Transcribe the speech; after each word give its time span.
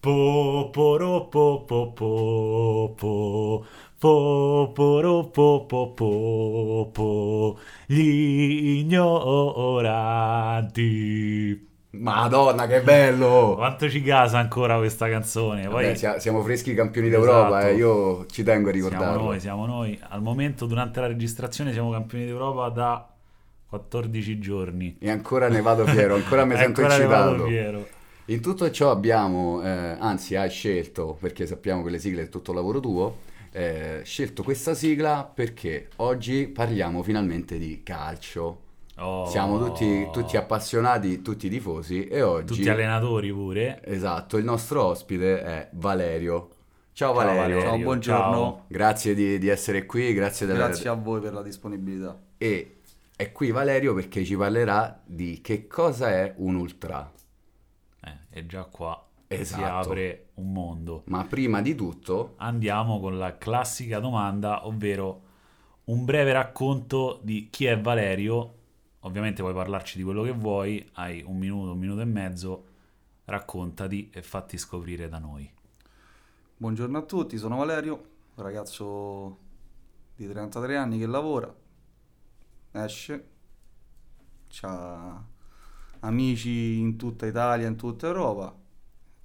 Po 0.00 0.70
poro 0.72 1.28
po 1.28 1.62
po 1.68 1.92
po 1.92 2.94
po 2.96 3.66
po 3.98 4.72
poro 4.74 5.24
po 5.24 5.66
po 5.68 5.92
po 5.92 6.90
po 6.90 7.58
gli 7.86 8.80
ignoranti 8.80 9.68
Madonna 11.90 12.66
che 12.66 12.80
bello! 12.80 13.56
Quanto 13.56 13.90
ci 13.90 14.00
casa 14.00 14.38
ancora 14.38 14.78
questa 14.78 15.06
canzone? 15.10 15.68
Poi... 15.68 15.92
Vabbè, 15.92 16.18
siamo 16.18 16.42
freschi 16.42 16.72
campioni 16.72 17.10
d'Europa, 17.10 17.60
eh, 17.60 17.64
esatto. 17.64 17.74
eh, 17.74 17.76
io 17.76 18.24
ci 18.26 18.42
tengo 18.42 18.70
a 18.70 18.72
ricordarlo. 18.72 19.06
Siamo 19.06 19.26
noi, 19.26 19.40
siamo 19.40 19.66
noi. 19.66 20.00
Al 20.08 20.22
momento, 20.22 20.64
durante 20.64 20.98
la 21.00 21.08
registrazione, 21.08 21.72
siamo 21.72 21.90
campioni 21.90 22.24
d'Europa 22.24 22.70
da 22.70 23.06
14 23.68 24.38
giorni. 24.38 24.96
E 24.98 25.10
ancora 25.10 25.48
ne 25.48 25.60
vado 25.60 25.84
fiero, 25.84 26.14
ancora 26.14 26.46
mi 26.46 26.56
sento 26.58 26.80
ancora 26.80 26.96
eccitato. 26.96 27.98
In 28.30 28.40
tutto 28.40 28.70
ciò 28.70 28.92
abbiamo, 28.92 29.60
eh, 29.60 29.68
anzi 29.98 30.36
hai 30.36 30.48
scelto, 30.50 31.16
perché 31.18 31.46
sappiamo 31.46 31.82
che 31.82 31.90
le 31.90 31.98
sigle 31.98 32.22
è 32.22 32.28
tutto 32.28 32.52
lavoro 32.52 32.78
tuo, 32.78 33.16
eh, 33.50 34.02
scelto 34.04 34.44
questa 34.44 34.72
sigla 34.72 35.24
perché 35.24 35.88
oggi 35.96 36.46
parliamo 36.46 37.02
finalmente 37.02 37.58
di 37.58 37.80
calcio. 37.82 38.68
Oh. 38.98 39.26
Siamo 39.26 39.58
tutti, 39.58 40.06
tutti 40.12 40.36
appassionati, 40.36 41.22
tutti 41.22 41.48
tifosi 41.48 42.06
e 42.06 42.22
oggi... 42.22 42.54
Tutti 42.54 42.68
allenatori 42.68 43.32
pure. 43.32 43.80
Esatto, 43.84 44.36
il 44.36 44.44
nostro 44.44 44.84
ospite 44.84 45.42
è 45.42 45.68
Valerio. 45.72 46.50
Ciao, 46.92 47.08
Ciao, 47.08 47.12
Valerio. 47.14 47.40
Valerio. 47.40 47.62
Ciao, 47.62 47.78
buongiorno. 47.78 48.32
ciao. 48.32 48.64
Grazie 48.68 49.14
di, 49.14 49.38
di 49.40 49.48
essere 49.48 49.86
qui, 49.86 50.14
grazie 50.14 50.46
della... 50.46 50.66
Grazie 50.66 50.88
a 50.88 50.94
voi 50.94 51.20
per 51.20 51.32
la 51.32 51.42
disponibilità. 51.42 52.16
E 52.38 52.76
è 53.16 53.32
qui 53.32 53.50
Valerio 53.50 53.92
perché 53.92 54.24
ci 54.24 54.36
parlerà 54.36 55.00
di 55.04 55.40
che 55.42 55.66
cosa 55.66 56.10
è 56.10 56.32
un 56.36 56.54
ultra. 56.54 57.10
E 58.30 58.46
già 58.46 58.64
qua 58.64 59.04
si 59.28 59.34
Esatto. 59.34 59.88
apre 59.90 60.28
un 60.34 60.52
mondo. 60.52 61.02
Ma 61.06 61.24
prima 61.24 61.60
di 61.60 61.74
tutto, 61.74 62.34
Andiamo 62.38 62.98
con 63.00 63.18
la 63.18 63.36
classica 63.38 63.98
domanda, 64.00 64.66
ovvero 64.66 65.28
un 65.84 66.04
breve 66.04 66.32
racconto 66.32 67.20
di 67.22 67.48
chi 67.50 67.66
è 67.66 67.78
Valerio. 67.80 68.54
Ovviamente 69.00 69.42
puoi 69.42 69.54
parlarci 69.54 69.96
di 69.98 70.04
quello 70.04 70.22
che 70.22 70.32
vuoi, 70.32 70.88
hai 70.94 71.22
un 71.26 71.38
minuto, 71.38 71.72
un 71.72 71.78
minuto 71.78 72.00
e 72.00 72.04
mezzo, 72.04 72.64
raccontati 73.24 74.10
e 74.12 74.22
fatti 74.22 74.58
scoprire 74.58 75.08
da 75.08 75.18
noi. 75.18 75.50
Buongiorno 76.56 76.98
a 76.98 77.02
tutti, 77.02 77.38
sono 77.38 77.56
Valerio, 77.56 77.94
un 78.34 78.42
ragazzo 78.44 79.38
di 80.14 80.28
33 80.28 80.76
anni 80.76 80.98
che 80.98 81.06
lavora, 81.06 81.52
esce, 82.72 83.28
ha 84.62 85.22
amici 86.00 86.78
in 86.78 86.96
tutta 86.96 87.26
Italia, 87.26 87.66
in 87.66 87.76
tutta 87.76 88.06
Europa, 88.06 88.54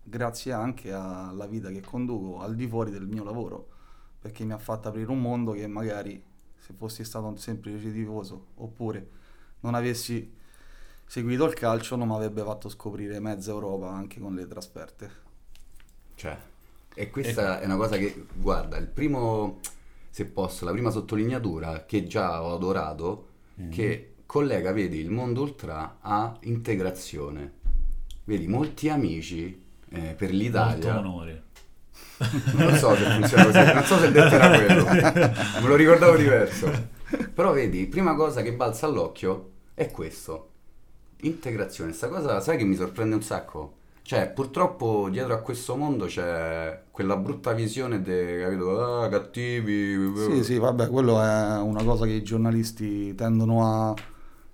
grazie 0.03 0.51
anche 0.51 0.91
alla 0.91 1.47
vita 1.47 1.69
che 1.69 1.81
conduco 1.81 2.41
al 2.41 2.55
di 2.55 2.67
fuori 2.67 2.91
del 2.91 3.07
mio 3.07 3.23
lavoro, 3.23 3.67
perché 4.19 4.43
mi 4.43 4.53
ha 4.53 4.57
fatto 4.57 4.87
aprire 4.87 5.11
un 5.11 5.21
mondo 5.21 5.51
che 5.53 5.67
magari 5.67 6.21
se 6.57 6.73
fossi 6.73 7.03
stato 7.03 7.25
un 7.27 7.37
semplice 7.37 7.91
tifoso 7.91 8.47
oppure 8.55 9.09
non 9.61 9.75
avessi 9.75 10.33
seguito 11.05 11.45
il 11.45 11.53
calcio 11.53 11.95
non 11.95 12.07
mi 12.07 12.15
avrebbe 12.15 12.43
fatto 12.43 12.69
scoprire 12.69 13.19
mezza 13.19 13.51
Europa 13.51 13.89
anche 13.91 14.19
con 14.19 14.33
le 14.35 14.47
trasferte. 14.47 15.11
cioè, 16.15 16.37
e 16.93 17.09
questa 17.09 17.59
è 17.59 17.65
una 17.65 17.75
cosa 17.75 17.97
che, 17.97 18.25
guarda, 18.33 18.77
il 18.77 18.87
primo, 18.87 19.59
se 20.09 20.25
posso, 20.25 20.65
la 20.65 20.71
prima 20.71 20.89
sottolineatura 20.89 21.85
che 21.85 22.05
già 22.07 22.41
ho 22.41 22.53
adorato, 22.55 23.27
che 23.69 24.14
collega, 24.25 24.71
vedi, 24.71 24.99
il 24.99 25.09
mondo 25.09 25.41
ultra 25.41 25.97
a 26.01 26.35
integrazione. 26.41 27.53
Vedi, 28.23 28.47
molti 28.47 28.89
amici 28.89 29.63
eh, 29.89 29.99
per 30.17 30.29
Molto 30.29 30.35
l'Italia... 30.35 30.99
onore. 30.99 31.43
Non 32.55 32.75
so 32.75 32.95
se 32.95 33.03
funziona 33.03 33.45
così, 33.45 33.73
non 33.73 33.83
so 33.83 33.97
se 33.97 34.05
il 34.05 34.11
detto 34.13 34.35
era 34.35 34.49
quello, 34.49 34.85
me 35.61 35.67
lo 35.67 35.75
ricordavo 35.75 36.15
diverso. 36.15 36.71
Però 37.33 37.51
vedi, 37.51 37.85
prima 37.87 38.15
cosa 38.15 38.41
che 38.41 38.53
balza 38.53 38.85
all'occhio 38.85 39.51
è 39.73 39.91
questo. 39.91 40.49
Integrazione, 41.21 41.91
sta 41.91 42.07
cosa 42.07 42.39
sai 42.39 42.57
che 42.57 42.63
mi 42.63 42.75
sorprende 42.75 43.15
un 43.15 43.21
sacco? 43.21 43.73
Cioè, 44.01 44.29
purtroppo 44.29 45.09
dietro 45.09 45.33
a 45.33 45.39
questo 45.39 45.75
mondo 45.75 46.05
c'è 46.05 46.83
quella 46.91 47.17
brutta 47.17 47.53
visione 47.53 48.01
de, 48.01 48.41
capito, 48.41 48.79
ah, 48.79 49.09
cattivi. 49.09 50.13
Sì, 50.15 50.43
sì, 50.43 50.57
vabbè, 50.59 50.89
quello 50.89 51.19
è 51.21 51.57
una 51.59 51.83
cosa 51.83 52.05
che 52.05 52.11
i 52.11 52.21
giornalisti 52.21 53.15
tendono 53.15 53.65
a, 53.65 53.93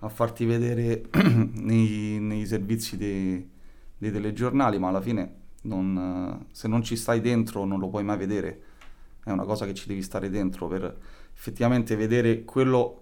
a 0.03 0.09
farti 0.09 0.45
vedere 0.45 1.03
nei, 1.53 2.19
nei 2.19 2.45
servizi 2.45 2.97
dei, 2.97 3.47
dei 3.97 4.11
telegiornali, 4.11 4.79
ma 4.79 4.89
alla 4.89 5.01
fine 5.01 5.35
non, 5.63 6.45
se 6.51 6.67
non 6.67 6.83
ci 6.83 6.95
stai 6.95 7.21
dentro 7.21 7.65
non 7.65 7.79
lo 7.79 7.89
puoi 7.89 8.03
mai 8.03 8.17
vedere. 8.17 8.61
È 9.23 9.29
una 9.29 9.43
cosa 9.43 9.65
che 9.65 9.73
ci 9.75 9.87
devi 9.87 10.01
stare 10.01 10.29
dentro 10.29 10.67
per 10.67 10.97
effettivamente 11.33 11.95
vedere 11.95 12.43
quello 12.43 13.01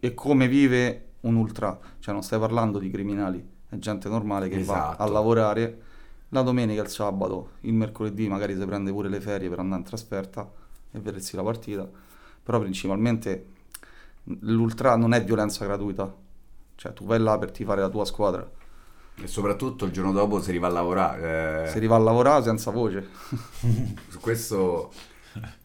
e 0.00 0.12
come 0.14 0.48
vive 0.48 1.12
un 1.20 1.36
ultra. 1.36 1.78
Cioè 2.00 2.12
non 2.12 2.22
stai 2.22 2.40
parlando 2.40 2.78
di 2.78 2.90
criminali, 2.90 3.44
è 3.68 3.76
gente 3.76 4.08
normale 4.08 4.48
che 4.48 4.56
va 4.56 4.62
Esatto. 4.62 5.02
a 5.02 5.06
lavorare 5.06 5.82
la 6.30 6.42
domenica, 6.42 6.82
il 6.82 6.88
sabato, 6.88 7.50
il 7.60 7.74
mercoledì 7.74 8.28
magari 8.28 8.56
si 8.56 8.64
prende 8.66 8.90
pure 8.90 9.08
le 9.08 9.20
ferie 9.20 9.48
per 9.48 9.60
andare 9.60 9.82
in 9.82 9.86
trasferta 9.86 10.50
e 10.90 10.98
vedersi 10.98 11.36
la 11.36 11.44
partita. 11.44 11.88
Però 12.42 12.58
principalmente 12.58 13.46
l'ultra 14.40 14.96
non 14.96 15.14
è 15.14 15.22
violenza 15.22 15.64
gratuita. 15.64 16.22
Cioè 16.76 16.92
tu 16.92 17.04
vai 17.04 17.18
là 17.20 17.38
per 17.38 17.50
tifare 17.50 17.80
la 17.80 17.88
tua 17.88 18.04
squadra. 18.04 18.48
E 19.16 19.26
soprattutto 19.28 19.84
il 19.84 19.92
giorno 19.92 20.12
dopo 20.12 20.40
si 20.40 20.50
riva 20.50 20.66
a 20.66 20.70
lavorare. 20.70 21.64
eh, 21.64 21.68
Se 21.68 21.76
arriva 21.76 21.94
a 21.96 21.98
lavorare 22.00 22.42
senza 22.42 22.70
voce. 22.70 23.08
Su 24.08 24.18
questo 24.20 24.92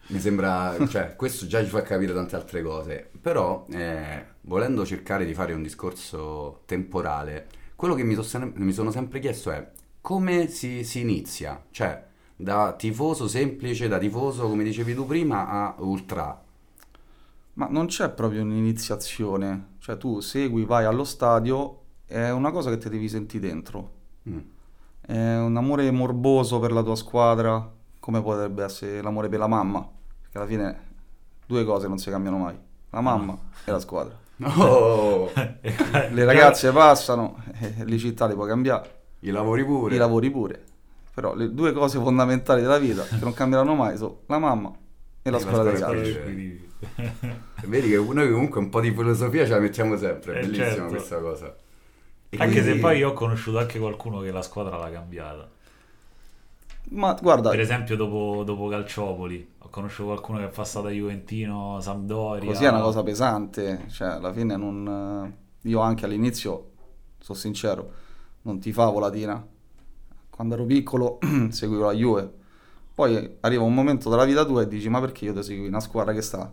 mi 0.08 0.20
sembra, 0.20 0.76
cioè, 0.88 1.16
questo 1.16 1.46
già 1.48 1.64
ci 1.64 1.70
fa 1.70 1.82
capire 1.82 2.14
tante 2.14 2.36
altre 2.36 2.62
cose. 2.62 3.10
Però, 3.22 3.66
eh, 3.72 4.26
volendo 4.42 4.86
cercare 4.86 5.26
di 5.26 5.34
fare 5.34 5.54
un 5.54 5.64
discorso 5.64 6.62
temporale, 6.66 7.48
quello 7.76 7.96
che 7.96 8.04
mi, 8.04 8.14
so- 8.14 8.24
sem- 8.24 8.54
mi 8.56 8.72
sono 8.72 8.92
sempre 8.92 9.20
chiesto 9.20 9.52
è 9.52 9.68
come 10.02 10.48
si, 10.48 10.84
si 10.84 11.02
inizia? 11.02 11.62
Cioè, 11.72 12.06
da 12.36 12.74
tifoso 12.74 13.28
semplice, 13.28 13.88
da 13.88 13.98
tifoso, 13.98 14.48
come 14.48 14.64
dicevi 14.64 14.94
tu 14.94 15.06
prima, 15.06 15.48
a 15.50 15.76
ultra. 15.80 16.42
Ma 17.54 17.68
non 17.70 17.88
c'è 17.88 18.10
proprio 18.10 18.42
un'iniziazione. 18.44 19.78
Cioè 19.90 19.98
tu 19.98 20.20
segui, 20.20 20.66
vai 20.66 20.86
allo 20.86 21.04
stadio, 21.04 21.80
è 22.06 22.30
una 22.30 22.52
cosa 22.52 22.70
che 22.70 22.78
ti 22.78 22.90
devi 22.90 23.10
sentire 23.10 23.48
dentro. 23.48 23.90
Mm. 24.30 24.38
È 25.02 25.38
un 25.40 25.58
amore 25.58 25.90
morboso 25.90 26.60
per 26.60 26.72
la 26.72 26.84
tua 26.84 26.96
squadra, 26.96 27.68
come 28.00 28.22
potrebbe 28.22 28.64
essere 28.64 29.02
l'amore 29.02 29.30
per 29.30 29.40
la 29.40 29.48
mamma. 29.48 29.80
Perché 30.22 30.38
alla 30.38 30.46
fine 30.46 30.80
due 31.48 31.66
cose 31.66 31.88
non 31.88 31.98
si 31.98 32.12
cambiano 32.12 32.38
mai. 32.38 32.56
La 32.92 33.02
mamma 33.02 33.36
e 33.66 33.72
la 33.72 33.80
squadra. 33.80 34.16
Oh, 34.60 35.32
Le 35.34 36.24
ragazze 36.24 36.72
passano, 36.72 37.38
e 37.60 37.84
le 37.84 37.98
città 37.98 38.28
le 38.28 38.36
puoi 38.36 38.48
cambiare, 38.48 39.06
i 39.22 39.32
lavori 39.32 39.66
pure. 39.66 39.96
i 39.96 39.98
lavori 39.98 40.30
pure. 40.30 40.64
Però 41.16 41.34
le 41.34 41.52
due 41.52 41.74
cose 41.74 41.98
fondamentali 41.98 42.62
della 42.62 42.78
vita 42.78 43.02
che 43.06 43.18
non 43.22 43.34
cambieranno 43.34 43.74
mai 43.74 43.98
sono 43.98 44.20
la 44.28 44.38
mamma 44.38 44.72
e 45.30 45.32
la 45.32 45.38
E 45.38 45.42
la 45.44 45.52
scuola 45.52 45.64
dei 45.64 45.78
scuola 45.78 45.94
calci. 45.94 46.14
dei 46.14 46.68
Vedi 47.66 47.90
che 47.90 47.98
noi 47.98 48.32
comunque 48.32 48.60
un 48.60 48.70
po' 48.70 48.80
di 48.82 48.92
filosofia 48.92 49.44
ce 49.46 49.52
la 49.52 49.60
mettiamo 49.60 49.98
sempre, 49.98 50.34
è 50.34 50.38
Eh, 50.38 50.42
bellissima 50.42 50.66
certo. 50.68 50.88
questa 50.88 51.20
cosa. 51.20 51.56
E 52.30 52.38
Anche 52.38 52.56
se 52.56 52.62
quindi- 52.62 52.80
poi 52.80 52.98
io 52.98 53.10
ho 53.10 53.14
conosciuto 53.14 53.58
anche 53.60 53.80
qualcuno 53.80 54.20
che 54.22 54.32
la 54.32 54.42
squadra 54.42 54.78
l'ha 54.78 54.92
cambiata. 54.92 55.50
Ma 56.92 57.14
guarda, 57.22 57.50
Per 57.52 57.60
esempio 57.60 57.96
dopo, 57.96 58.44
dopo 58.44 58.68
Calciopoli, 58.68 59.48
ho 59.60 59.70
conosciuto 59.70 60.06
qualcuno 60.10 60.40
che 60.40 60.46
è 60.46 60.50
passato 60.50 60.88
a 60.88 60.90
Juventino, 60.90 61.80
Sampdoria. 61.82 62.50
Così 62.50 62.64
è 62.64 62.70
una 62.70 62.82
cosa 62.82 63.04
pesante, 63.04 63.86
cioè 63.90 64.08
alla 64.10 64.34
fine 64.34 64.56
non... 64.58 65.34
Io 65.64 65.80
anche 65.82 66.06
all'inizio, 66.06 66.70
sono 67.20 67.38
sincero, 67.38 67.92
non 68.44 68.60
tifavo 68.60 69.00
Latina. 69.00 69.46
Quando 70.30 70.54
ero 70.56 70.66
piccolo 70.66 71.20
seguivo 71.50 71.86
la 71.86 71.94
Juve. 71.94 72.34
Poi 73.00 73.38
arriva 73.40 73.64
un 73.64 73.74
momento 73.74 74.10
della 74.10 74.26
vita 74.26 74.44
tua 74.44 74.64
e 74.64 74.68
dici 74.68 74.90
ma 74.90 75.00
perché 75.00 75.24
io 75.24 75.34
ti 75.34 75.42
segui 75.42 75.68
una 75.70 75.80
squadra 75.80 76.12
che 76.12 76.22
sta 76.22 76.52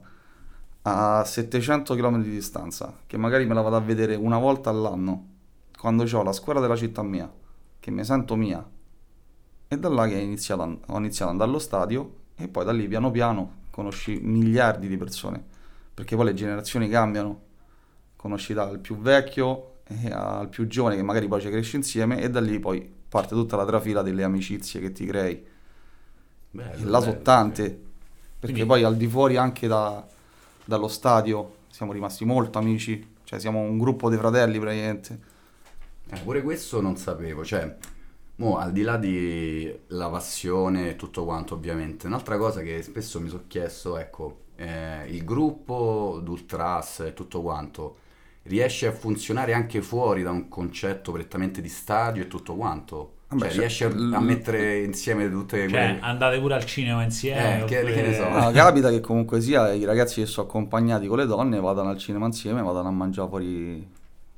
a 0.83 1.25
700 1.25 1.97
km 1.97 2.23
di 2.23 2.31
distanza, 2.31 3.01
che 3.05 3.17
magari 3.17 3.45
me 3.47 3.55
la 3.55 3.63
vado 3.63 3.75
a 3.75 3.81
vedere 3.81 4.15
una 4.15 4.39
volta 4.39 4.71
all'anno, 4.71 5.27
quando 5.77 6.05
ho 6.05 6.23
la 6.23 6.31
squadra 6.31 6.63
della 6.63 6.77
città 6.77 7.03
mia, 7.03 7.29
che 7.81 7.91
mi 7.91 8.05
sento 8.05 8.37
mia. 8.37 8.65
E 9.67 9.77
da 9.77 9.89
là 9.89 10.07
che 10.07 10.15
ho 10.15 10.21
iniziato, 10.21 10.63
ad 10.63 11.29
andare 11.29 11.51
allo 11.51 11.59
stadio 11.59 12.15
e 12.37 12.47
poi 12.47 12.65
da 12.65 12.71
lì 12.71 12.87
piano 12.87 13.11
piano 13.11 13.65
conosci 13.73 14.21
miliardi 14.23 14.87
di 14.87 14.97
persone 14.97 15.43
perché 15.93 16.15
poi 16.15 16.27
le 16.27 16.35
generazioni 16.35 16.89
cambiano, 16.89 17.41
conosci 18.15 18.55
dal 18.55 18.79
più 18.79 18.99
vecchio 18.99 19.79
e 19.83 20.13
al 20.13 20.49
più 20.49 20.69
giovane 20.69 20.95
che 20.95 21.03
magari 21.03 21.27
poi 21.27 21.41
ci 21.41 21.51
cresci 21.51 21.75
insieme 21.75 22.21
e 22.21 22.31
da 22.31 22.41
lì 22.41 22.61
poi 22.61 22.89
parte 23.09 23.35
tutta 23.35 23.57
la 23.57 23.65
trafila 23.65 24.03
delle 24.03 24.23
amicizie 24.23 24.79
che 24.79 24.93
ti 24.93 25.05
crei. 25.07 25.55
Bello, 26.57 26.83
E 26.83 26.85
là 26.91 27.01
sono 27.01 27.13
bello, 27.13 27.23
tante, 27.23 27.65
sì. 27.65 27.79
perché 28.39 28.65
Quindi- 28.65 28.67
poi 28.67 28.83
al 28.85 28.97
di 28.97 29.07
fuori 29.09 29.37
anche 29.37 29.67
da- 29.67 30.07
dallo 30.65 30.89
stadio 30.89 31.55
siamo 31.71 31.93
rimasti 31.93 32.25
molto 32.25 32.59
amici, 32.59 33.15
cioè 33.25 33.39
siamo 33.39 33.61
un 33.61 33.79
gruppo 33.79 34.09
di 34.11 34.17
fratelli 34.17 34.59
praticamente. 34.59 35.35
Eh, 36.09 36.19
pure 36.21 36.43
questo 36.43 36.81
non 36.81 36.97
sapevo, 36.97 37.45
cioè 37.45 37.77
Mo, 38.39 38.59
al 38.59 38.73
di 38.73 38.83
là 38.83 38.99
di 38.99 39.75
la 39.89 40.11
passione 40.11 40.91
e 40.91 40.97
tutto 40.97 41.25
quanto, 41.25 41.55
ovviamente, 41.55 42.07
un'altra 42.07 42.37
cosa 42.37 42.61
che 42.61 42.83
spesso 42.83 43.19
mi 43.21 43.29
sono 43.31 43.45
chiesto, 43.49 43.97
ecco, 43.99 44.41
eh, 44.57 45.07
il 45.09 45.25
gruppo 45.25 46.21
d'Ultras 46.23 47.01
e 47.01 47.15
tutto 47.15 47.41
quanto 47.43 47.97
riesce 48.45 48.87
a 48.89 48.93
funzionare 48.93 49.55
anche 49.55 49.83
fuori 49.83 50.23
da 50.23 50.31
un 50.33 50.49
concetto 50.49 51.13
prettamente 51.13 51.63
di 51.63 51.69
stadio 51.71 52.23
e 52.25 52.29
tutto 52.29 52.55
quanto? 52.57 53.15
Vabbè, 53.29 53.43
cioè, 53.43 53.51
cioè, 53.51 53.59
riesce 53.59 53.85
a, 53.85 53.89
l- 53.89 54.15
a 54.15 54.21
mettere 54.21 54.83
insieme 54.85 55.29
tutte 55.29 55.69
Cioè, 55.69 55.69
quelle... 55.69 56.01
andate 56.01 56.39
pure 56.39 56.55
al 56.55 56.65
cinema 56.65 57.03
insieme. 57.03 57.63
Eh, 57.63 57.65
che- 57.65 57.79
oppure- 57.79 57.95
che 57.95 58.03
ne 58.03 58.15
so. 58.15 58.29
No, 58.29 58.51
capita 58.53 58.91
che 58.91 59.01
comunque 59.01 59.41
sia 59.41 59.73
i 59.73 59.85
ragazzi 59.85 60.21
che 60.21 60.27
sono 60.27 60.47
accompagnati 60.47 61.07
con 61.09 61.19
le 61.19 61.27
donne 61.27 61.59
vadano 61.61 61.91
al 61.91 61.99
cinema 61.99 62.27
insieme, 62.27 62.63
vadano 62.63 62.89
a 62.89 62.93
mangiare 62.93 63.29
fuori 63.29 63.89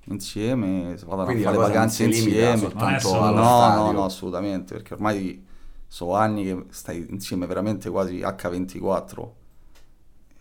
insieme, 0.04 0.96
vadano 1.04 1.24
Quindi 1.24 1.44
a 1.44 1.52
fare 1.52 1.58
vacanze 1.58 2.04
insieme. 2.04 2.56
Soltanto 2.56 3.12
No, 3.20 3.74
no, 3.74 3.92
no, 3.92 4.04
assolutamente, 4.04 4.74
perché 4.74 4.94
ormai 4.94 5.44
sono 5.86 6.14
anni 6.14 6.44
che 6.44 6.64
stai 6.70 7.06
insieme 7.10 7.46
veramente 7.46 7.90
quasi 7.90 8.22
H24 8.22 9.34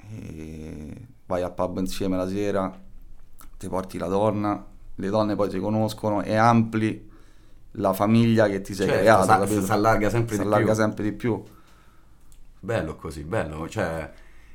e 0.10 0.94
vai 1.26 1.42
al 1.42 1.54
pub 1.54 1.78
insieme 1.80 2.16
la 2.18 2.28
sera, 2.28 2.74
ti 3.58 3.68
porti 3.68 3.98
la 3.98 4.08
donna, 4.08 4.66
le 4.96 5.10
donne 5.10 5.36
poi 5.36 5.50
si 5.50 5.60
conoscono 5.60 6.22
e 6.24 6.36
ampli 6.36 7.07
la 7.78 7.94
famiglia 7.94 8.48
che 8.48 8.62
ti 8.62 8.74
sei 8.74 8.88
Certo, 8.88 9.02
creato, 9.02 9.24
sa- 9.26 9.62
si 9.62 9.72
allarga 9.72 10.10
sempre 10.10 10.36
Si 10.36 10.42
di 10.42 10.46
allarga 10.48 10.66
più. 10.66 10.76
sempre 10.76 11.04
di 11.04 11.12
più. 11.14 11.44
Bello 12.60 12.96
così, 12.96 13.24
bello. 13.24 13.68
Cioè, 13.70 14.12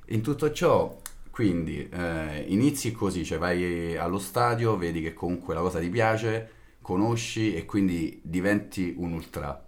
in 0.07 0.21
tutto 0.23 0.51
ciò, 0.53 0.97
quindi, 1.31 1.89
eh, 1.89 2.45
inizi 2.49 2.93
così, 2.93 3.25
cioè 3.25 3.39
vai 3.39 3.97
allo 3.97 4.19
stadio, 4.19 4.77
vedi 4.77 5.01
che 5.01 5.15
comunque 5.15 5.55
la 5.55 5.61
cosa 5.61 5.79
ti 5.79 5.89
piace, 5.89 6.51
conosci 6.83 7.55
e 7.55 7.65
quindi 7.65 8.21
diventi 8.23 8.95
un 8.99 9.13
ultra. 9.13 9.63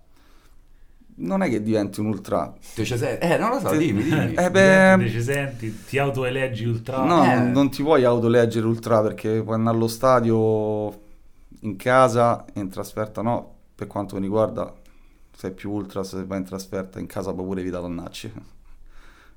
Non 1.17 1.43
è 1.43 1.49
che 1.49 1.62
diventi 1.62 2.00
un 2.00 2.07
ultra, 2.07 2.53
Te 2.75 2.85
ci 2.85 2.97
sei? 2.99 3.19
Eh, 3.21 3.37
non 3.39 3.50
lo 3.50 3.61
so, 3.61 3.69
Te- 3.69 3.79
dimmi, 3.79 4.03
dimmi. 4.03 4.35
Eh, 4.37 4.50
beh- 4.50 4.97
Te 4.99 5.11
ci 5.11 5.23
senti, 5.23 5.85
ti 5.85 5.97
autoeleggi 5.97 6.65
ultra. 6.65 7.05
No, 7.05 7.25
Eh. 7.25 7.37
non- 7.39 7.71
ti 7.71 7.83
puoi 7.85 8.03
autoleggere 8.05 8.67
ultra 8.67 9.00
perché 9.00 9.41
puoi 9.43 9.55
andare 9.55 9.77
allo 9.77 9.87
stadio 9.87 11.03
in 11.64 11.76
casa 11.76 12.44
e 12.52 12.61
in 12.61 12.69
trasferta 12.69 13.22
no. 13.22 13.52
Per 13.75 13.87
quanto 13.87 14.14
mi 14.16 14.22
riguarda, 14.22 14.72
sei 15.37 15.52
più 15.52 15.70
ultra 15.72 16.05
se 16.05 16.25
vai 16.25 16.38
in 16.38 16.44
trasferta, 16.44 16.99
in 17.00 17.06
casa 17.06 17.32
puoi 17.32 17.46
pure 17.46 17.61
evitare 17.61 17.84
annacci. 17.87 18.32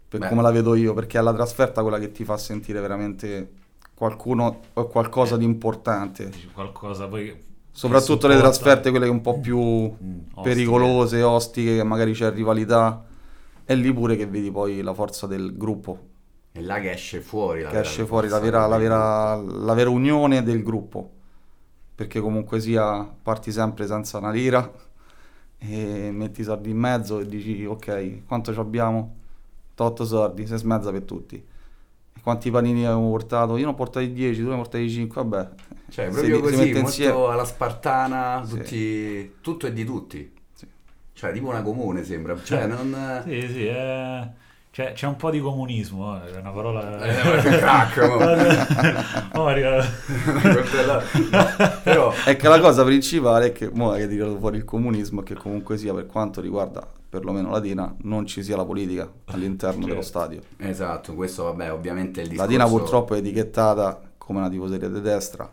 Per 0.10 0.20
Beh. 0.22 0.28
come 0.30 0.42
la 0.42 0.52
vedo 0.52 0.76
io, 0.76 0.94
perché 0.94 1.18
è 1.20 1.22
la 1.22 1.34
trasferta 1.34 1.82
quella 1.82 2.00
che 2.00 2.12
ti 2.12 2.24
fa 2.24 2.38
sentire 2.38 2.80
veramente 2.80 3.52
qualcuno 3.94 4.60
o 4.74 4.88
qualcosa 4.88 5.38
di 5.38 5.44
importante. 5.44 6.32
Qualcosa 6.54 7.08
poi... 7.08 7.46
Soprattutto 7.72 8.28
che 8.28 8.34
le 8.34 8.40
supporta- 8.40 8.60
trasferte, 8.60 8.90
quelle 8.90 9.08
un 9.08 9.22
po' 9.22 9.40
più 9.40 9.60
Mm, 9.60 10.20
pericolose, 10.42 11.22
ostiche, 11.22 11.76
che 11.76 11.84
magari 11.84 12.14
c'è 12.14 12.32
rivalità. 12.32 13.04
È 13.64 13.76
lì 13.76 13.94
pure 13.94 14.16
che 14.16 14.26
vedi 14.28 14.50
poi 14.52 14.82
la 14.82 14.94
forza 14.94 15.28
del 15.28 15.56
gruppo. 15.58 16.00
E 16.54 16.62
là 16.62 16.80
che 16.80 16.92
esce 16.92 17.22
fuori 17.22 17.62
la 17.62 17.70
che 17.70 17.76
vera 17.76 17.88
esce 17.88 18.06
fuori 18.06 18.28
la 18.30 18.40
vera, 18.40 18.66
la, 18.66 18.78
vera, 18.78 19.36
la 19.36 19.74
vera 19.74 19.90
unione 19.90 20.42
del 20.44 20.64
gruppo. 20.64 21.12
Perché 21.98 22.20
comunque 22.20 22.60
sia, 22.60 23.04
parti 23.04 23.52
sempre 23.52 23.88
senza 23.88 24.20
una 24.20 24.30
lira 24.30 24.72
e 25.58 26.12
metti 26.12 26.42
i 26.42 26.44
soldi 26.44 26.70
in 26.70 26.78
mezzo 26.78 27.18
e 27.20 27.26
dici 27.26 27.66
ok, 27.66 28.26
quanto 28.28 28.54
ci 28.54 28.60
abbiamo? 28.60 29.16
8 29.76 30.06
soldi, 30.06 30.46
sei 30.46 30.60
smezza 30.60 30.92
per 30.92 31.02
tutti. 31.02 31.36
E 31.36 32.20
quanti 32.22 32.52
panini 32.52 32.86
abbiamo 32.86 33.10
portato? 33.10 33.58
Io 33.58 33.66
ne 33.66 33.72
ho 33.72 33.74
portati 33.74 34.12
10, 34.14 34.42
tu 34.42 34.46
ne 34.46 34.52
hai 34.54 34.58
portati 34.60 34.88
5, 34.92 35.24
vabbè. 35.24 35.50
Cioè, 35.90 36.06
Si- 36.06 36.12
proprio 36.12 36.36
si 36.36 36.42
così, 36.42 36.56
mette 36.58 36.72
molto 36.74 36.80
insieme. 36.88 37.26
alla 37.32 37.46
spartana, 37.46 38.44
Sì. 38.46 38.58
tutti... 38.58 39.34
tutto 39.42 39.66
è 39.66 39.74
di 39.74 39.84
tutti. 39.84 40.34
Sì. 40.54 40.68
Cioè, 41.14 41.32
tipo 41.34 41.48
una 41.48 41.64
comune 41.64 42.04
sembra. 42.04 42.38
Cioè, 42.40 42.68
non... 42.68 43.24
Sì, 43.26 43.42
sì, 43.48 43.66
è- 43.66 44.30
c'è, 44.78 44.94
c'è 44.94 45.08
un 45.08 45.16
po' 45.16 45.32
di 45.32 45.40
comunismo, 45.40 46.24
eh, 46.24 46.34
è 46.34 46.38
una 46.38 46.52
parola... 46.52 47.04
Eh, 47.04 47.58
crack. 47.58 47.98
Oh. 49.34 49.50
Però... 51.82 52.12
Che 52.12 52.48
la 52.48 52.60
cosa 52.60 52.84
principale 52.84 53.48
è 53.48 53.52
che, 53.54 53.72
mo 53.74 53.90
che 53.94 54.08
tirato 54.08 54.38
fuori 54.38 54.58
il 54.58 54.66
comunismo, 54.66 55.22
è 55.22 55.24
che 55.24 55.34
comunque 55.34 55.80
sia 55.80 55.96
per 55.96 56.06
quanto 56.06 56.42
riguarda 56.42 56.88
perlomeno 57.10 57.50
Latina, 57.50 57.92
non 58.02 58.28
ci 58.28 58.44
sia 58.44 58.56
la 58.56 58.66
politica 58.66 59.12
all'interno 59.26 59.88
dello 59.88 60.04
Certo. 60.04 60.08
stadio. 60.08 60.42
Esatto, 60.58 61.16
questo 61.16 61.46
vabbè, 61.46 61.74
ovviamente 61.74 62.22
è 62.22 62.26
il 62.26 62.36
La 62.36 62.46
discorso... 62.46 62.58
Latina 62.58 62.78
purtroppo 62.78 63.16
è 63.16 63.18
etichettata 63.18 64.00
come 64.16 64.38
una 64.38 64.50
tifoseria 64.50 64.90
di 64.90 65.02
destra, 65.02 65.52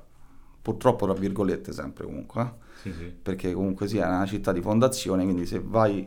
purtroppo 0.61 1.07
tra 1.07 1.15
virgolette 1.15 1.73
sempre 1.73 2.05
comunque, 2.05 2.43
eh, 2.43 2.49
Sì, 2.83 2.93
sì. 2.93 3.05
perché 3.05 3.55
comunque 3.55 3.89
sia 3.89 4.07
una 4.07 4.27
città 4.27 4.53
di 4.53 4.61
fondazione, 4.61 5.25
quindi 5.25 5.47
se 5.47 5.63
vai 5.65 6.07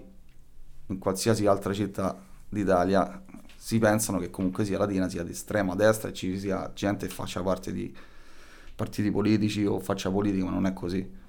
in 0.90 1.00
qualsiasi 1.00 1.48
altra 1.48 1.74
città 1.74 2.27
d'Italia 2.50 3.24
si 3.56 3.80
pensano 3.80 4.20
che 4.20 4.30
comunque 4.30 4.66
sia 4.66 4.78
Latina 4.78 5.10
sia 5.10 5.24
di 5.24 5.32
estrema 5.32 5.76
destra 5.76 6.10
e 6.10 6.14
ci 6.14 6.40
sia 6.40 6.72
gente 6.74 7.08
che 7.08 7.14
faccia 7.14 7.42
parte 7.42 7.72
di 7.74 7.94
partiti 8.76 9.12
politici 9.12 9.66
o 9.66 9.80
faccia 9.80 10.12
politica, 10.12 10.46
ma 10.46 10.52
non 10.52 10.66
è 10.66 10.74
così. 10.74 11.26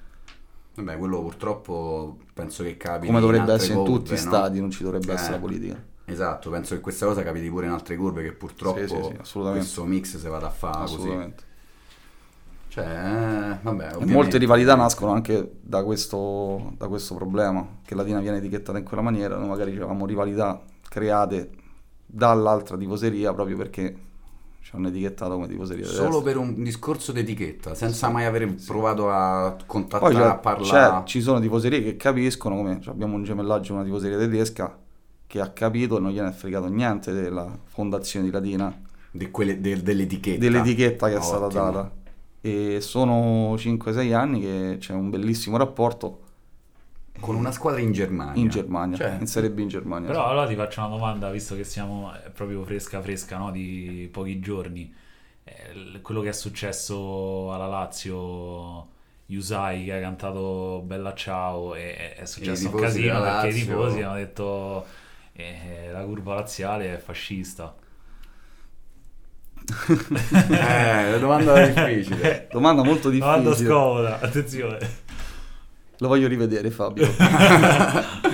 Vabbè, 0.74 0.96
quello 0.96 1.20
purtroppo 1.22 2.18
penso 2.32 2.62
che 2.62 2.76
capiti 2.76 3.06
Come 3.06 3.20
dovrebbe 3.20 3.52
in 3.52 3.56
essere 3.56 3.74
in 3.74 3.82
curve, 3.84 3.98
tutti 3.98 4.10
gli 4.10 4.14
no? 4.14 4.20
stati, 4.20 4.60
non 4.60 4.70
ci 4.70 4.82
dovrebbe 4.84 5.12
Eh, 5.12 5.14
essere 5.14 5.32
la 5.32 5.38
politica. 5.38 5.84
Esatto, 6.04 6.50
penso 6.50 6.74
che 6.74 6.80
questa 6.80 7.06
cosa 7.06 7.22
capiti 7.22 7.48
pure 7.50 7.66
in 7.66 7.72
altre 7.72 7.96
curve 7.96 8.22
che 8.22 8.32
purtroppo 8.32 8.78
Sì, 8.86 8.86
sì, 8.88 9.02
sì, 9.02 9.38
questo 9.50 9.84
mix 9.84 10.16
si 10.16 10.28
vada 10.28 10.46
a 10.46 10.50
fare 10.50 10.86
così. 10.88 11.34
Cioè, 12.68 12.84
eh, 12.84 13.58
vabbè, 13.62 14.04
molte 14.04 14.36
rivalità 14.38 14.74
nascono 14.74 15.12
anche 15.12 15.52
da 15.60 15.82
questo, 15.84 16.74
da 16.76 16.86
questo 16.88 17.14
problema, 17.14 17.66
che 17.84 17.94
Latina 17.94 18.20
viene 18.20 18.38
etichettata 18.38 18.78
in 18.78 18.84
quella 18.84 19.02
maniera, 19.02 19.36
noi 19.38 19.48
magari 19.48 19.70
avevamo 19.72 20.04
rivalità 20.06 20.62
create 20.88 21.50
dall'altra 22.06 22.76
tifoseria 22.76 23.32
proprio 23.32 23.56
perché 23.56 23.96
ci 24.60 24.74
hanno 24.74 24.88
etichettato 24.88 25.34
come 25.34 25.46
tifoseria 25.48 25.86
Solo 25.86 26.20
per 26.22 26.36
un 26.36 26.62
discorso 26.62 27.12
di 27.12 27.20
etichetta, 27.20 27.74
senza 27.74 28.08
mai 28.10 28.24
aver 28.26 28.54
provato 28.66 29.10
a 29.10 29.56
contattare, 29.66 30.14
a 30.24 30.36
parlare. 30.36 31.06
ci 31.06 31.20
sono 31.22 31.40
tifoserie 31.40 31.82
che 31.82 31.96
capiscono, 31.96 32.56
come 32.56 32.80
cioè, 32.80 32.92
abbiamo 32.92 33.14
un 33.14 33.22
gemellaggio, 33.24 33.72
una 33.74 33.84
tifoseria 33.84 34.18
tedesca 34.18 34.76
che 35.26 35.40
ha 35.40 35.50
capito 35.50 35.96
e 35.98 36.00
non 36.00 36.10
gliene 36.10 36.28
è 36.28 36.32
fregato 36.32 36.68
niente 36.68 37.12
della 37.12 37.56
fondazione 37.64 38.26
di 38.26 38.32
Latina, 38.32 38.78
di 39.10 39.30
quelle- 39.30 39.60
del- 39.60 39.80
dell'etichetta. 39.82 40.38
dell'etichetta 40.38 41.08
che 41.08 41.16
è 41.16 41.20
stata 41.22 41.46
Ottimo. 41.46 41.62
data. 41.70 41.92
E 42.40 42.78
sono 42.80 43.56
5-6 43.56 44.12
anni 44.12 44.40
che 44.40 44.76
c'è 44.78 44.92
un 44.94 45.10
bellissimo 45.10 45.56
rapporto 45.56 46.20
Con 47.20 47.34
una 47.36 47.50
squadra 47.52 47.80
in 47.80 47.92
Germania. 47.92 48.40
in 48.40 48.48
Germania, 48.48 48.96
Cioè, 48.96 49.16
in 49.20 49.26
Serie 49.26 49.50
B 49.50 49.58
in 49.60 49.68
Germania. 49.68 50.08
Però 50.08 50.26
allora 50.26 50.46
ti 50.46 50.54
faccio 50.54 50.80
una 50.80 50.88
domanda, 50.88 51.30
visto 51.30 51.54
che 51.56 51.64
siamo 51.64 52.12
è 52.12 52.30
proprio 52.30 52.64
fresca 52.64 53.00
fresca, 53.00 53.36
no? 53.38 53.50
Di 53.50 54.08
pochi 54.12 54.38
giorni. 54.40 54.92
Eh, 55.44 56.00
quello 56.02 56.20
che 56.20 56.28
è 56.30 56.32
successo 56.32 57.52
alla 57.52 57.66
Lazio, 57.66 58.88
Yusai 59.26 59.84
che 59.84 59.94
ha 59.94 60.00
cantato 60.00 60.82
Bella 60.84 61.14
Ciao, 61.14 61.74
e 61.74 62.14
è 62.14 62.24
successo 62.24 62.68
un 62.70 62.80
casino 62.80 63.20
perché 63.20 63.48
i 63.48 63.52
tifosi 63.52 64.02
hanno 64.02 64.14
detto 64.16 64.86
eh, 65.32 65.90
la 65.92 66.02
curva 66.02 66.34
laziale 66.34 66.94
è 66.94 66.98
fascista. 66.98 67.74
Eh, 70.50 71.10
la 71.10 71.18
domanda 71.18 71.54
è 71.60 71.72
difficile. 71.72 72.48
Domanda 72.52 72.82
molto 72.82 73.10
Domanda 73.10 73.50
difficile. 73.50 73.68
scomoda, 73.68 74.20
attenzione. 74.20 74.78
Lo 75.98 76.08
voglio 76.08 76.28
rivedere 76.28 76.70
Fabio. 76.70 77.06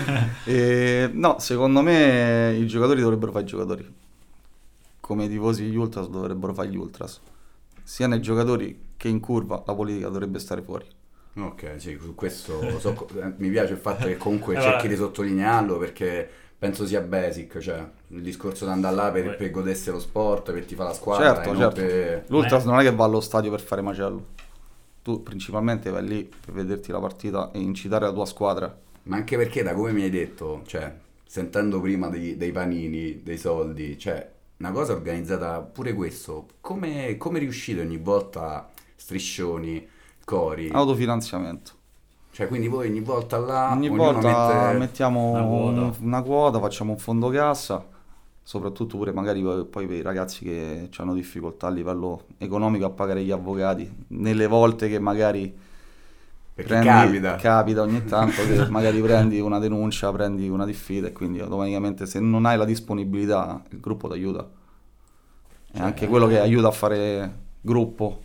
E, 0.46 1.08
no, 1.12 1.38
secondo 1.38 1.80
me 1.80 2.54
i 2.58 2.66
giocatori 2.66 3.00
dovrebbero 3.00 3.32
fare 3.32 3.44
i 3.44 3.46
giocatori. 3.46 3.94
Come 5.00 5.24
i 5.24 5.28
tifosi 5.28 5.62
degli 5.64 5.76
Ultras 5.76 6.08
dovrebbero 6.08 6.52
fare 6.52 6.68
gli 6.68 6.76
Ultras. 6.76 7.18
Sia 7.82 8.06
nei 8.06 8.20
giocatori 8.20 8.92
che 8.96 9.08
in 9.08 9.20
curva 9.20 9.62
la 9.66 9.74
politica 9.74 10.08
dovrebbe 10.08 10.38
stare 10.38 10.60
fuori. 10.62 10.84
Ok, 11.36 11.74
sì, 11.78 11.98
su 12.00 12.14
questo 12.14 12.78
so- 12.78 13.08
eh, 13.16 13.32
mi 13.38 13.48
piace 13.50 13.72
il 13.72 13.78
fatto 13.78 14.06
che 14.06 14.16
comunque 14.18 14.54
Eh, 14.56 14.60
cerchi 14.60 14.86
di 14.86 14.96
sottolinearlo 14.96 15.78
perché 15.78 16.28
penso 16.58 16.86
sia 16.86 17.00
basic, 17.00 17.58
cioè 17.58 17.82
il 18.08 18.20
discorso 18.22 18.66
di 18.66 18.70
andare 18.70 18.94
là 18.94 19.10
per, 19.10 19.36
per 19.36 19.50
godersi 19.50 19.90
lo 19.90 19.98
sport, 19.98 20.52
per 20.52 20.64
ti 20.66 20.74
fa 20.74 20.84
la 20.84 20.92
squadra 20.94 21.34
certo, 21.34 21.56
certo. 21.56 21.80
per- 21.80 22.24
L'Ultras 22.28 22.64
Ma- 22.64 22.72
non 22.72 22.80
è 22.80 22.84
che 22.84 22.94
va 22.94 23.04
allo 23.04 23.20
stadio 23.20 23.50
per 23.50 23.60
fare 23.60 23.80
macello. 23.80 24.24
Tu 25.04 25.22
principalmente 25.22 25.88
vai 25.90 26.04
lì 26.04 26.24
per 26.24 26.52
vederti 26.52 26.90
la 26.90 26.98
partita 26.98 27.52
e 27.52 27.60
incitare 27.60 28.06
la 28.06 28.12
tua 28.12 28.26
squadra. 28.26 28.76
Ma 29.04 29.16
anche 29.16 29.36
perché 29.36 29.62
da 29.62 29.74
come 29.74 29.92
mi 29.92 30.02
hai 30.02 30.10
detto, 30.10 30.62
cioè, 30.66 30.92
sentendo 31.26 31.80
prima 31.80 32.08
dei, 32.08 32.36
dei 32.36 32.52
panini, 32.52 33.22
dei 33.22 33.36
soldi, 33.38 33.98
cioè, 33.98 34.30
una 34.58 34.72
cosa 34.72 34.92
organizzata 34.94 35.60
pure 35.60 35.92
questo, 35.92 36.46
come, 36.60 37.16
come 37.18 37.38
riuscite 37.38 37.80
ogni 37.82 37.98
volta 37.98 38.70
striscioni, 38.96 39.86
cori? 40.24 40.70
Autofinanziamento. 40.72 41.72
Cioè, 42.30 42.48
quindi 42.48 42.66
voi 42.68 42.88
ogni 42.88 43.00
volta 43.00 43.38
là, 43.38 43.72
Ogni 43.72 43.88
volta 43.88 44.66
mette... 44.66 44.78
mettiamo 44.78 45.30
una 45.30 45.44
quota. 45.44 45.80
un- 45.82 45.94
una 46.00 46.22
quota, 46.22 46.58
facciamo 46.60 46.92
un 46.92 46.98
fondo 46.98 47.28
cassa, 47.28 47.86
soprattutto 48.44 48.98
pure 48.98 49.10
magari 49.10 49.42
poi 49.42 49.86
per 49.86 49.96
i 49.96 50.02
ragazzi 50.02 50.44
che 50.44 50.90
hanno 50.98 51.14
difficoltà 51.14 51.68
a 51.68 51.70
livello 51.70 52.26
economico 52.36 52.84
a 52.84 52.90
pagare 52.90 53.24
gli 53.24 53.30
avvocati, 53.30 53.90
nelle 54.08 54.46
volte 54.46 54.88
che 54.88 54.98
magari 54.98 55.52
prendi- 56.52 56.86
capita. 56.86 57.36
capita 57.36 57.82
ogni 57.82 58.04
tanto 58.06 58.46
che 58.46 58.68
magari 58.68 59.00
prendi 59.00 59.40
una 59.40 59.58
denuncia, 59.58 60.12
prendi 60.12 60.48
una 60.48 60.66
diffida 60.66 61.08
e 61.08 61.12
quindi 61.12 61.40
automaticamente 61.40 62.04
se 62.04 62.20
non 62.20 62.44
hai 62.44 62.58
la 62.58 62.66
disponibilità 62.66 63.62
il 63.70 63.80
gruppo 63.80 64.08
ti 64.08 64.14
aiuta. 64.14 64.46
È 65.72 65.76
Cioè, 65.78 65.86
anche 65.86 66.06
quello 66.06 66.26
che 66.26 66.38
aiuta 66.38 66.68
a 66.68 66.70
fare 66.70 67.38
gruppo. 67.62 68.20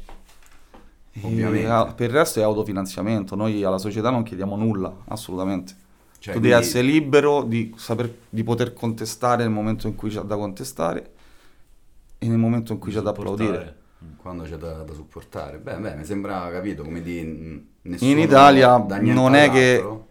Ovviamente. 1.22 1.94
per 1.96 2.10
il 2.10 2.16
resto 2.16 2.40
è 2.40 2.44
autofinanziamento, 2.44 3.36
noi 3.36 3.64
alla 3.64 3.78
società 3.78 4.10
non 4.10 4.24
chiediamo 4.24 4.56
nulla, 4.56 4.94
assolutamente. 5.08 5.88
Cioè, 6.20 6.34
tu 6.34 6.40
devi 6.40 6.52
quindi- 6.54 6.68
essere 6.68 6.84
libero 6.86 7.44
di, 7.44 7.74
saper, 7.78 8.14
di 8.30 8.44
poter 8.44 8.74
contestare 8.74 9.44
nel 9.44 9.52
momento 9.52 9.88
in 9.88 9.96
cui 9.96 10.10
c'è 10.10 10.22
da 10.22 10.36
contestare 10.36 11.12
e 12.18 12.28
nel 12.28 12.38
momento 12.38 12.74
in 12.74 12.80
cui 12.80 12.92
c'è 12.92 13.00
da 13.00 13.12
applaudire. 13.12 13.78
Quando 14.18 14.44
c'è 14.44 14.58
da, 14.58 14.84
da 14.84 14.94
supportare. 14.94 15.58
Beh, 15.60 15.78
beh, 15.78 15.96
mi 15.96 16.06
sembra 16.06 16.50
capito 16.52 16.84
come 16.84 17.02
di 17.02 17.66
nessuno 17.82 18.12
In 18.12 18.20
Italia 18.20 18.78
non 18.78 19.36
è 19.36 19.50
che-. 19.50 20.08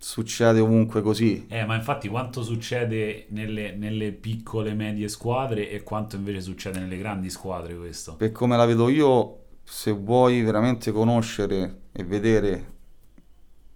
Succede 0.00 0.60
ovunque 0.60 1.02
così. 1.02 1.46
Eh, 1.48 1.64
ma 1.64 1.74
infatti 1.74 2.06
quanto 2.06 2.44
succede 2.44 3.26
nelle, 3.30 3.74
nelle 3.74 4.12
piccole 4.12 4.72
medie 4.72 5.08
squadre 5.08 5.68
e 5.68 5.82
quanto 5.82 6.14
invece 6.14 6.40
succede 6.40 6.78
nelle 6.78 6.96
grandi 6.96 7.30
squadre 7.30 7.76
questo? 7.76 8.14
Per 8.14 8.30
come 8.30 8.56
la 8.56 8.64
vedo 8.64 8.88
io, 8.88 9.38
se 9.64 9.90
vuoi 9.90 10.40
veramente 10.42 10.92
conoscere 10.92 11.80
e 11.90 12.04
vedere 12.04 12.72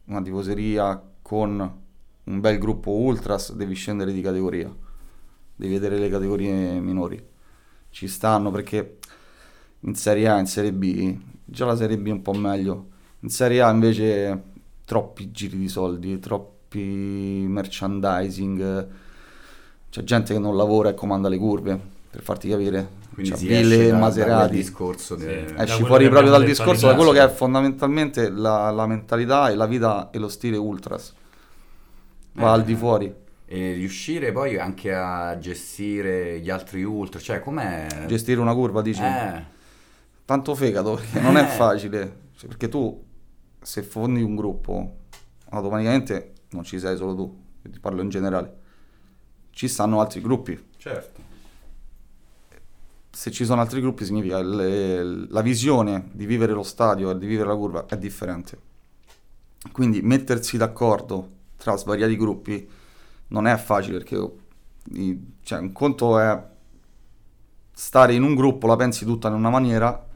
una 0.04 0.22
tifoseria 0.22 1.02
con 1.22 1.80
un 2.24 2.40
bel 2.40 2.58
gruppo 2.58 2.90
ultras, 2.90 3.52
devi 3.52 3.74
scendere 3.74 4.12
di 4.12 4.20
categoria. 4.20 4.74
Devi 5.54 5.72
vedere 5.72 5.98
le 5.98 6.08
categorie 6.08 6.80
minori. 6.80 7.24
Ci 7.90 8.08
stanno 8.08 8.50
perché 8.50 8.98
in 9.80 9.94
Serie 9.94 10.28
A, 10.28 10.38
in 10.38 10.46
Serie 10.46 10.72
B, 10.72 11.16
già 11.44 11.64
la 11.64 11.76
Serie 11.76 11.98
B 11.98 12.08
è 12.08 12.12
un 12.12 12.22
po' 12.22 12.32
meglio. 12.32 12.88
In 13.20 13.30
Serie 13.30 13.62
A 13.62 13.70
invece 13.70 14.42
troppi 14.84 15.30
giri 15.30 15.56
di 15.56 15.68
soldi, 15.68 16.18
troppi 16.18 17.44
merchandising. 17.48 18.88
C'è 19.90 20.02
gente 20.04 20.32
che 20.32 20.38
non 20.38 20.56
lavora 20.56 20.90
e 20.90 20.94
comanda 20.94 21.28
le 21.28 21.38
curve, 21.38 21.80
per 22.10 22.22
farti 22.22 22.48
capire. 22.48 23.00
Quindi 23.12 23.32
C'è 23.32 23.36
si 23.36 23.46
Ville 23.46 23.60
esce 23.74 23.88
e 23.88 23.92
Maserati. 23.92 24.56
discorso 24.56 25.18
Sì. 25.18 25.24
de- 25.26 25.44
Eh, 25.54 25.62
Esci 25.64 25.84
fuori 25.84 26.08
proprio 26.08 26.30
dal 26.30 26.44
discorso, 26.44 26.86
da 26.86 26.94
quello 26.94 27.10
che 27.12 27.22
è 27.22 27.28
fondamentalmente 27.28 28.30
la, 28.30 28.70
la 28.70 28.86
mentalità 28.86 29.50
e 29.50 29.54
la 29.54 29.66
vita 29.66 30.08
e 30.10 30.18
lo 30.18 30.28
stile 30.28 30.56
ultras. 30.56 31.14
Va 32.32 32.42
Eh, 32.48 32.52
al 32.54 32.64
di 32.64 32.74
fuori. 32.74 33.14
E 33.44 33.72
riuscire 33.74 34.32
poi 34.32 34.58
anche 34.58 34.94
a 34.94 35.36
gestire 35.38 36.40
gli 36.40 36.48
altri 36.48 36.82
ultra, 36.84 37.20
cioè 37.20 37.40
com'è... 37.40 38.04
Gestire 38.06 38.40
una 38.40 38.54
curva, 38.54 38.80
dici? 38.80 39.02
Eh, 39.02 39.42
Tanto 40.24 40.54
fegato, 40.54 40.94
perché 40.94 41.20
non 41.20 41.36
è 41.36 41.42
Eh. 41.44 41.46
facile. 41.48 42.16
Cioè, 42.34 42.48
perché 42.48 42.70
tu, 42.70 43.04
se 43.60 43.82
fondi 43.82 44.22
un 44.22 44.34
gruppo, 44.34 44.96
automaticamente 45.50 46.32
non 46.52 46.64
ci 46.64 46.78
sei 46.78 46.96
solo 46.96 47.14
tu, 47.14 47.42
ti 47.70 47.78
parlo 47.78 48.00
in 48.00 48.08
generale. 48.08 48.56
Ci 49.50 49.68
stanno 49.68 50.00
altri 50.00 50.22
gruppi. 50.22 50.58
certo. 50.78 51.30
Se 53.14 53.30
ci 53.30 53.44
sono 53.44 53.60
altri 53.60 53.80
gruppi 53.82 54.06
significa 54.06 54.40
le- 54.40 55.28
la 55.28 55.42
visione 55.42 56.08
di 56.12 56.24
vivere 56.24 56.52
lo 56.52 56.62
stadio 56.62 57.10
e 57.10 57.18
di 57.18 57.26
vivere 57.26 57.48
la 57.48 57.56
curva 57.56 57.86
è 57.86 57.98
differente. 57.98 58.58
Quindi 59.70 60.00
mettersi 60.00 60.56
d'accordo 60.56 61.28
tra 61.56 61.76
svariati 61.76 62.16
gruppi 62.16 62.68
non 63.28 63.46
è 63.46 63.56
facile 63.56 63.98
perché 63.98 64.16
cioè, 65.42 65.58
un 65.58 65.72
conto 65.72 66.18
è 66.18 66.50
stare 67.72 68.14
in 68.14 68.22
un 68.22 68.34
gruppo, 68.34 68.66
la 68.66 68.76
pensi 68.76 69.04
tutta 69.04 69.28
in 69.28 69.34
una 69.34 69.50
maniera, 69.50 70.06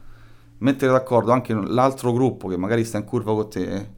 mettere 0.59 0.91
d'accordo 0.91 1.31
anche 1.31 1.53
l'altro 1.53 2.11
gruppo 2.11 2.47
che 2.47 2.57
magari 2.57 2.83
sta 2.83 2.97
in 2.97 3.05
curva 3.05 3.33
con 3.33 3.49
te, 3.49 3.95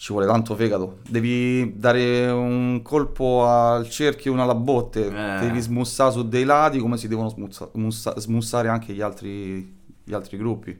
ci 0.00 0.12
vuole 0.12 0.26
tanto 0.26 0.54
fegato. 0.56 1.00
Devi 1.06 1.74
dare 1.76 2.26
un 2.30 2.80
colpo 2.82 3.44
al 3.46 3.86
cerchio 3.90 4.30
e 4.30 4.34
una 4.34 4.44
alla 4.44 4.54
botte, 4.54 5.06
Eh. 5.06 5.40
devi 5.40 5.60
smussare 5.60 6.10
su 6.10 6.26
dei 6.26 6.44
lati 6.44 6.78
come 6.78 6.96
si 6.96 7.06
devono 7.06 7.28
smuzza- 7.28 7.68
mussa- 7.74 8.18
smussare 8.18 8.68
anche 8.68 8.94
gli 8.94 9.02
altri, 9.02 9.76
gli 10.02 10.14
altri 10.14 10.38
gruppi. 10.38 10.70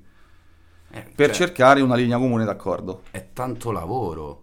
Eh, 0.93 1.05
Per 1.15 1.27
cioè, 1.27 1.37
cercare 1.37 1.83
una 1.83 1.97
linea 1.97 2.17
comune 2.17 2.47
d'accordo. 2.47 3.03
È 3.11 3.27
tanto 3.35 3.71
lavoro. 3.73 4.43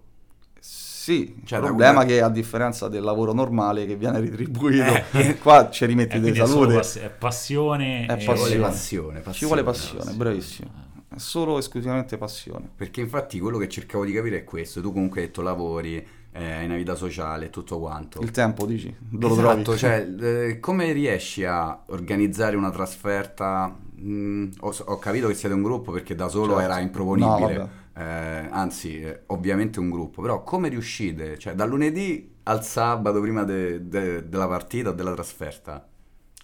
Sì, 0.60 1.42
Cioè, 1.44 1.58
il 1.58 1.66
problema 1.66 2.04
è 2.04 2.06
che 2.06 2.22
a 2.22 2.30
differenza 2.30 2.88
del 2.88 3.02
lavoro 3.02 3.34
normale 3.34 3.88
che 3.88 3.96
viene 3.96 4.20
retribuito, 4.20 4.94
Eh. 5.14 5.38
qua 5.42 5.72
ci 5.72 5.86
rimetti 5.88 6.18
Eh, 6.18 6.20
di 6.20 6.32
quindi 6.34 6.40
è, 6.40 6.76
pass- 6.76 7.00
è 7.00 7.10
passione. 7.10 8.06
È 8.06 8.18
Ci 8.20 8.26
passione. 8.28 8.38
vuole 8.38 8.58
passione, 8.60 9.20
passione. 9.22 9.34
Ci 9.34 9.46
vuole 9.46 9.64
passione, 9.64 9.98
passione. 9.98 10.18
bravissimo. 10.18 10.70
Solo 11.18 11.58
esclusivamente 11.58 12.18
passione. 12.18 12.70
Perché 12.76 13.02
infatti 13.02 13.40
quello 13.40 13.58
che 13.58 13.68
cercavo 13.70 14.06
di 14.06 14.14
capire 14.14 14.38
è 14.40 14.44
questo. 14.44 14.82
Tu 14.82 14.92
comunque 14.94 15.22
hai 15.22 15.28
detto 15.28 15.42
lavori, 15.42 15.96
eh, 16.32 16.44
hai 16.54 16.66
una 16.66 16.76
vita 16.76 16.96
sociale 16.96 17.46
e 17.48 17.50
tutto 17.50 17.80
quanto. 17.80 18.22
Il 18.22 18.32
tempo, 18.32 18.66
dici? 18.66 18.96
Dove 18.98 19.42
lo 19.42 19.42
Esatto, 19.42 19.62
trovi? 19.64 19.80
cioè, 19.80 20.08
eh, 20.50 20.60
come 20.60 20.92
riesci 20.92 21.44
a 21.44 21.84
organizzare 21.88 22.56
una 22.56 22.70
trasferta? 22.70 23.76
Mm, 24.00 24.52
ho, 24.60 24.76
ho 24.86 25.00
capito 25.00 25.28
che 25.28 25.34
siete 25.34 25.56
un 25.56 25.64
gruppo 25.64 25.92
perché 25.92 26.14
da 26.14 26.28
solo 26.28 26.54
Certo. 26.56 26.62
era 26.62 26.80
No, 26.80 26.86
improponibile. 26.86 27.54
vabbè. 27.54 27.70
Eh, 27.96 28.04
anzi, 28.52 29.02
eh, 29.02 29.24
ovviamente 29.28 29.80
un 29.80 29.90
gruppo, 29.90 30.22
però 30.22 30.44
come 30.44 30.70
riuscite? 30.70 31.38
Cioè, 31.40 31.56
dal 31.56 31.68
lunedì 31.70 32.36
al 32.44 32.64
sabato 32.64 33.20
prima 33.22 33.44
de- 33.44 33.88
de- 33.88 34.30
della 34.30 34.48
partita 34.48 34.90
o 34.90 34.94
della 34.94 35.14
trasferta? 35.14 35.88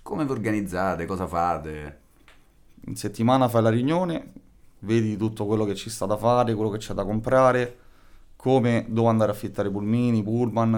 Come 0.02 0.26
vi 0.26 0.32
organizzate? 0.32 1.06
Cosa 1.06 1.28
fate? 1.28 2.00
In 2.86 2.96
settimana 2.98 3.48
fai 3.48 3.62
la 3.62 3.70
riunione, 3.70 4.32
vedi 4.84 5.18
tutto 5.18 5.46
quello 5.46 5.66
che 5.66 5.76
ci 5.76 5.90
sta 5.90 6.06
da 6.06 6.18
fare, 6.18 6.54
quello 6.54 6.70
che 6.70 6.78
c'è 6.78 6.94
da 6.94 7.04
comprare, 7.06 7.78
come, 8.36 8.86
dove 8.90 9.10
andare 9.10 9.32
a 9.32 9.34
affittare 9.34 9.70
i 9.70 9.72
pulmini, 9.72 10.24
pullman, 10.24 10.76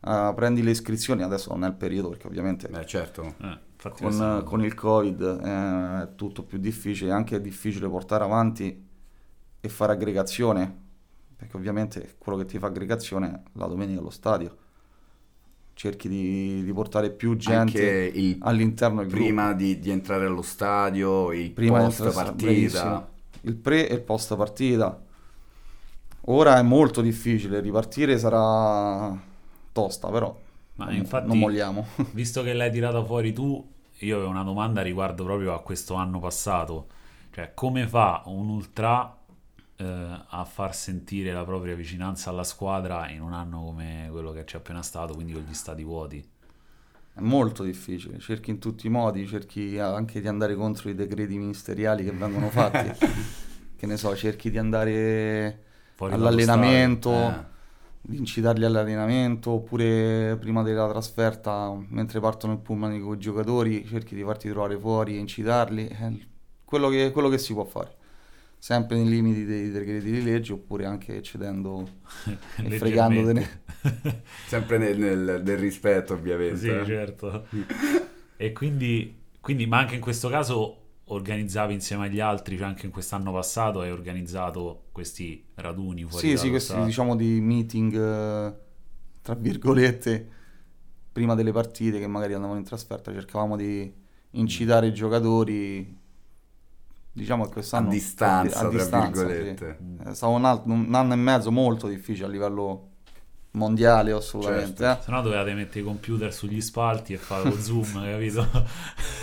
eh, 0.00 0.32
prendi 0.34 0.62
le 0.62 0.70
iscrizioni, 0.70 1.22
adesso 1.22 1.50
non 1.52 1.64
è 1.64 1.68
il 1.68 1.74
periodo 1.74 2.10
perché 2.10 2.26
ovviamente 2.26 2.68
Beh, 2.68 2.86
certo. 2.86 3.34
Eh, 3.40 3.58
con, 4.00 4.12
una- 4.14 4.42
con 4.42 4.62
il 4.64 4.74
covid 4.74 5.20
eh, 5.22 6.02
è 6.02 6.14
tutto 6.14 6.42
più 6.44 6.58
difficile, 6.58 7.10
anche 7.12 7.36
è 7.36 7.40
difficile 7.40 7.88
portare 7.88 8.24
avanti 8.24 8.86
e 9.60 9.68
fare 9.68 9.92
aggregazione, 9.92 10.86
perché 11.36 11.56
ovviamente 11.56 12.14
quello 12.18 12.38
che 12.38 12.44
ti 12.44 12.58
fa 12.58 12.66
aggregazione 12.68 13.28
è 13.32 13.40
la 13.54 13.66
domenica 13.66 14.00
allo 14.00 14.10
stadio. 14.10 14.56
Cerchi 15.74 16.08
di, 16.08 16.64
di 16.64 16.72
portare 16.72 17.10
più 17.12 17.36
gente 17.36 18.10
il 18.12 18.36
all'interno 18.40 19.00
del 19.00 19.08
gruppo. 19.08 19.24
prima 19.24 19.52
di, 19.52 19.78
di 19.78 19.90
entrare 19.90 20.26
allo 20.26 20.42
stadio, 20.42 21.32
il 21.32 21.52
Prima 21.52 21.78
post 21.78 22.10
partita. 22.12 23.08
Il 23.42 23.54
pre 23.56 23.88
e 23.88 23.94
il 23.94 24.02
post 24.02 24.36
partita. 24.36 25.00
Ora 26.26 26.58
è 26.58 26.62
molto 26.62 27.00
difficile, 27.00 27.60
ripartire 27.60 28.18
sarà 28.18 29.18
tosta, 29.72 30.08
però 30.10 30.36
Ma 30.74 30.86
non, 30.86 30.94
infatti- 30.94 31.26
non 31.28 31.38
molliamo. 31.38 31.86
Visto 32.12 32.42
che 32.42 32.52
l'hai 32.52 32.70
tirata 32.70 33.02
fuori 33.04 33.32
tu, 33.32 33.66
io 34.00 34.16
avevo 34.16 34.30
una 34.30 34.42
domanda 34.42 34.82
riguardo 34.82 35.24
proprio 35.24 35.54
a 35.54 35.60
questo 35.62 35.94
anno 35.94 36.18
passato. 36.20 36.86
Cioè, 37.32 37.52
come 37.54 37.86
fa 37.86 38.22
un 38.26 38.48
ultra 38.48 39.16
eh, 39.76 39.84
a 40.28 40.44
far 40.44 40.74
sentire 40.74 41.32
la 41.32 41.44
propria 41.44 41.74
vicinanza 41.74 42.30
alla 42.30 42.44
squadra 42.44 43.08
in 43.10 43.22
un 43.22 43.32
anno 43.32 43.62
come 43.62 44.08
quello 44.10 44.32
che 44.32 44.44
c'è 44.44 44.56
appena 44.58 44.82
stato, 44.82 45.14
quindi 45.14 45.32
con 45.32 45.42
gli 45.42 45.54
stati 45.54 45.82
vuoti? 45.84 46.36
È 47.18 47.20
molto 47.20 47.64
difficile, 47.64 48.18
cerchi 48.20 48.50
in 48.50 48.58
tutti 48.60 48.86
i 48.86 48.90
modi, 48.90 49.26
cerchi 49.26 49.76
anche 49.78 50.20
di 50.20 50.28
andare 50.28 50.54
contro 50.54 50.88
i 50.88 50.94
decreti 50.94 51.36
ministeriali 51.36 52.04
che 52.04 52.12
vengono 52.12 52.48
fatti. 52.48 52.92
che 53.76 53.86
ne 53.86 53.96
so, 53.96 54.14
cerchi 54.16 54.50
di 54.50 54.58
andare 54.58 55.62
Fuori 55.94 56.12
all'allenamento, 56.12 57.10
Eh. 57.12 57.44
di 58.02 58.18
incitarli 58.18 58.64
all'allenamento, 58.64 59.50
oppure 59.50 60.36
prima 60.38 60.62
della 60.62 60.88
trasferta, 60.88 61.72
mentre 61.88 62.20
partono 62.20 62.52
il 62.54 62.60
pullman 62.60 63.00
con 63.00 63.14
i 63.16 63.18
giocatori, 63.18 63.84
cerchi 63.86 64.14
di 64.14 64.22
farti 64.22 64.48
trovare 64.48 64.78
fuori 64.78 65.16
e 65.16 65.18
incitarli. 65.18 65.86
È 65.88 66.12
quello 66.64 66.88
che, 66.88 67.10
quello 67.10 67.28
che 67.28 67.38
si 67.38 67.52
può 67.52 67.64
fare. 67.64 67.96
Sempre 68.58 68.96
nei 68.96 69.08
limiti 69.08 69.44
dei 69.44 69.70
decreti 69.70 70.10
di 70.10 70.22
legge, 70.22 70.52
oppure 70.52 70.84
anche 70.84 71.16
eccedendo 71.16 71.88
e 72.56 72.70
fregandotene. 72.78 73.62
Sempre 74.46 74.78
nel, 74.78 74.98
nel- 74.98 75.42
nel 75.44 75.58
rispetto, 75.58 76.14
ovviamente. 76.14 76.58
Sì, 76.58 76.86
certo. 76.86 77.46
e 78.36 78.52
quindi, 78.52 79.16
quindi, 79.40 79.66
ma 79.66 79.78
anche 79.78 79.94
in 79.94 80.00
questo 80.00 80.28
caso 80.28 80.82
organizzavi 81.10 81.72
insieme 81.72 82.06
agli 82.06 82.20
altri, 82.20 82.56
cioè 82.56 82.66
anche 82.66 82.86
in 82.86 82.92
quest'anno 82.92 83.32
passato 83.32 83.80
hai 83.80 83.90
organizzato 83.90 84.84
questi 84.92 85.44
raduni 85.54 86.04
fuori 86.04 86.28
Sì, 86.28 86.36
sì, 86.36 86.50
questi 86.50 86.68
stadio. 86.70 86.86
diciamo 86.86 87.16
di 87.16 87.40
meeting, 87.40 87.94
eh, 87.94 88.54
tra 89.22 89.34
virgolette, 89.34 90.28
prima 91.12 91.34
delle 91.34 91.52
partite 91.52 91.98
che 91.98 92.06
magari 92.06 92.34
andavano 92.34 92.58
in 92.58 92.64
trasferta, 92.64 93.12
cercavamo 93.12 93.56
di 93.56 93.90
incitare 94.32 94.88
i 94.88 94.92
giocatori, 94.92 95.97
diciamo 97.18 97.42
che 97.44 97.50
A 97.50 97.52
quest'anno... 97.52 97.88
distanza, 97.90 98.56
a 98.56 98.60
tra 98.60 98.68
distanza, 98.70 99.20
sì. 99.20 99.26
virgolette. 99.26 99.78
È 100.04 100.14
stato 100.14 100.32
un, 100.32 100.44
al- 100.44 100.62
un 100.64 100.94
anno 100.94 101.12
e 101.12 101.16
mezzo 101.16 101.50
molto 101.50 101.86
difficile 101.88 102.26
a 102.26 102.30
livello 102.30 102.86
mondiale 103.52 104.12
assolutamente. 104.12 104.82
Certo. 104.84 105.02
Se 105.04 105.10
no 105.10 105.22
dovevate 105.22 105.52
mettere 105.54 105.80
i 105.80 105.84
computer 105.84 106.32
sugli 106.32 106.60
spalti 106.60 107.12
e 107.12 107.16
fare 107.16 107.48
lo 107.48 107.56
zoom, 107.60 108.04
capito? 108.04 108.46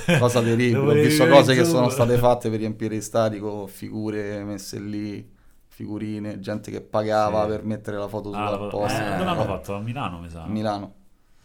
eh. 0.08 0.18
Cosa 0.20 0.42
terribile, 0.42 0.78
ho 0.78 0.92
visto 0.94 1.28
cose 1.28 1.56
che 1.56 1.64
sono 1.64 1.90
state 1.90 2.18
fatte 2.18 2.50
per 2.50 2.60
riempire 2.60 2.96
i 2.96 3.02
stadi 3.02 3.40
con 3.40 3.68
figure 3.68 4.44
messe 4.44 4.80
lì, 4.80 5.32
figurine, 5.68 6.40
gente 6.40 6.72
che 6.72 6.82
pagava 6.82 7.44
Sì. 7.44 7.50
per 7.50 7.64
mettere 7.64 7.98
la 7.98 8.08
foto 8.08 8.32
sulla 8.32 8.52
Ah, 8.52 8.68
posta. 8.68 9.06
eh, 9.08 9.12
dove 9.18 9.24
l'hanno 9.26 9.44
Eh, 9.44 9.46
fatto? 9.46 9.76
A 9.76 9.80
Milano, 9.80 10.20
mi 10.20 10.30
sa. 10.30 10.44
a 10.44 10.48
Milano. 10.48 10.94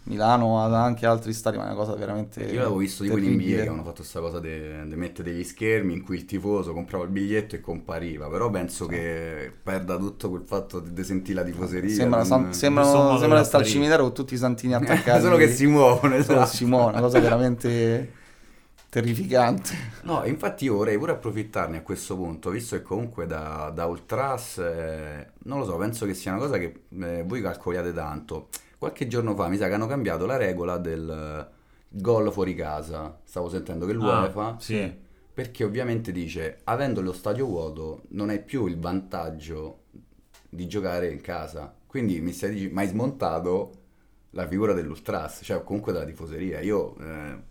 Milano 0.03 0.63
ha 0.63 0.83
anche 0.83 1.05
altri 1.05 1.33
stadi, 1.33 1.59
ma 1.59 1.65
è 1.65 1.67
una 1.67 1.77
cosa 1.77 1.95
veramente 1.95 2.43
Io 2.43 2.61
l'avevo 2.61 2.79
visto 2.79 3.03
tipo 3.05 3.19
in 3.19 3.35
NBA 3.35 3.45
che 3.45 3.57
avevano 3.59 3.83
fatto 3.83 3.97
questa 3.97 4.21
cosa 4.21 4.41
di 4.41 4.51
mettere 4.97 5.31
degli 5.31 5.45
schermi 5.45 5.93
in 5.93 6.03
cui 6.03 6.17
il 6.17 6.25
tifoso 6.25 6.73
comprava 6.73 7.05
il 7.05 7.11
biglietto 7.11 7.55
e 7.55 7.61
compariva, 7.61 8.29
però 8.29 8.49
penso 8.49 8.87
che 8.87 9.53
perda 9.63 9.99
tutto 9.99 10.31
quel 10.31 10.43
fatto 10.43 10.81
di, 10.81 11.05
sentire 11.05 11.41
la 11.41 11.45
tifoseria. 11.45 11.95
Sembra, 11.95 12.25
non- 12.25 12.53
sembra 12.55 12.83
di 13.39 13.45
stare 13.45 13.65
al 13.65 13.69
cimitero 13.69 14.05
con 14.05 14.15
tutti 14.15 14.35
i 14.35 14.39
santini 14.39 14.73
attaccati. 14.75 15.21
Solo 15.21 15.37
che 15.37 15.49
si 15.49 15.67
muovono, 15.67 16.21
Solo 16.23 16.41
esatto. 16.41 16.57
si 16.57 16.65
muovono, 16.65 16.93
una 16.93 17.01
cosa 17.01 17.21
veramente 17.21 18.13
terrificante. 18.89 19.89
No, 20.03 20.25
infatti 20.25 20.65
io 20.65 20.77
vorrei 20.77 20.97
pure 20.99 21.13
approfittarne 21.13 21.77
a 21.77 21.83
questo 21.83 22.17
punto, 22.17 22.51
visto 22.51 22.75
che 22.75 22.83
comunque 22.83 23.27
da, 23.27 23.71
da 23.73 23.85
Ultras, 23.87 24.59
eh, 24.59 25.33
non 25.45 25.59
lo 25.59 25.65
so, 25.67 25.77
penso 25.77 26.07
che 26.07 26.15
sia 26.15 26.33
una 26.33 26.41
cosa 26.41 26.57
che 26.57 26.85
eh, 27.01 27.23
voi 27.23 27.43
calcoliate 27.43 27.93
tanto. 27.93 28.49
Qualche 28.81 29.07
giorno 29.07 29.35
fa 29.35 29.49
mi 29.49 29.59
sa 29.59 29.69
che 29.69 29.75
hanno 29.75 29.87
cambiato 29.87 30.25
la 30.25 30.37
regola 30.39 30.79
del 30.79 31.09
eh, 31.11 31.55
gol 31.91 32.33
fuori 32.33 32.55
casa. 32.55 33.21
Stavo 33.25 33.49
sentendo 33.51 33.85
che 33.87 33.93
l'UEFA, 33.93 34.47
Ah, 34.47 34.59
sì. 34.59 34.91
perché 35.35 35.65
ovviamente 35.65 36.13
dice, 36.13 36.61
avendo 36.65 37.03
lo 37.03 37.13
stadio 37.13 37.45
vuoto, 37.47 38.05
non 38.11 38.31
hai 38.31 38.43
più 38.43 38.67
il 38.67 38.79
vantaggio 38.79 39.81
di 40.49 40.67
giocare 40.67 41.11
in 41.11 41.21
casa. 41.21 41.75
Quindi 41.87 42.21
mi 42.21 42.33
stai 42.33 42.51
dicendo, 42.53 42.75
ma 42.75 42.81
hai 42.81 42.89
smontato 42.89 43.73
la 44.31 44.47
figura 44.47 44.73
dell'Ultras, 44.73 45.41
cioè 45.43 45.63
comunque 45.63 45.93
della 45.93 46.05
tifoseria. 46.07 46.61
Io... 46.61 46.97
eh, 46.99 47.49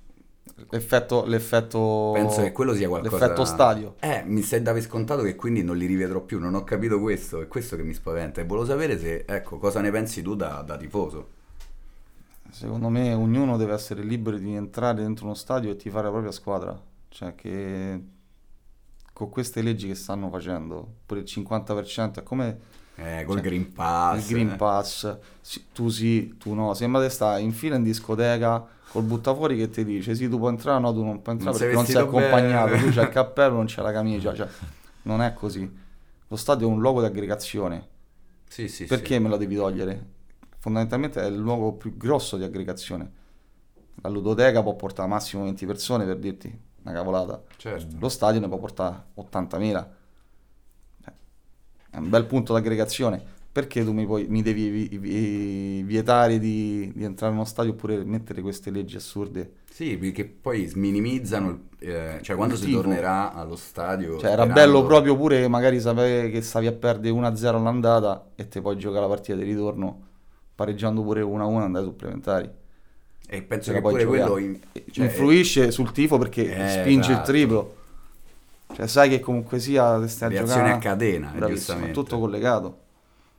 L'effetto, 0.70 1.26
l'effetto, 1.26 2.12
Penso 2.14 2.42
che 2.42 2.52
quello 2.52 2.74
sia 2.74 2.88
qualcosa. 2.88 3.18
l'effetto 3.18 3.46
stadio. 3.46 3.96
Eh, 4.00 4.24
mi 4.26 4.42
stai 4.42 4.62
da 4.62 4.74
per 4.74 4.82
scontato 4.82 5.24
che 5.24 5.36
quindi 5.36 5.64
non 5.64 5.78
li 5.78 5.86
rivedrò 5.86 6.22
più. 6.22 6.40
Non 6.40 6.54
ho 6.56 6.64
capito 6.64 7.00
questo. 7.00 7.42
È 7.42 7.48
questo 7.48 7.76
che 7.76 7.84
mi 7.84 7.94
spaventa. 7.94 8.42
E 8.42 8.46
volevo 8.46 8.66
sapere 8.66 9.00
se, 9.00 9.26
ecco, 9.28 9.58
cosa 9.58 9.82
ne 9.82 9.92
pensi 9.92 10.22
tu 10.22 10.36
da, 10.36 10.62
da 10.66 10.78
tifoso. 10.78 11.38
Secondo 12.52 12.90
me 12.90 13.14
ognuno 13.14 13.58
deve 13.58 13.74
essere 13.74 14.02
libero 14.02 14.38
di 14.38 14.54
entrare 14.56 15.02
dentro 15.02 15.26
uno 15.26 15.36
stadio 15.36 15.72
e 15.72 15.76
tifare 15.76 16.06
la 16.06 16.12
propria 16.12 16.32
squadra. 16.32 16.82
Cioè 17.10 17.36
che 17.36 18.04
con 19.14 19.30
queste 19.30 19.62
leggi 19.62 19.88
che 19.88 19.96
stanno 19.96 20.30
facendo, 20.30 20.96
pure 21.06 21.20
il 21.20 21.26
50% 21.30 22.20
è 22.20 22.24
come 22.24 22.60
Eh, 23.02 23.24
col 23.24 23.36
Cioè, 23.38 23.46
Green 23.46 23.72
Pass. 23.72 24.22
il 24.30 24.34
Green. 24.34 24.56
Pass, 24.58 25.18
tu 25.74 25.90
sì, 25.90 26.36
tu 26.38 26.54
no. 26.54 26.74
Sembra 26.74 27.02
che 27.02 27.10
stai 27.10 27.44
in 27.44 27.52
fila 27.54 27.76
in 27.76 27.84
discoteca 27.84 28.66
col 28.92 29.04
buttafuori 29.04 29.56
che 29.56 29.70
ti 29.70 29.86
dice 29.86 30.16
sì, 30.16 30.28
tu 30.28 30.38
puoi 30.38 30.52
entrare, 30.52 30.80
no, 30.80 30.92
tu 30.94 31.04
non 31.04 31.22
puoi 31.22 31.36
entrare 31.36 31.52
Non 31.58 31.60
perché 31.60 31.76
non 31.76 31.86
sei 31.86 32.02
accompagnato, 32.02 32.72
bene. 32.72 32.82
tu 32.84 32.90
c'hai 32.92 33.04
il 33.06 33.10
cappello, 33.12 33.56
non 33.56 33.66
c'è 33.66 33.82
la 33.82 33.92
camicia, 33.92 34.34
cioè, 34.34 34.48
non 35.04 35.22
è 35.22 35.34
così. 35.34 35.88
Lo 36.28 36.36
stadio 36.36 36.68
è 36.68 36.72
un 36.72 36.80
luogo 36.80 37.00
di 37.00 37.06
aggregazione. 37.08 37.88
Sì, 38.48 38.68
sì, 38.68 38.86
Perché 38.86 39.16
sì. 39.16 39.20
me 39.20 39.30
la 39.30 39.38
devi 39.38 39.56
togliere? 39.56 40.06
Fondamentalmente 40.58 41.22
è 41.22 41.26
il 41.28 41.38
luogo 41.38 41.74
più 41.74 41.96
grosso 41.96 42.36
di 42.36 42.44
aggregazione. 42.44 43.12
La 44.02 44.10
ludoteca 44.10 44.62
può 44.62 44.76
portare 44.76 45.08
massimo 45.08 45.44
20 45.44 45.66
persone 45.66 46.06
per 46.06 46.18
dirti 46.18 46.60
una 46.84 46.94
cavolata. 46.94 47.42
Certo. 47.58 47.96
Lo 48.00 48.10
stadio 48.10 48.40
ne 48.40 48.48
può 48.48 48.58
portare 48.58 49.04
80.000. 49.18 49.86
È 51.92 51.98
un 51.98 52.10
bel 52.10 52.26
punto 52.26 52.54
di 52.54 52.60
aggregazione. 52.60 53.38
Perché 53.52 53.84
tu 53.84 53.94
mi, 53.94 54.06
puoi- 54.06 54.28
mi 54.30 54.44
devi 54.44 54.70
vi- 54.70 54.98
vi- 55.00 55.84
vietare 55.84 56.38
di, 56.38 56.92
di 56.94 57.04
entrare 57.04 57.32
in 57.32 57.40
uno 57.40 57.48
stadio 57.48 57.72
oppure 57.72 58.04
mettere 58.04 58.42
queste 58.42 58.70
leggi 58.70 58.96
assurde? 58.96 59.54
Sì, 59.72 59.98
perché 59.98 60.24
poi 60.26 60.70
minimizzano, 60.76 61.50
il- 61.50 61.90
eh, 61.90 62.20
cioè 62.22 62.36
quando 62.36 62.54
Il 62.54 62.60
si 62.62 62.72
tornerà 62.72 63.34
allo 63.34 63.56
stadio. 63.56 64.20
Cioè, 64.20 64.32
era 64.32 64.44
sperando- 64.44 64.54
bello 64.54 64.86
proprio 64.86 65.18
pure 65.18 65.48
magari 65.48 65.80
sapere 65.82 66.30
che 66.30 66.42
stavi 66.42 66.68
a 66.68 66.74
perdere 66.74 67.12
1-0 67.14 67.58
all'andata 67.58 68.28
e 68.36 68.48
te 68.48 68.62
poi 68.62 68.78
giocare 68.78 69.02
la 69.02 69.08
partita 69.08 69.36
di 69.36 69.44
ritorno 69.44 70.02
pareggiando 70.54 71.02
pure 71.02 71.22
1-1 71.22 71.64
andare 71.64 71.86
ai 71.86 71.90
supplementari. 71.92 72.50
E 73.32 73.42
penso 73.42 73.72
che 73.72 73.82
giocare. 73.82 74.06
quello 74.06 74.38
in- 74.38 74.60
cioè, 74.92 75.06
influisce 75.06 75.72
sul 75.72 75.92
tifo 75.92 76.18
perché 76.20 76.44
Eh, 76.56 76.70
spinge 76.82 77.08
il 77.08 77.14
esatto. 77.18 77.32
triplo. 77.32 77.76
Cioè, 78.74 78.88
sai 78.88 79.10
che 79.10 79.20
comunque 79.20 79.60
sia 79.60 80.06
stai 80.08 80.30
a 80.30 80.32
Reazione 80.32 80.70
giocare- 80.70 80.72
a 80.74 80.78
catena, 80.78 81.34
giustamente. 81.48 81.92
tutto 81.92 82.20
collegato. 82.20 82.78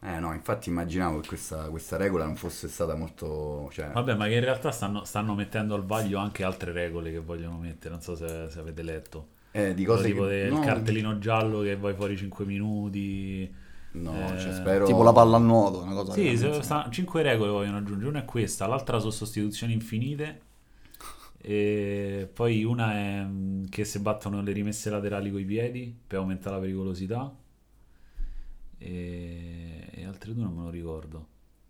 Eh 0.03 0.19
no, 0.19 0.33
infatti 0.33 0.71
immaginavo 0.71 1.21
che 1.21 1.29
questa, 1.29 1.65
questa 1.69 1.97
regola 1.99 2.25
non 2.25 2.35
fosse 2.35 2.69
stata 2.69 2.95
molto... 2.95 3.69
Cioè, 3.71 3.91
Vabbè, 3.93 4.15
ma 4.15 4.27
che 4.29 4.35
in 4.35 4.41
realtà 4.41 4.71
stanno, 4.71 5.05
stanno 5.05 5.35
mettendo 5.35 5.75
al 5.75 5.85
vaglio 5.85 6.19
anche 6.19 6.43
altre 6.43 6.73
regole 6.73 7.13
che 7.13 7.19
vogliono 7.19 7.59
mettere. 7.59 7.91
Non 7.95 8.03
so 8.03 8.17
se, 8.17 8.47
se 8.49 8.59
avete 8.59 8.83
letto. 8.83 9.27
eh, 9.53 9.75
di 9.75 9.85
cose 9.85 10.05
tipo 10.05 10.23
che... 10.23 10.29
del 10.29 10.53
no, 10.53 10.61
cartellino 10.61 11.19
giallo 11.19 11.61
che 11.61 11.77
vai 11.77 11.95
fuori 11.95 12.17
5 12.17 12.45
minuti. 12.47 13.55
No, 13.93 14.35
Eh, 14.35 14.39
cioè, 14.39 14.53
spero... 14.55 14.87
Tipo 14.87 15.03
la 15.03 15.13
palla 15.13 15.37
a 15.37 15.41
nuoto, 15.41 15.83
una 15.83 15.93
cosa 15.93 16.13
Sì, 16.13 16.23
veramente- 16.23 16.55
se- 16.55 16.63
sta- 16.63 16.89
cinque 16.91 17.23
regole 17.23 17.51
vogliono 17.51 17.77
aggiungere. 17.77 18.09
Una 18.09 18.21
è 18.21 18.25
questa, 18.25 18.67
l'altra 18.67 18.99
sono 19.01 19.11
sostituzioni 19.11 19.75
infinite. 19.75 20.41
E 21.43 22.29
poi 22.33 22.65
una 22.65 22.93
è 22.95 23.23
mm, 23.25 23.65
che 23.71 23.85
se 23.85 24.01
battono 24.01 24.43
le 24.43 24.53
rimesse 24.53 24.91
laterali 24.91 25.31
coi 25.31 25.45
piedi 25.45 25.95
per 26.07 26.19
aumentare 26.19 26.57
la 26.57 26.61
pericolosità. 26.63 27.35
E, 28.79 29.89
e 29.91 30.05
altre 30.05 30.33
due 30.35 30.45
non 30.45 30.55
me 30.55 30.63
lo 30.65 30.71
ricordo. 30.71 31.27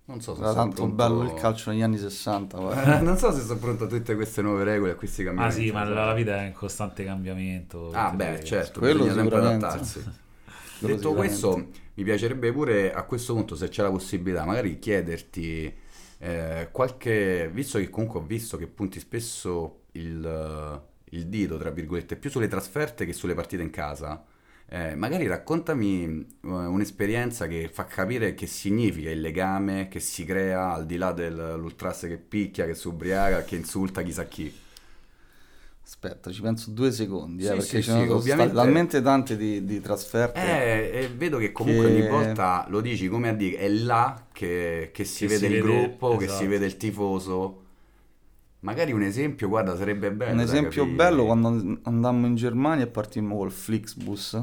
Non 0.06 0.20
so 0.20 0.35
se 0.35 0.40
Era 0.40 0.50
sono 0.50 0.62
tanto 0.62 0.76
pronto- 0.87 0.94
bello 0.96 1.22
il 1.22 1.35
calcio 1.35 1.70
negli 1.70 1.83
anni 1.83 1.98
60. 1.98 2.59
guarda. 2.59 2.98
Eh, 2.98 3.02
non 3.02 3.16
so 3.16 3.33
se 3.33 3.42
sono 3.42 3.59
pronto 3.59 3.85
a 3.85 3.87
tutte 3.87 4.14
queste 4.14 4.42
nuove 4.42 4.64
regole, 4.64 4.92
a 4.92 4.94
questi 4.96 5.22
Ah 5.22 5.26
cambiamenti. 5.26 5.61
sì, 5.66 5.70
ma 5.72 5.85
la, 5.85 6.04
la 6.06 6.14
vita 6.14 6.37
è 6.42 6.46
in 6.46 6.52
costante 6.52 7.04
cambiamento. 7.04 7.90
Ah 7.92 8.11
beh, 8.12 8.42
certo, 8.44 8.80
Quello 8.80 9.04
bisogna 9.04 9.22
sempre 9.22 9.38
adattarsi. 9.38 10.04
Detto 10.80 11.12
questo, 11.14 11.68
mi 11.94 12.04
piacerebbe 12.04 12.52
pure 12.52 12.92
a 12.92 13.02
questo 13.04 13.35
punto, 13.35 13.54
se 13.54 13.68
c'è 13.68 13.83
la 13.83 13.90
possibilità, 13.90 14.44
magari 14.44 14.78
chiederti 14.78 15.72
eh, 16.20 16.68
qualche... 16.70 17.50
Visto 17.52 17.78
che 17.78 17.88
comunque 17.88 18.20
ho 18.20 18.22
visto 18.22 18.56
che 18.56 18.66
punti 18.66 19.00
spesso 19.00 19.85
il, 19.92 20.83
il 21.11 21.26
dito, 21.26 21.56
tra 21.56 21.70
virgolette, 21.70 22.16
più 22.16 22.30
sulle 22.30 22.48
trasferte 22.48 23.06
che 23.06 23.12
sulle 23.12 23.35
partite 23.35 23.62
in 23.62 23.70
casa, 23.70 24.24
eh, 24.66 24.94
magari 24.94 25.26
raccontami 25.26 26.04
eh, 26.04 26.26
un'esperienza 26.42 27.46
che 27.48 27.68
fa 27.72 27.87
capire 27.87 28.35
che 28.35 28.46
significa 28.46 29.11
il 29.11 29.20
legame 29.20 29.88
che 29.88 29.98
si 29.98 30.24
crea 30.24 30.72
al 30.72 30.87
di 30.87 30.96
là 30.96 31.12
dell'ultras 31.12 32.00
che 32.02 32.18
picchia, 32.18 32.66
che 32.66 32.74
si 32.74 32.87
ubriaca, 32.88 33.42
che 33.44 33.56
insulta 33.56 34.02
chissà 34.02 34.24
chi. 34.26 34.52
Aspetta, 35.92 36.31
ci 36.31 36.40
penso 36.40 36.70
due 36.70 36.92
secondi, 36.92 37.42
eh, 37.42 37.46
Sì, 37.46 37.53
perché 37.57 37.66
sì, 37.66 37.83
ci 37.83 37.90
sono 37.90 38.20
sì, 38.20 38.29
talmente 38.53 39.03
tante 39.03 39.37
di, 39.37 39.64
di 39.64 39.81
trasferte. 39.81 40.38
Eh, 40.40 41.03
e 41.03 41.09
vedo 41.09 41.37
che 41.37 41.50
comunque 41.50 41.87
Che- 41.87 41.90
ogni 41.98 42.09
volta 42.09 42.64
lo 42.68 42.81
dici 42.81 43.09
come 43.09 43.29
a 43.29 43.33
dire, 43.35 43.57
è 43.59 43.68
là 43.68 44.26
che, 44.33 44.90
che 44.94 45.05
si 45.05 45.26
Che 45.26 45.35
vede 45.35 45.46
si 45.48 45.53
il 45.53 45.61
vede- 45.62 45.81
gruppo, 45.81 46.11
che 46.16 46.26
si 46.26 46.31
esatto. 46.31 46.48
vede 46.48 46.66
il 46.66 46.76
tifoso. 46.76 47.62
Magari 48.61 48.92
un 48.92 49.03
esempio, 49.03 49.48
guarda, 49.48 49.76
sarebbe 49.76 50.12
bello. 50.12 50.33
Un 50.33 50.40
esempio 50.40 50.83
capire. 50.83 50.96
bello 50.96 51.24
quando 51.24 51.79
andammo 51.83 52.26
in 52.26 52.37
Germania 52.37 52.85
e 52.85 52.88
partimmo 52.88 53.37
col 53.37 53.50
Flixbus 53.50 54.40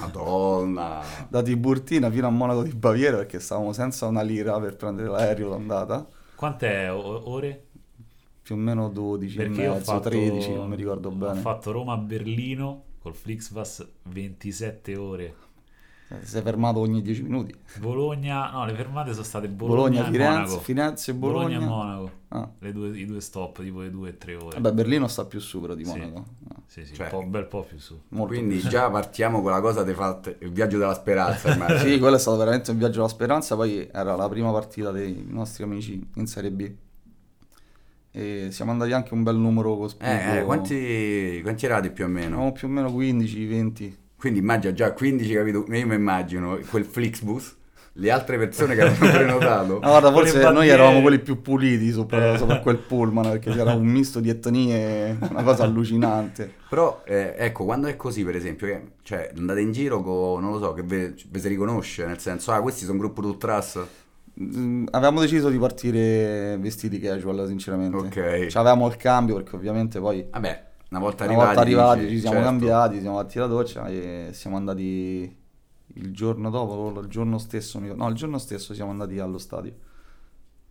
Madonna. 0.00 1.02
da 1.28 1.40
Tiburtina 1.40 2.10
fino 2.10 2.26
a 2.26 2.30
Monaco 2.30 2.62
di 2.64 2.72
Baviera 2.74 3.18
perché 3.18 3.38
stavamo 3.38 3.72
senza 3.72 4.06
una 4.06 4.22
lira 4.22 4.58
per 4.58 4.74
prendere 4.76 5.08
l'aereo 5.08 5.50
l'andata, 5.50 6.06
Quant'è 6.34 6.90
o- 6.92 7.28
ore? 7.30 7.66
Più 8.50 8.58
o 8.58 8.62
meno 8.62 8.88
12 8.88 9.38
e 9.38 9.46
Perché 9.46 9.68
ho 9.68 9.74
mezzo, 9.74 9.84
fatto 9.92 10.08
13, 10.08 10.54
non 10.54 10.68
mi 10.68 10.74
ricordo 10.74 11.08
Ho 11.08 11.12
bene. 11.12 11.38
fatto 11.38 11.70
Roma-Berlino 11.70 12.82
col 12.98 13.14
Flixbus 13.14 13.86
27 14.02 14.96
ore. 14.96 15.34
Eh, 16.08 16.26
Si 16.26 16.36
è 16.36 16.42
fermato 16.42 16.80
ogni 16.80 17.00
10 17.00 17.22
minuti. 17.22 17.54
Bologna, 17.78 18.50
no, 18.50 18.64
le 18.66 18.74
fermate 18.74 19.12
sono 19.12 19.22
state 19.22 19.46
Bologna, 19.48 20.02
Bologna, 20.02 20.08
e 20.08 20.10
Firenze, 20.10 20.40
Monaco. 20.40 20.58
Firenze 20.60 21.10
e 21.12 21.14
Bologna. 21.14 21.58
Bologna 21.60 21.64
e 21.64 21.68
Monaco. 21.68 22.10
Ah. 22.30 22.50
Le 22.58 22.72
due- 22.72 22.98
I 22.98 23.06
due 23.06 23.20
stop, 23.20 23.62
tipo 23.62 23.80
le 23.82 23.90
due 23.92 24.08
e 24.08 24.18
tre 24.18 24.34
ore. 24.34 24.58
Vabbè, 24.60 24.74
Berlino 24.74 25.06
sta 25.06 25.24
più 25.26 25.38
su 25.38 25.60
però 25.60 25.74
di 25.74 25.84
Sì. 25.84 25.90
Monaco. 25.96 26.24
Ah, 26.48 26.54
Sì, 26.66 26.84
sì, 26.84 26.94
Cioè- 26.94 27.04
un, 27.06 27.10
po', 27.12 27.18
un 27.20 27.30
bel 27.30 27.46
po' 27.46 27.62
più 27.62 27.78
su. 27.78 27.96
molto 28.08 28.34
Quindi 28.34 28.56
più. 28.58 28.68
già 28.68 28.90
partiamo 28.90 29.40
con 29.42 29.52
la 29.52 29.60
cosa 29.60 29.84
di 29.84 29.92
fatte, 29.92 30.36
il 30.40 30.50
viaggio 30.50 30.78
della 30.78 30.94
speranza. 30.94 31.48
Sì, 31.78 32.00
quello 32.00 32.16
è 32.16 32.18
stato 32.18 32.36
veramente 32.38 32.72
un 32.72 32.78
viaggio 32.78 32.98
alla 32.98 33.08
speranza. 33.08 33.54
Poi 33.54 33.88
era 33.92 34.16
la 34.16 34.28
prima 34.28 34.50
partita 34.50 34.90
dei 34.90 35.24
nostri 35.28 35.62
amici 35.62 36.04
in 36.16 36.26
Serie 36.26 36.50
B. 36.50 36.72
E 38.12 38.48
siamo 38.50 38.72
andati 38.72 38.92
anche 38.92 39.14
un 39.14 39.22
bel 39.22 39.36
numero 39.36 39.76
cospicuo. 39.76 40.08
Eh, 40.12 40.38
eh, 40.38 40.42
quanti, 40.42 41.40
quanti 41.42 41.64
erate 41.64 41.90
più 41.90 42.04
o 42.04 42.08
meno? 42.08 42.26
Eravamo 42.28 42.52
più 42.52 42.66
o 42.66 42.70
meno 42.70 42.92
15, 42.92 43.46
20. 43.46 43.98
Quindi 44.16 44.40
immagina 44.40 44.72
già 44.72 44.92
15, 44.92 45.32
capito? 45.32 45.64
Io 45.70 45.86
mi 45.86 45.94
immagino 45.94 46.58
quel 46.68 46.84
Flixbus, 46.84 47.56
le 47.94 48.10
altre 48.10 48.36
persone 48.36 48.74
che 48.74 48.82
avevano 48.82 49.10
prenotato. 49.16 49.72
No, 49.74 49.78
guarda, 49.78 50.12
forse 50.12 50.50
noi 50.50 50.68
eravamo 50.68 51.00
quelli 51.00 51.20
più 51.20 51.40
puliti 51.40 51.90
sopra, 51.92 52.34
Eh. 52.34 52.38
sopra 52.38 52.58
quel 52.60 52.78
pullman 52.78 53.30
perché 53.30 53.52
c'era 53.52 53.72
un 53.74 53.86
misto 53.86 54.20
di 54.20 54.28
etnie, 54.28 55.16
una 55.30 55.42
cosa 55.42 55.62
allucinante. 55.62 56.52
Però, 56.68 57.02
eh, 57.06 57.34
ecco, 57.38 57.64
quando 57.64 57.86
è 57.86 57.96
così, 57.96 58.24
per 58.24 58.36
esempio, 58.36 58.66
che, 58.66 58.82
cioè, 59.02 59.30
andate 59.36 59.60
in 59.60 59.72
giro 59.72 60.02
con, 60.02 60.42
non 60.42 60.52
lo 60.52 60.58
so, 60.58 60.72
che 60.74 60.82
ve, 60.82 61.14
ve 61.30 61.38
si 61.38 61.48
riconosce, 61.48 62.04
nel 62.04 62.18
senso, 62.18 62.52
ah, 62.52 62.60
questi 62.60 62.80
sono 62.80 62.94
un 62.94 62.98
gruppo 62.98 63.22
Mm, 63.22 63.86
Avevamo 64.90 65.20
deciso 65.20 65.50
di 65.50 65.58
partire 65.58 66.56
vestiti 66.58 66.98
casual, 66.98 67.46
sinceramente. 67.46 67.96
ok. 67.96 68.46
Cioè, 68.46 68.60
avevamo 68.60 68.86
il 68.86 68.96
cambio 68.96 69.34
perché 69.34 69.54
ovviamente 69.54 70.00
poi 70.00 70.26
Vabbè, 70.30 70.66
una 70.90 71.00
volta 71.00 71.24
una 71.24 71.32
arrivati, 71.32 71.46
volta 71.46 71.60
arrivati 71.60 72.00
dici, 72.00 72.14
ci 72.14 72.20
siamo 72.20 72.36
certo. 72.36 72.50
cambiati, 72.50 73.00
siamo 73.00 73.16
fatti 73.16 73.38
la 73.38 73.46
doccia 73.46 73.86
e 73.88 74.28
siamo 74.32 74.56
andati 74.56 75.36
il 75.94 76.12
giorno 76.12 76.50
dopo, 76.50 77.00
il 77.00 77.08
giorno 77.08 77.38
stesso, 77.38 77.78
no, 77.78 78.08
il 78.08 78.14
giorno 78.14 78.38
stesso 78.38 78.74
siamo 78.74 78.90
andati 78.90 79.18
allo 79.18 79.38
stadio. 79.38 79.74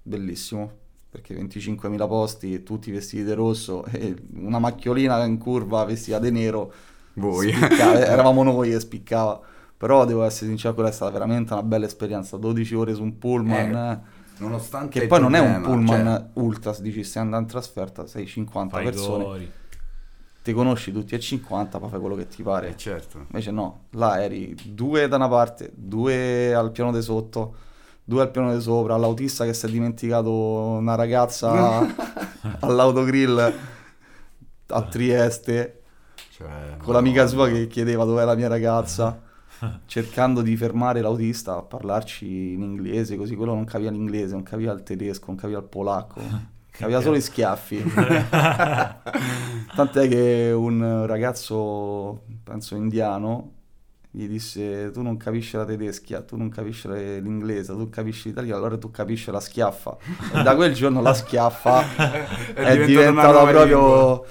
Bellissimo, 0.01 0.71
perché 1.10 1.36
25.000 1.36 2.08
posti, 2.08 2.63
tutti 2.63 2.91
vestiti 2.91 3.23
di 3.23 3.34
rosso 3.34 3.86
e 3.91 4.15
una 4.36 4.60
macchiolina 4.60 5.23
in 5.25 5.38
curva 5.38 5.86
vestita 5.86 6.19
di 6.19 6.32
nero. 6.32 6.73
Voi. 7.13 7.51
spiccava, 7.51 7.99
eravamo 8.05 8.43
noi 8.43 8.71
che 8.71 8.79
spiccava. 8.79 9.39
Però 9.79 10.03
devo 10.05 10.23
essere 10.23 10.47
sincero, 10.49 10.73
quella 10.73 10.89
è 10.89 10.91
stata 10.91 11.11
veramente 11.11 11.53
una 11.53 11.63
bella 11.63 11.85
esperienza. 11.85 12.35
12 12.37 12.75
ore 12.75 12.93
su 12.93 13.01
un 13.01 13.17
pullman. 13.17 13.75
Eh, 13.75 13.91
eh, 13.91 13.99
Nonostante 14.39 14.99
che 14.99 15.07
poi 15.07 15.19
non 15.21 15.35
è 15.35 15.39
un 15.39 15.61
pullman 15.61 16.05
cioè, 16.05 16.25
ultra, 16.43 16.73
dici 16.79 17.03
stai 17.03 17.23
andando 17.23 17.45
in 17.45 17.51
trasferta, 17.51 18.07
sei 18.07 18.25
50 18.27 18.75
Fai 18.75 18.83
persone, 18.83 19.23
gori. 19.25 19.51
ti 20.41 20.53
conosci 20.53 20.91
tutti 20.91 21.15
e 21.15 21.19
50, 21.19 21.79
poi 21.79 21.89
fai 21.89 21.99
quello 21.99 22.15
che 22.15 22.27
ti 22.27 22.43
pare. 22.43 22.69
eh, 22.69 22.77
certo. 22.77 23.19
Invece 23.19 23.51
no, 23.51 23.85
là 23.91 24.21
eri 24.23 24.55
due 24.63 25.07
da 25.07 25.17
una 25.17 25.27
parte, 25.29 25.71
due 25.75 26.53
al 26.53 26.71
piano 26.71 26.91
di 26.93 27.01
sotto, 27.01 27.55
due 28.03 28.21
al 28.21 28.31
piano 28.31 28.53
di 28.55 28.61
sopra, 28.61 28.97
l'autista 28.97 29.45
che 29.45 29.53
si 29.53 29.65
è 29.65 29.69
dimenticato 29.69 30.31
una 30.31 30.95
ragazza 30.95 31.85
all'autogrill 32.61 33.53
a 34.67 34.81
Trieste, 34.83 35.81
Cioè, 36.31 36.77
con 36.81 36.93
l'amica 36.93 37.23
no, 37.23 37.27
sua 37.27 37.47
no. 37.47 37.53
che 37.53 37.67
chiedeva 37.67 38.05
dov'è 38.05 38.23
la 38.23 38.35
mia 38.35 38.47
ragazza, 38.47 39.21
cercando 39.86 40.41
di 40.41 40.56
fermare 40.56 41.02
l'autista 41.02 41.58
a 41.58 41.62
parlarci 41.62 42.54
in 42.54 42.62
inglese, 42.62 43.15
così 43.15 43.36
quello 43.36 43.54
non 43.54 43.65
capiva 43.65 43.91
l'inglese, 43.91 44.34
non 44.34 44.43
capiva 44.43 44.72
il 44.72 44.84
tedesco, 44.84 45.26
non 45.28 45.36
capiva 45.36 45.60
il 45.60 45.65
polacco, 45.65 46.22
capiva 46.72 47.02
solo 47.02 47.15
i 47.17 47.22
schiaffi. 47.22 47.84
Tant'è 49.76 50.08
che 50.08 50.52
un 50.56 51.06
ragazzo, 51.06 52.24
penso 52.43 52.76
indiano, 52.76 53.54
gli 54.12 54.28
disse 54.28 54.89
tu 54.91 55.02
non 55.02 55.17
capisci 55.17 55.56
la 55.56 55.65
tedesca, 55.65 56.22
tu 56.22 56.36
non 56.36 56.50
capisci 56.50 56.88
le- 56.88 57.19
l'inglese, 57.19 57.74
tu 57.74 57.89
capisci 57.89 58.30
l'italiano, 58.30 58.58
allora 58.60 58.78
tu 58.78 58.89
capisci 58.89 59.30
la 59.32 59.39
schiaffa. 59.39 59.98
E 60.34 60.41
da 60.41 60.56
quel 60.56 60.74
giorno 60.74 61.02
la 61.02 61.13
schiaffa 61.13 61.95
è, 62.54 62.86
diventata 62.86 62.86
una 62.86 62.86
diventata 62.86 63.45
proprio 63.45 64.26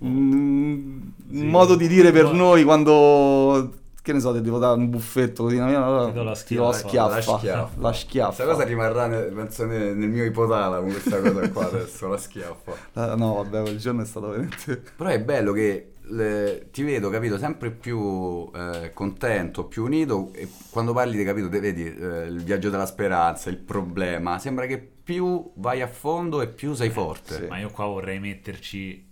un 0.00 1.12
modo 1.28 1.74
di 1.74 1.86
dire 1.86 2.10
per 2.10 2.32
noi 2.32 2.64
quando, 2.64 3.79
che 4.10 4.16
ne 4.16 4.20
so, 4.20 4.32
ti 4.32 4.40
devo 4.40 4.58
dare 4.58 4.78
un 4.78 4.90
buffetto 4.90 5.44
così, 5.44 5.58
allora 5.58 6.06
Ti 6.06 6.12
do 6.12 6.22
la 6.22 6.34
ti 6.34 6.54
do 6.54 6.64
la 6.66 6.72
schiaffa. 6.72 6.88
schiaffa. 6.88 7.14
La 7.14 7.20
schiaffa. 7.38 7.80
La 7.80 7.92
schiaffa. 7.92 8.34
Questa 8.42 8.52
cosa 8.52 8.64
rimarrà 8.64 9.06
nel, 9.06 9.32
penso 9.32 9.64
nel, 9.66 9.96
nel 9.96 10.08
mio 10.08 10.24
ipotalamo, 10.24 10.86
questa 10.86 11.20
cosa 11.20 11.50
qua 11.50 11.66
adesso, 11.66 12.08
la 12.08 12.16
schiaffa. 12.18 12.72
Eh, 12.72 13.16
No, 13.16 13.34
vabbè, 13.34 13.62
quel 13.62 13.78
giorno 13.78 14.02
è 14.02 14.06
stato 14.06 14.28
veramente... 14.28 14.82
Però 14.96 15.08
è 15.10 15.20
bello 15.20 15.52
che 15.52 15.92
le- 16.12 16.68
ti 16.72 16.82
vedo, 16.82 17.08
capito, 17.10 17.38
sempre 17.38 17.70
più 17.70 18.50
eh, 18.54 18.90
contento, 18.92 19.64
più 19.66 19.84
unito 19.84 20.30
e 20.34 20.48
quando 20.70 20.92
parli, 20.92 21.16
di, 21.16 21.24
capito, 21.24 21.48
te 21.48 21.60
vedi 21.60 21.84
eh, 21.84 22.24
il 22.26 22.42
viaggio 22.42 22.68
della 22.70 22.86
speranza, 22.86 23.48
il 23.50 23.58
problema, 23.58 24.38
sembra 24.38 24.66
che 24.66 24.78
più 24.78 25.52
vai 25.56 25.82
a 25.82 25.86
fondo 25.88 26.40
e 26.42 26.48
più 26.48 26.74
sei 26.74 26.90
forte. 26.90 27.34
Sì. 27.36 27.46
Ma 27.46 27.58
io 27.58 27.70
qua 27.70 27.84
vorrei 27.86 28.18
metterci 28.20 29.08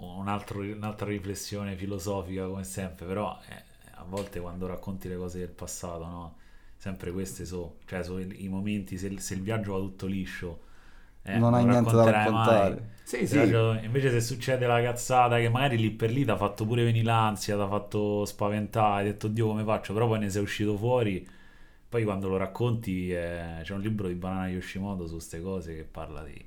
un 0.00 0.28
altro- 0.28 0.60
un'altra 0.60 1.06
riflessione 1.06 1.74
filosofica 1.76 2.46
come 2.46 2.62
sempre, 2.64 3.04
però 3.06 3.36
eh, 3.48 3.62
volte 4.08 4.40
quando 4.40 4.66
racconti 4.66 5.08
le 5.08 5.16
cose 5.16 5.38
del 5.40 5.48
passato, 5.50 6.04
no? 6.06 6.36
Sempre 6.76 7.12
queste 7.12 7.44
sono, 7.44 7.76
cioè 7.86 8.02
sono 8.04 8.20
i, 8.20 8.44
i 8.44 8.48
momenti, 8.48 8.96
se, 8.98 9.18
se 9.20 9.34
il 9.34 9.42
viaggio 9.42 9.72
va 9.72 9.78
tutto 9.80 10.06
liscio, 10.06 10.60
eh, 11.22 11.38
non 11.38 11.54
hai 11.54 11.64
niente 11.64 11.94
da 11.96 12.04
raccontare. 12.04 12.90
Sì, 13.02 13.26
sì. 13.26 13.36
viaggio- 13.36 13.74
invece 13.82 14.10
se 14.10 14.20
succede 14.20 14.66
la 14.66 14.80
cazzata 14.82 15.38
che 15.38 15.48
magari 15.48 15.76
lì 15.78 15.90
per 15.90 16.10
lì 16.10 16.24
ti 16.24 16.30
ha 16.30 16.36
fatto 16.36 16.64
pure 16.66 16.84
venire 16.84 17.04
l'ansia, 17.04 17.56
ti 17.56 17.60
ha 17.62 17.68
fatto 17.68 18.24
spaventare, 18.24 19.02
hai 19.06 19.12
detto 19.12 19.28
Dio 19.28 19.46
come 19.48 19.64
faccio, 19.64 19.92
però 19.92 20.06
poi 20.08 20.20
ne 20.20 20.30
sei 20.30 20.42
uscito 20.42 20.76
fuori, 20.76 21.26
poi 21.88 22.04
quando 22.04 22.28
lo 22.28 22.36
racconti 22.36 23.10
eh, 23.12 23.60
c'è 23.62 23.74
un 23.74 23.80
libro 23.80 24.08
di 24.08 24.14
Banana 24.14 24.48
Yoshimoto 24.48 25.06
su 25.06 25.14
queste 25.14 25.40
cose 25.42 25.74
che 25.76 25.84
parla 25.84 26.22
di, 26.24 26.44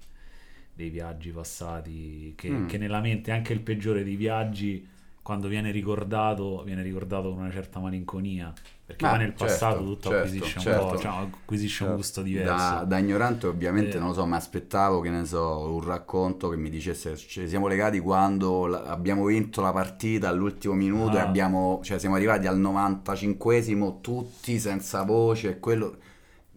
dei 0.73 0.89
viaggi 0.89 1.31
passati, 1.31 2.33
che, 2.35 2.49
Mm. 2.49 2.65
che 2.65 2.77
nella 2.77 2.99
mente 3.01 3.31
anche 3.31 3.53
il 3.53 3.61
peggiore 3.61 4.03
dei 4.03 4.15
viaggi, 4.15 4.85
quando 5.31 5.47
viene 5.47 5.71
ricordato, 5.71 6.61
viene 6.65 6.81
ricordato 6.83 7.29
con 7.29 7.39
una 7.39 7.51
certa 7.51 7.79
malinconia, 7.79 8.51
perché 8.85 9.05
Ah, 9.05 9.11
poi 9.11 9.19
nel 9.19 9.27
certo, 9.29 9.45
passato 9.45 9.77
tutto 9.85 10.09
certo, 10.09 10.17
acquisisce 10.25 10.57
un 10.57 10.63
certo. 10.63 10.85
po', 10.87 10.97
cioè, 10.97 11.11
acquisisce 11.11 11.83
un 11.83 11.89
Certo. 11.89 11.95
gusto 11.95 12.21
diverso. 12.21 12.53
Da, 12.53 12.83
da 12.85 12.97
ignorante 12.97 13.47
ovviamente 13.47 13.95
Eh. 13.95 13.99
non 13.99 14.09
lo 14.09 14.13
so, 14.13 14.25
mi 14.25 14.35
aspettavo 14.35 14.99
che 14.99 15.09
ne 15.09 15.23
so, 15.23 15.73
un 15.73 15.83
racconto 15.85 16.49
che 16.49 16.57
mi 16.57 16.69
dicesse 16.69 17.15
ci 17.15 17.47
siamo 17.47 17.67
legati 17.67 17.99
quando 18.01 18.65
la- 18.65 18.83
abbiamo 18.83 19.23
vinto 19.23 19.61
la 19.61 19.71
partita 19.71 20.27
all'ultimo 20.27 20.73
minuto 20.73 21.15
e 21.15 21.19
Ah. 21.21 21.23
abbiamo, 21.27 21.79
cioè 21.81 21.97
siamo 21.97 22.15
arrivati 22.15 22.47
al 22.47 22.59
95esimo 22.59 24.01
tutti 24.01 24.59
senza 24.59 25.03
voce 25.03 25.49
e 25.51 25.59
quello 25.59 25.95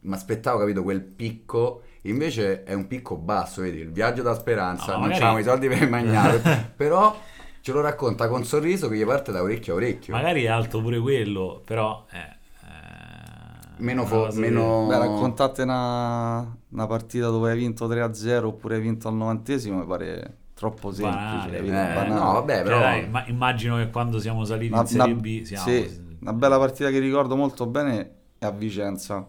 mi 0.01 0.15
aspettavo 0.15 0.59
capito 0.59 0.83
quel 0.83 1.01
picco 1.01 1.83
invece 2.03 2.65
è 2.65 2.75
un 2.75 2.87
picco 2.89 3.17
basso 3.17 3.63
vedi 3.63 3.79
il 3.79 3.91
viaggio 3.91 4.21
da 4.23 4.35
speranza 4.35 4.95
No, 4.97 5.03
non 5.07 5.13
abbiamo 5.13 5.39
i 5.39 5.43
soldi 5.45 5.67
per 5.69 5.89
mangiare 5.89 6.41
però 6.77 7.17
ce 7.65 7.73
lo 7.73 7.81
racconta 7.81 8.29
con 8.29 8.45
sorriso 8.45 8.89
che 8.91 8.97
gli 8.99 9.07
parte 9.07 9.33
da 9.33 9.41
orecchio 9.41 9.73
a 9.73 9.77
orecchio 9.77 10.13
Magari 10.13 10.43
è 10.43 10.49
alto 10.49 10.83
pure 10.83 10.99
quello, 11.01 11.63
però... 11.65 12.05
eh, 12.13 12.19
eh, 12.19 13.69
Meno 13.79 14.05
fo- 14.05 14.29
meno- 14.35 14.87
Beh, 14.87 14.99
raccontate 14.99 15.63
una, 15.63 16.41
una 16.69 16.87
partita 16.87 17.29
dove 17.29 17.53
hai 17.53 17.57
vinto 17.57 17.89
3-0 17.89 18.45
oppure 18.45 18.75
hai 18.75 18.83
vinto 18.83 19.09
al 19.09 19.15
novantesimo 19.15 19.79
mi 19.79 19.87
pare 19.87 20.37
troppo 20.53 20.93
semplice. 20.93 21.17
Banale. 21.17 21.57
capito? 21.57 21.73
Eh, 21.73 21.95
Banale. 21.95 22.09
no, 22.11 22.33
vabbè, 22.35 22.55
Cioè, 22.55 22.63
però 22.65 22.79
dai, 22.81 23.09
ma 23.09 23.27
immagino 23.29 23.77
che 23.77 23.89
quando 23.91 24.19
siamo 24.21 24.45
saliti 24.45 24.71
Una, 24.71 24.83
in 24.83 24.87
Serie 24.87 25.13
una- 25.13 25.21
B 25.23 25.43
siamo... 25.45 25.65
sì, 25.67 26.17
una 26.21 26.33
bella 26.35 26.59
partita 26.59 26.91
che 26.91 26.99
ricordo 26.99 27.35
molto 27.35 27.65
bene 27.67 28.11
è 28.37 28.45
a 28.45 28.51
Vicenza. 28.51 29.27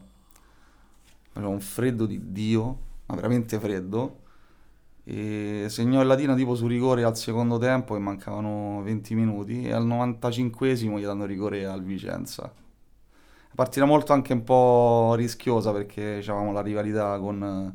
Era 1.38 1.48
un 1.48 1.62
freddo 1.62 2.06
di 2.06 2.19
Dio, 2.34 2.78
ma 3.06 3.15
veramente 3.15 3.58
freddo. 3.60 4.24
E 5.08 5.68
segnò 5.70 6.02
il 6.02 6.08
Latina 6.08 6.36
tipo 6.36 6.56
su 6.56 6.68
rigore 6.68 7.04
al 7.04 7.15
secondo 7.15 7.58
tempo 7.60 7.96
e 7.96 8.00
mancavano 8.00 8.82
20 8.84 9.15
minuti 9.15 9.63
e 9.63 9.72
al 9.72 9.86
95esimo 9.86 10.98
gli 10.98 11.04
danno 11.04 11.26
rigore 11.26 11.65
al 11.65 11.84
Vicenza. 11.84 12.52
Partita 13.56 13.86
molto 13.86 14.13
anche 14.13 14.34
un 14.34 14.44
po' 14.44 15.13
rischiosa 15.15 15.72
perché 15.72 16.18
avevamo 16.18 16.52
la 16.52 16.62
rivalità 16.62 17.18
con 17.20 17.74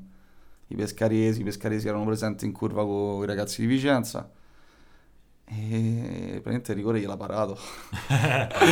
i 0.67 0.75
pescaresi, 0.75 1.41
i 1.41 1.45
pescaresi 1.45 1.89
erano 1.89 2.05
presenti 2.05 2.45
in 2.45 2.53
curva 2.53 2.85
con 2.85 3.23
i 3.23 3.27
ragazzi 3.27 3.61
di 3.63 3.67
Vicenza 3.67 4.31
e 5.53 6.41
praticamente 6.43 6.71
il 6.73 6.77
rigore 6.79 7.01
gliel'ha 7.01 7.17
parato. 7.17 7.59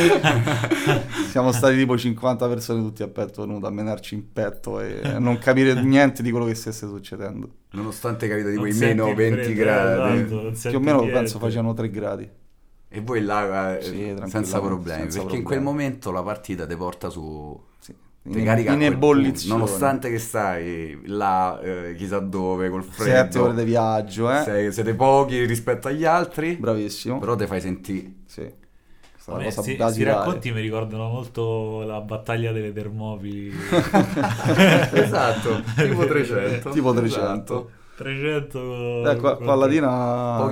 Siamo 1.29 1.51
stati 1.51 1.77
tipo 1.77 1.97
50 1.97 2.47
persone 2.47 2.81
tutti 2.81 3.03
a 3.03 3.07
petto 3.07 3.45
venuti 3.45 3.65
a 3.65 3.69
menarci 3.69 4.15
in 4.15 4.31
petto 4.31 4.79
e 4.79 5.01
a 5.03 5.19
non 5.19 5.37
capire 5.37 5.81
niente 5.83 6.23
di 6.23 6.31
quello 6.31 6.45
che 6.45 6.55
stesse 6.55 6.87
succedendo. 6.87 7.49
nonostante 7.71 8.27
capito 8.27 8.49
di 8.49 8.55
quei 8.55 8.73
meno 8.73 9.09
il 9.09 9.15
20 9.15 9.35
freddo, 9.43 9.59
gradi 9.59 10.21
esatto, 10.51 10.69
Più 10.69 10.77
o 10.77 10.81
meno 10.81 10.99
niente. 10.99 11.17
penso 11.17 11.39
facevano 11.39 11.73
3 11.73 11.89
gradi. 11.89 12.29
E 12.91 13.01
voi 13.01 13.21
là 13.21 13.77
eh, 13.77 13.83
Sì, 13.83 14.15
senza 14.25 14.59
problemi, 14.59 15.01
senza 15.01 15.19
perché 15.21 15.35
in 15.37 15.43
quel 15.43 15.59
problemi. 15.59 15.83
momento 15.85 16.11
la 16.11 16.23
partita 16.23 16.65
ti 16.65 16.75
porta 16.75 17.09
su... 17.09 17.67
In, 18.23 18.43
carica 18.43 18.71
in 18.73 18.77
quel 18.79 18.91
ebollizione. 18.93 19.55
punto, 19.59 19.65
Nonostante 19.71 20.09
che 20.11 20.19
stai 20.19 21.01
là, 21.05 21.59
eh, 21.61 21.95
chissà 21.97 22.19
dove, 22.19 22.69
col 22.69 22.83
7 22.83 22.91
freddo, 23.03 23.43
ore 23.43 23.53
di 23.55 23.63
viaggio, 23.63 24.31
eh? 24.31 24.43
sei- 24.43 24.71
siete 24.71 24.93
pochi 24.93 25.45
rispetto 25.45 25.87
agli 25.87 26.05
altri, 26.05 26.55
Bravissimo. 26.55 27.17
però 27.17 27.35
te 27.35 27.47
fai 27.47 27.61
sentire. 27.61 28.13
Sì. 28.25 28.41
Questa 28.41 29.31
è 29.31 29.33
A 29.33 29.37
una 29.37 29.37
me 29.37 29.43
cosa 29.45 29.61
basilare. 29.77 30.17
racconti 30.17 30.51
mi 30.51 30.61
ricordano 30.61 31.07
molto 31.09 31.81
la 31.85 32.01
battaglia 32.01 32.51
delle 32.51 32.71
Termopili. 32.73 33.51
esatto, 34.93 35.61
tipo 35.75 36.05
300. 36.05 36.69
Tipo 36.71 36.93
300. 36.93 37.25
esatto. 37.25 37.71
300 37.97 38.59
con- 38.59 39.07
Eh, 39.11 39.15
qua, 39.17 39.37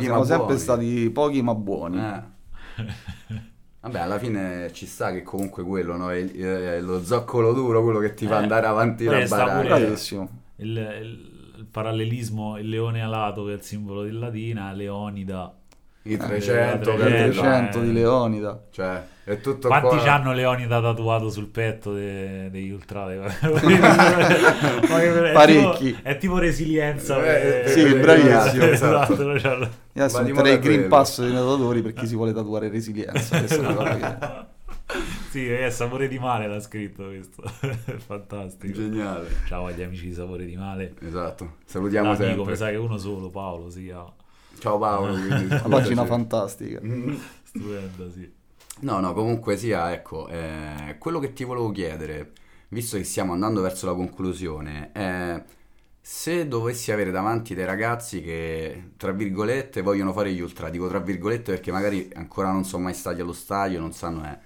siamo 0.01 0.19
ma 0.19 0.25
sempre 0.25 0.45
buoni. 0.45 0.59
stati 0.59 1.09
pochi 1.11 1.41
ma 1.41 1.53
buoni. 1.55 1.97
Eh. 1.99 2.35
Vabbè, 3.87 3.99
alla 3.99 4.19
fine 4.19 4.71
ci 4.73 4.85
sta 4.85 5.11
che 5.11 5.23
comunque 5.23 5.63
quello, 5.63 5.95
no? 5.95 6.11
È, 6.11 6.29
è 6.31 6.81
lo 6.81 7.01
zoccolo 7.03 7.53
duro, 7.53 7.81
quello 7.83 7.99
che 7.99 8.13
ti 8.13 8.25
fa 8.27 8.39
Eh, 8.39 8.41
andare 8.43 8.65
avanti 8.67 9.05
barare. 9.05 9.63
pure- 9.63 9.79
Bravissimo. 9.79 10.29
il, 10.57 10.67
il- 11.01 11.35
il 11.57 11.65
parallelismo, 11.65 12.57
il 12.57 12.69
leone 12.69 13.01
alato 13.01 13.43
che 13.45 13.51
è 13.53 13.55
il 13.55 13.61
simbolo 13.63 14.03
di 14.03 14.11
Latina, 14.11 14.71
Leonida. 14.73 15.53
I 16.03 16.17
300, 16.17 16.91
Eh, 16.91 16.95
Il 16.95 17.01
Eh, 17.01 17.17
300 17.31 17.79
eh. 17.79 17.81
di 17.83 17.93
Leonida. 17.93 18.63
Cioè, 18.71 19.03
è 19.27 19.41
tutto 19.41 19.67
Quanti 19.67 19.87
qua. 19.89 19.97
c'hanno 20.03 20.31
Leonida 20.31 20.81
tatuato 20.81 21.29
sul 21.29 21.47
petto 21.47 21.93
de- 21.93 22.49
degli 22.49 22.69
ultra? 22.71 23.05
Parecchi. 25.33 25.85
tipo- 25.93 25.99
È 26.01 26.17
tipo 26.17 26.37
resilienza. 26.37 27.17
Eh, 27.17 27.63
per- 27.63 27.69
sì, 27.69 27.83
per- 27.83 27.99
bravissimo, 27.99 28.63
esatto. 28.63 29.13
esatto, 29.13 29.39
cioè- 29.39 29.69
adesso 29.95 30.21
metterei 30.23 30.33
moda 30.33 30.55
Green. 30.57 30.87
Pass 30.87 31.21
dei 31.21 31.31
tatuatori 31.33 31.81
per 31.81 31.93
chi 31.93 32.07
si 32.07 32.15
vuole 32.15 32.33
tatuare 32.33 32.69
resilienza. 32.69 34.45
Sì, 35.29 35.45
è 35.49 35.69
sapore 35.69 36.07
di 36.07 36.17
male 36.17 36.47
l'ha 36.47 36.61
scritto 36.61 37.03
questo. 37.07 37.43
È 37.59 37.97
fantastico. 37.99 38.71
Geniale. 38.73 39.27
Ciao 39.45 39.65
agli 39.65 39.81
amici 39.81 40.07
di 40.07 40.13
sapore 40.13 40.45
di 40.45 40.55
male. 40.55 40.93
Esatto. 41.05 41.55
Salutiamo 41.65 42.13
L'amico, 42.13 42.25
sempre. 42.25 42.51
mi 42.51 42.57
sa 42.57 42.69
che 42.69 42.75
uno 42.77 42.97
solo, 42.97 43.29
Paolo 43.29 43.69
si 43.69 43.83
chiama. 43.83 44.13
Ciao 44.59 44.77
Paolo. 44.77 45.11
quindi, 45.13 45.45
Una 45.47 45.61
pagina 45.67 46.05
fantastica. 46.05 46.79
Stupenda, 47.43 48.09
sì. 48.13 48.31
No, 48.79 48.99
no, 48.99 49.13
comunque 49.13 49.57
sia, 49.57 49.91
ecco, 49.91 50.27
eh, 50.27 50.97
quello 50.99 51.17
che 51.19 51.33
ti 51.33 51.43
volevo 51.43 51.71
chiedere, 51.71 52.33
visto 52.69 52.97
che 52.97 53.03
stiamo 53.03 53.33
andando 53.33 53.61
verso 53.61 53.87
la 53.87 53.93
conclusione, 53.95 54.91
è 54.91 55.43
se 55.99 56.47
dovessi 56.47 56.91
avere 56.91 57.11
davanti 57.11 57.55
dei 57.55 57.65
ragazzi 57.65 58.21
che, 58.21 58.91
tra 58.97 59.11
virgolette, 59.11 59.81
vogliono 59.81 60.13
fare 60.13 60.31
gli 60.31 60.39
ultra, 60.41 60.69
dico 60.69 60.87
tra 60.87 60.99
virgolette 60.99 61.51
perché 61.53 61.71
magari 61.71 62.09
ancora 62.15 62.51
non 62.51 62.65
sono 62.65 62.83
mai 62.83 62.93
stati 62.93 63.19
allo 63.19 63.33
stadio, 63.33 63.79
non 63.79 63.93
sanno, 63.93 64.23
eh, 64.25 64.37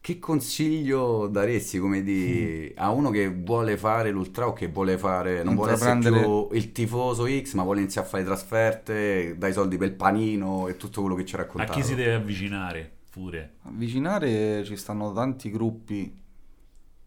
che 0.00 0.18
consiglio 0.20 1.26
daresti 1.26 1.78
come 1.78 2.02
di, 2.02 2.72
a 2.76 2.90
uno 2.90 3.10
che 3.10 3.28
vuole 3.28 3.76
fare 3.76 4.10
l'ultra 4.10 4.46
o 4.46 4.52
che 4.52 4.68
vuole 4.68 4.98
fare, 4.98 5.42
non 5.42 5.56
vuole 5.56 5.72
essere 5.72 5.96
più 5.96 6.48
il 6.52 6.70
tifoso 6.72 7.26
X, 7.26 7.54
ma 7.54 7.64
vuole 7.64 7.80
iniziare 7.80 8.06
a 8.06 8.10
fare 8.10 8.24
trasferte, 8.24 9.36
dai 9.36 9.52
soldi 9.52 9.76
per 9.76 9.88
il 9.88 9.94
panino 9.94 10.68
e 10.68 10.76
tutto 10.76 11.00
quello 11.00 11.16
che 11.16 11.24
ci 11.24 11.34
ha 11.34 11.38
A 11.38 11.42
raccontato? 11.42 11.72
chi 11.72 11.82
si 11.82 11.94
deve 11.94 12.14
avvicinare 12.14 12.95
pure? 13.16 13.54
Avvicinare 13.62 14.62
ci 14.64 14.76
stanno 14.76 15.10
tanti 15.12 15.50
gruppi 15.50 16.14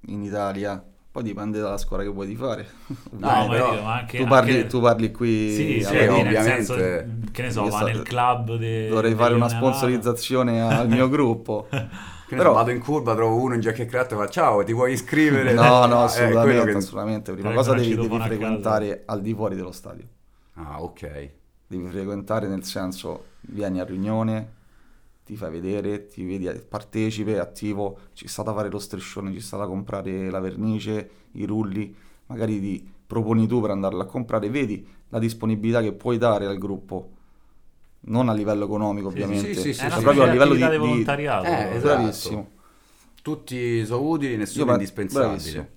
in 0.08 0.24
Italia, 0.24 0.84
poi 1.12 1.22
dipende 1.24 1.60
dalla 1.60 1.78
scuola 1.78 2.02
che 2.02 2.10
vuoi 2.10 2.26
di 2.26 2.36
fare. 2.36 2.68
No, 3.12 3.28
ma 3.28 3.48
però 3.48 3.76
io 3.76 3.84
ma 3.84 3.94
anche, 4.00 4.18
tu, 4.18 4.26
parli, 4.26 4.52
anche- 4.56 4.68
tu 4.68 4.80
parli 4.82 5.12
qui 5.12 5.50
Sì, 5.52 5.80
sì, 5.82 5.86
a 5.86 5.90
sì, 5.90 6.06
Roma. 6.06 6.18
nel 6.24 6.26
ovviamente. 6.28 6.66
senso, 6.66 7.32
che 7.32 7.42
ne 7.44 7.52
so, 7.52 7.68
va 7.68 7.82
nel 7.82 8.02
club 8.02 8.56
de- 8.58 8.88
dovrei 8.88 9.14
fare 9.14 9.34
una 9.36 9.50
sponsorizzazione 9.50 10.62
al 10.62 10.88
mio 10.90 11.08
gruppo. 11.10 11.68
Però- 12.30 12.54
vado 12.54 12.70
in 12.72 12.80
curva, 12.80 13.16
trovo 13.16 13.42
uno 13.42 13.56
in 13.56 13.60
giacca 13.60 13.82
e 13.84 13.86
cravatta 13.88 14.16
e 14.16 14.18
fa 14.18 14.30
ciao, 14.30 14.64
ti 14.64 14.74
vuoi 14.74 14.94
iscrivere? 14.94 15.54
No, 15.54 15.86
no, 15.86 16.02
Eh, 16.02 16.06
assolutamente, 16.06 16.72
che- 16.72 16.78
assolutamente. 16.78 17.34
Prima 17.34 17.52
Eh, 17.52 17.56
cosa 17.56 17.74
devi, 17.74 17.96
devi 17.96 18.20
frequentare 18.20 19.04
al 19.06 19.22
di 19.22 19.34
fuori 19.34 19.56
dello 19.56 19.72
stadio. 19.72 20.06
Ah, 20.54 20.82
ok. 20.82 21.30
Devi 21.68 21.88
frequentare 21.88 22.48
nel 22.48 22.64
senso, 22.64 23.26
vieni 23.42 23.80
a 23.80 23.84
riunione, 23.84 24.58
ti 25.30 25.36
fai 25.36 25.52
vedere, 25.52 26.08
ti 26.08 26.26
vedi 26.26 26.50
partecipe, 26.68 27.38
attivo, 27.38 28.00
ci 28.14 28.28
sta 28.28 28.42
da 28.42 28.52
fare 28.52 28.68
lo 28.72 28.80
striscione, 28.80 29.32
ci 29.32 29.40
sta 29.42 29.58
da 29.58 29.68
comprare 29.68 30.32
la 30.32 30.40
vernice, 30.40 31.10
i 31.34 31.46
rulli, 31.46 31.96
magari 32.26 32.60
ti 32.60 32.88
proponi 33.06 33.46
tu 33.46 33.62
per 33.62 33.70
andarla 33.70 34.04
a 34.04 34.06
comprare, 34.08 34.50
vedi 34.50 34.84
la 35.10 35.20
disponibilità 35.20 35.82
che 35.84 35.94
puoi 35.94 36.18
dare 36.18 36.48
al 36.48 36.58
gruppo, 36.58 37.10
non 38.02 38.28
a 38.28 38.34
livello 38.34 38.66
economico 38.66 39.10
Sì, 39.10 39.16
ovviamente, 39.16 39.54
sì, 39.54 39.62
sì, 39.62 39.74
sì, 39.74 39.86
È 39.86 39.90
sì. 39.92 40.00
proprio 40.02 40.24
a 40.24 40.32
livello 40.32 40.54
di... 40.56 40.68
di 40.68 40.78
volontariato. 40.78 41.46
Eh, 41.46 41.76
esatto. 41.76 41.80
Bravissimo. 41.82 42.50
Tutti 43.22 43.86
sono 43.86 44.02
utili, 44.10 44.32
Io 44.32 44.38
nessuno 44.40 44.64
è 44.64 44.68
pe- 44.68 44.74
indispensabile. 44.74 45.72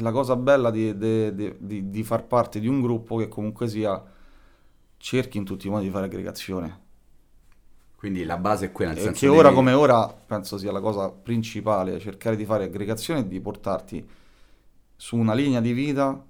la 0.00 0.10
cosa 0.10 0.34
bella 0.34 0.72
di- 0.72 0.96
di- 0.98 1.54
di- 1.60 1.90
di 1.90 2.02
far 2.02 2.24
parte 2.26 2.58
di 2.58 2.66
un 2.66 2.80
gruppo 2.80 3.16
che 3.18 3.28
comunque 3.28 3.68
sia 3.68 4.02
cerchi 4.96 5.38
in 5.38 5.44
tutti 5.44 5.68
i 5.68 5.70
modi 5.70 5.84
di 5.84 5.90
fare 5.90 6.06
aggregazione. 6.06 6.82
Quindi 8.04 8.24
la 8.24 8.36
base 8.36 8.66
è 8.66 8.70
quella, 8.70 8.90
nel 8.90 9.00
E 9.00 9.02
senso 9.02 9.20
che 9.20 9.28
ora 9.28 9.44
devi- 9.44 9.54
come 9.54 9.72
ora 9.72 10.06
penso 10.08 10.58
sia 10.58 10.70
la 10.70 10.80
cosa 10.80 11.08
principale, 11.08 11.98
cercare 11.98 12.36
di 12.36 12.44
fare 12.44 12.64
aggregazione 12.64 13.20
e 13.20 13.26
di 13.26 13.40
portarti 13.40 14.06
su 14.94 15.16
una 15.16 15.32
linea 15.32 15.62
di 15.62 15.72
vita 15.72 16.22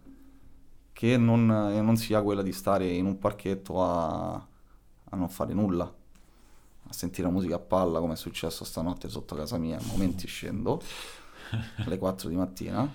che 0.93 1.17
non, 1.17 1.45
non 1.47 1.97
sia 1.97 2.23
quella 2.23 2.43
di 2.43 2.53
stare 2.53 2.87
in 2.87 3.07
un 3.07 3.19
parchetto 3.19 3.83
a, 3.83 4.35
a 4.35 5.17
non 5.17 5.29
fare 5.29 5.53
nulla, 5.53 5.83
a 5.83 6.93
sentire 6.93 7.27
la 7.27 7.33
musica 7.33 7.57
a 7.57 7.59
palla 7.59 7.99
come 7.99 8.13
è 8.13 8.17
successo 8.17 8.63
stanotte 8.65 9.09
sotto 9.09 9.35
casa 9.35 9.59
mia, 9.59 9.77
a 9.77 9.83
momenti 9.87 10.29
scendo 10.29 10.81
alle 11.85 11.99
4 11.99 12.29
di 12.29 12.37
mattina. 12.37 12.89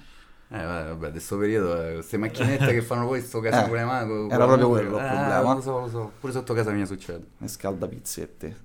Eh, 0.52 0.64
vabbè, 0.64 1.06
in 1.06 1.12
questo 1.12 1.38
periodo, 1.38 1.80
eh, 1.90 1.94
queste 1.96 2.18
macchinette 2.18 2.74
che 2.74 2.82
fanno 2.82 3.06
poi 3.06 3.22
sto 3.22 3.40
casino 3.42 3.66
Eh, 3.66 3.68
con 3.70 3.78
le 3.78 3.84
mani. 3.84 4.08
con- 4.08 4.32
era 4.32 4.46
proprio 4.48 4.70
quello 4.70 4.98
il 4.98 5.04
Eh, 5.04 5.08
problema. 5.08 5.54
lo 5.54 5.62
so, 5.62 5.80
lo 5.80 5.88
so, 5.90 6.12
pure 6.20 6.32
sotto 6.34 6.54
casa 6.56 6.72
mia 6.72 6.86
succede. 6.86 7.24
E 7.40 7.48
scalda 7.48 7.88
pizzette. 7.88 8.58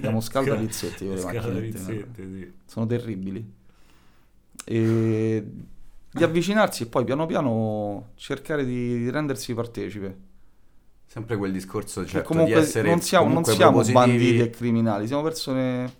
Diamo 0.00 0.20
scalda 0.22 0.56
pizzette 0.56 1.04
le 1.04 1.22
macchinette. 1.22 1.60
pizzette, 1.60 2.22
sì. 2.24 2.52
Sono 2.66 2.86
terribili. 2.86 3.52
E 4.64 5.44
di 6.12 6.24
avvicinarsi 6.24 6.82
e 6.82 6.86
poi 6.86 7.04
piano 7.04 7.26
piano 7.26 8.10
cercare 8.16 8.64
di, 8.64 8.98
di 8.98 9.10
rendersi 9.10 9.54
partecipe. 9.54 10.28
Sempre 11.06 11.36
quel 11.36 11.52
discorso, 11.52 12.02
Che 12.02 12.06
certo, 12.08 12.28
comunque 12.28 12.54
di 12.54 12.60
essere 12.60 12.88
non 12.88 13.00
siamo, 13.00 13.32
non 13.32 13.44
siamo 13.44 13.82
banditi 13.82 14.38
e 14.40 14.50
criminali, 14.50 15.06
siamo 15.08 15.22
persone 15.22 15.92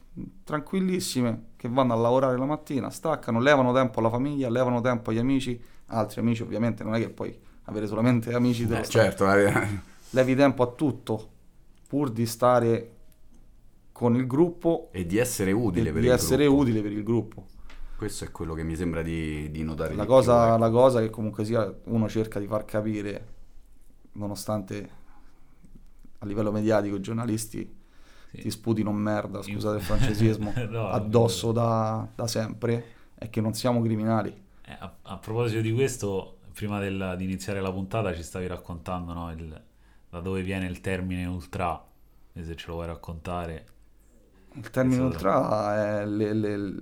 tranquillissime 0.44 1.52
che 1.56 1.68
vanno 1.68 1.92
a 1.94 1.96
lavorare 1.96 2.36
la 2.36 2.44
mattina, 2.44 2.90
staccano, 2.90 3.40
levano 3.40 3.72
tempo 3.72 4.00
alla 4.00 4.10
famiglia, 4.10 4.48
levano 4.50 4.80
tempo 4.80 5.10
agli 5.10 5.18
amici, 5.18 5.60
altri 5.86 6.20
amici 6.20 6.42
ovviamente, 6.42 6.84
non 6.84 6.94
è 6.94 6.98
che 7.00 7.10
puoi 7.10 7.38
avere 7.64 7.86
solamente 7.86 8.32
amici 8.34 8.66
dello 8.66 8.80
Eh, 8.80 8.84
stadio. 8.84 9.10
certo, 9.10 9.24
la- 9.24 9.68
levi 10.10 10.34
tempo 10.34 10.62
a 10.62 10.66
tutto 10.72 11.28
pur 11.88 12.10
di 12.10 12.26
stare 12.26 12.90
con 13.92 14.16
il 14.16 14.26
gruppo 14.26 14.88
e 14.92 15.04
di 15.06 15.18
essere 15.18 15.52
utile 15.52 15.92
per 15.92 16.02
di 16.02 16.06
il 16.06 16.12
essere 16.12 16.46
gruppo. 16.46 16.54
utile 16.62 16.82
per 16.82 16.92
il 16.92 17.02
gruppo. 17.02 17.46
Questo 17.94 18.24
è 18.24 18.30
quello 18.32 18.54
che 18.54 18.64
mi 18.64 18.74
sembra 18.74 19.02
di, 19.02 19.48
di 19.52 19.62
notare 19.62 19.94
La 19.94 19.96
di 19.96 20.06
cosa, 20.06 20.32
più, 20.32 20.38
ecco. 20.40 20.58
la 20.58 20.70
cosa 20.70 21.00
che 21.00 21.10
comunque 21.10 21.44
sia 21.44 21.72
uno 21.84 22.08
cerca 22.08 22.38
di 22.40 22.46
far 22.46 22.64
capire, 22.64 23.34
nonostante 24.12 24.90
a 26.18 26.26
livello 26.26 26.52
mediatico 26.52 26.96
i 26.96 27.00
giornalisti 27.00 27.78
Sì. 28.32 28.38
ti 28.42 28.50
sputino 28.50 28.92
merda, 28.92 29.42
scusate 29.42 29.76
il 29.78 29.82
francesismo, 29.82 30.52
No, 30.68 30.88
addosso 30.88 31.52
da, 31.52 32.06
da 32.14 32.26
sempre, 32.26 32.84
è 33.14 33.28
che 33.30 33.40
non 33.40 33.54
siamo 33.54 33.80
criminali. 33.82 34.28
Eh, 34.64 34.72
a, 34.78 34.94
a 35.02 35.16
proposito 35.18 35.60
di 35.60 35.72
questo, 35.72 36.38
prima 36.54 36.78
del- 36.78 37.14
di 37.18 37.24
iniziare 37.24 37.60
la 37.60 37.72
puntata 37.72 38.14
ci 38.14 38.22
stavi 38.22 38.46
raccontando 38.46 39.12
no, 39.12 39.30
il- 39.32 39.62
da 40.10 40.20
dove 40.20 40.42
viene 40.42 40.66
il 40.66 40.80
termine 40.80 41.24
ultra, 41.26 41.82
e 42.32 42.44
se 42.44 42.54
ce 42.56 42.66
lo 42.68 42.74
vuoi 42.74 42.86
raccontare. 42.86 43.66
Il 44.54 44.70
termine 44.70 44.96
Esatto. 44.96 45.14
ultra 45.14 46.00
è 46.00 46.06
le- 46.06 46.34
le- 46.34 46.74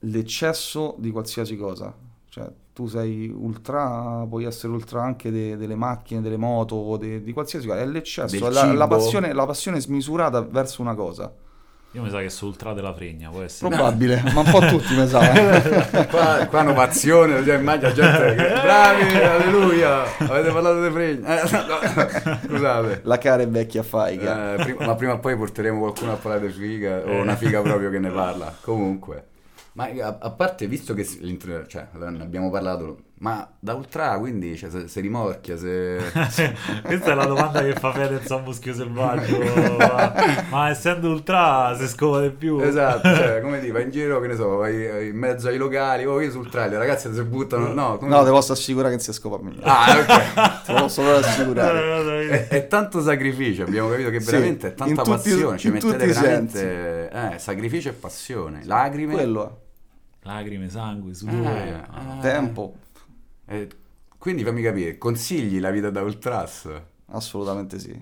l'eccesso 0.00 0.94
di 0.98 1.10
qualsiasi 1.10 1.56
cosa. 1.56 1.94
Cioè, 2.28 2.50
tu 2.72 2.86
sei 2.86 3.28
ultra, 3.28 4.24
puoi 4.28 4.44
essere 4.44 4.72
ultra 4.72 5.02
anche 5.02 5.30
de- 5.30 5.56
delle 5.56 5.74
macchine, 5.74 6.20
delle 6.20 6.36
moto, 6.36 6.96
de- 6.96 7.22
di 7.22 7.32
qualsiasi 7.32 7.66
cosa. 7.66 7.80
È 7.80 7.86
l'eccesso, 7.86 8.46
è 8.46 8.50
la, 8.50 8.72
la 8.72 8.86
passione, 8.86 9.32
la 9.32 9.46
passione 9.46 9.80
smisurata 9.80 10.40
verso 10.42 10.80
una 10.82 10.94
cosa. 10.94 11.32
Io 11.94 12.02
mi 12.02 12.08
sa 12.10 12.20
che 12.20 12.30
sono 12.30 12.52
ultra 12.52 12.72
della 12.72 12.94
fregna, 12.94 13.30
può 13.30 13.42
essere. 13.42 13.68
Probabile, 13.74 14.22
ma 14.32 14.42
un 14.42 14.50
po' 14.52 14.60
tutti 14.60 14.94
mi 14.94 15.08
sa. 15.08 15.32
eh. 15.32 16.06
qua, 16.06 16.46
qua 16.48 16.60
hanno 16.60 16.72
passione, 16.72 17.44
cioè, 17.44 17.56
immagina 17.58 17.92
gente 17.92 18.34
che 18.36 18.60
bravi, 18.62 19.02
alleluia, 19.16 20.02
avete 20.18 20.52
parlato 20.52 20.84
di 20.84 20.90
fregna. 20.92 21.42
Eh, 21.42 21.50
no, 21.50 22.38
scusate. 22.46 23.00
La 23.02 23.18
cara 23.18 23.42
è 23.42 23.48
vecchia 23.48 23.82
faiga. 23.82 24.54
Eh, 24.54 24.62
prima- 24.62 24.86
ma 24.86 24.94
prima 24.94 25.12
o 25.14 25.18
poi 25.18 25.36
porteremo 25.36 25.80
qualcuno 25.80 26.12
a 26.12 26.16
parlare 26.16 26.46
di 26.46 26.52
figa 26.52 27.02
o 27.04 27.22
una 27.22 27.34
figa 27.34 27.60
proprio 27.60 27.90
che 27.90 27.98
ne 27.98 28.10
parla. 28.10 28.54
Comunque, 28.60 29.24
ma 29.74 29.84
a, 29.84 30.18
a 30.20 30.30
parte 30.30 30.66
visto 30.66 30.94
che 30.94 31.04
cioè, 31.66 31.88
ne 31.92 32.22
abbiamo 32.22 32.50
parlato, 32.50 32.98
ma 33.22 33.46
da 33.58 33.74
ultra 33.74 34.18
quindi 34.18 34.56
cioè, 34.56 34.70
se, 34.70 34.88
se 34.88 35.00
rimorchia, 35.00 35.54
se 35.58 35.98
Questa 36.82 37.10
è 37.10 37.14
la 37.14 37.26
domanda 37.26 37.60
che 37.62 37.74
fa 37.74 37.92
Fedez 37.92 38.30
a 38.30 38.38
Muschio 38.38 38.72
Selvaggio. 38.72 39.38
ma, 39.76 40.14
ma 40.48 40.70
essendo 40.70 41.10
ultra 41.10 41.76
si 41.76 41.86
scova 41.86 42.22
di 42.22 42.30
più. 42.30 42.58
esatto, 42.60 43.14
cioè, 43.14 43.40
come 43.44 43.60
dire, 43.60 43.72
vai 43.72 43.82
in 43.82 43.90
giro, 43.90 44.20
che 44.20 44.26
ne 44.26 44.36
so, 44.36 44.56
vai 44.56 45.08
in 45.08 45.16
mezzo 45.16 45.48
ai 45.48 45.58
locali, 45.58 46.06
oh 46.06 46.18
io 46.20 46.30
sul 46.30 46.40
ultra, 46.40 46.64
le 46.66 46.78
ragazze 46.78 47.12
si 47.12 47.22
buttano, 47.22 47.74
no, 47.74 47.98
come 47.98 48.10
No, 48.10 48.24
ti 48.24 48.30
posso 48.30 48.52
assicurare 48.52 48.96
che 48.96 49.02
si 49.02 49.12
scopa 49.12 49.36
a 49.36 49.40
me. 49.42 49.54
Ah, 49.60 49.96
ok. 49.98 50.64
Te 50.64 50.72
lo 50.72 50.78
posso 50.80 51.02
proprio 51.02 51.26
assicurare. 51.26 52.28
è, 52.28 52.48
è 52.48 52.66
tanto 52.68 53.02
sacrificio, 53.02 53.64
abbiamo 53.64 53.90
capito 53.90 54.08
che 54.08 54.20
Sì, 54.20 54.30
veramente 54.30 54.68
è 54.68 54.74
tanta 54.74 55.02
passione, 55.02 55.58
ci 55.58 55.68
mettete 55.70 56.06
veramente 56.06 57.10
eh, 57.10 57.38
sacrificio 57.38 57.90
e 57.90 57.92
passione, 57.92 58.62
lacrime, 58.64 59.12
Quello 59.12 59.46
è. 59.46 59.68
Lacrime, 60.22 60.68
sangue, 60.70 61.12
sudore. 61.14 61.68
Eh, 61.68 61.72
Ah. 61.72 62.16
eh. 62.16 62.20
Tempo. 62.20 62.74
Eh, 63.50 63.68
quindi 64.18 64.44
fammi 64.44 64.62
capire, 64.62 64.96
consigli 64.96 65.60
la 65.60 65.70
vita 65.70 65.90
da 65.90 66.00
ultras? 66.02 66.68
Assolutamente 67.12 67.78
sì. 67.78 67.92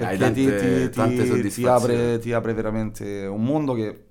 Hai 0.00 0.16
Perché 0.16 0.30
ti, 0.30 0.54
tante- 0.54 0.88
ti- 0.90 0.90
ti- 0.90 1.46
ti 1.48 1.66
soddisfazioni. 1.66 1.66
apre, 1.66 2.18
ti 2.20 2.32
apre 2.32 2.52
veramente 2.54 3.26
un 3.26 3.42
mondo 3.42 3.74
che 3.74 4.04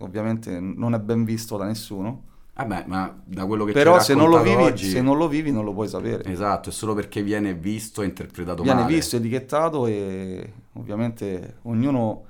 ovviamente 0.00 0.60
non 0.60 0.94
è 0.94 1.00
ben 1.00 1.24
visto 1.24 1.56
da 1.56 1.64
nessuno. 1.64 2.30
Vabbè, 2.54 2.84
ma 2.86 3.20
da 3.24 3.46
quello 3.46 3.64
che 3.64 3.72
Però 3.72 3.98
hai 3.98 4.06
se 4.06 4.14
non, 4.14 4.28
lo 4.30 4.40
vivi, 4.40 4.62
oggi, 4.64 4.90
se 4.90 5.00
non 5.02 5.16
lo 5.16 5.28
vivi 5.28 5.50
non 5.50 5.64
lo 5.64 5.72
puoi 5.72 5.88
sapere. 5.88 6.30
esatto, 6.30 6.68
è 6.68 6.72
solo 6.72 6.94
perché 6.94 7.22
viene 7.22 7.54
visto 7.54 8.02
e 8.02 8.06
interpretato 8.06 8.62
Viene 8.62 8.80
male. 8.80 8.86
visto, 8.86 9.16
etichettato 9.16 9.86
e 9.86 10.52
ovviamente 10.74 11.58
ognuno 11.62 12.24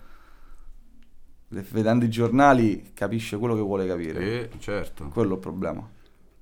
vedendo 1.48 2.04
i 2.04 2.08
giornali 2.10 2.90
capisce 2.94 3.36
quello 3.38 3.54
che 3.54 3.60
vuole 3.60 3.86
capire. 3.86 4.20
Eh, 4.20 4.50
certo. 4.58 5.08
Quello 5.10 5.32
è 5.32 5.34
il 5.34 5.40
problema. 5.40 5.88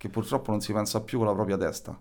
Che 0.01 0.09
purtroppo 0.09 0.51
non 0.51 0.63
si 0.63 0.73
pensa 0.73 1.03
più 1.03 1.19
con 1.19 1.27
la 1.27 1.35
propria 1.35 1.59
testa. 1.59 1.95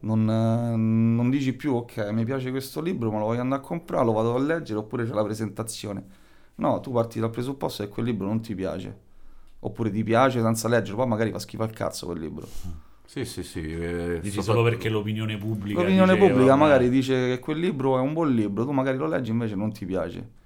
Non, 0.00 0.26
eh, 0.26 0.74
non 0.74 1.28
dici 1.28 1.52
più, 1.52 1.74
ok, 1.74 2.08
mi 2.12 2.24
piace 2.24 2.50
questo 2.50 2.80
libro, 2.80 3.10
ma 3.10 3.18
lo 3.18 3.26
voglio 3.26 3.42
andare 3.42 3.60
a 3.60 3.64
comprare, 3.64 4.06
lo 4.06 4.12
vado 4.12 4.34
a 4.34 4.38
leggere, 4.38 4.78
oppure 4.78 5.04
c'è 5.04 5.12
la 5.12 5.22
presentazione. 5.22 6.02
No, 6.54 6.80
tu 6.80 6.90
parti 6.90 7.20
dal 7.20 7.28
presupposto 7.28 7.82
che 7.82 7.90
quel 7.90 8.06
libro 8.06 8.26
non 8.26 8.40
ti 8.40 8.54
piace. 8.54 8.98
Oppure 9.58 9.90
ti 9.90 10.02
piace 10.02 10.40
senza 10.40 10.66
leggerlo, 10.66 10.96
poi 10.96 11.08
magari 11.08 11.30
fa 11.30 11.38
schifo 11.40 11.62
al 11.62 11.72
cazzo 11.72 12.06
quel 12.06 12.20
libro. 12.20 12.48
Sì, 13.04 13.26
sì, 13.26 13.42
sì. 13.42 13.60
eh, 13.60 14.20
Dici 14.22 14.40
solo 14.40 14.62
perché 14.62 14.88
l'opinione 14.88 15.36
pubblica. 15.36 15.78
L'opinione 15.78 16.14
dice, 16.14 16.26
pubblica 16.26 16.52
vabbè, 16.52 16.58
magari 16.58 16.88
dice 16.88 17.26
che 17.26 17.38
quel 17.38 17.58
libro 17.58 17.98
è 17.98 18.00
un 18.00 18.14
buon 18.14 18.34
libro, 18.34 18.64
tu 18.64 18.70
magari 18.70 18.96
lo 18.96 19.06
leggi 19.06 19.30
invece 19.30 19.56
non 19.56 19.74
ti 19.74 19.84
piace. 19.84 20.40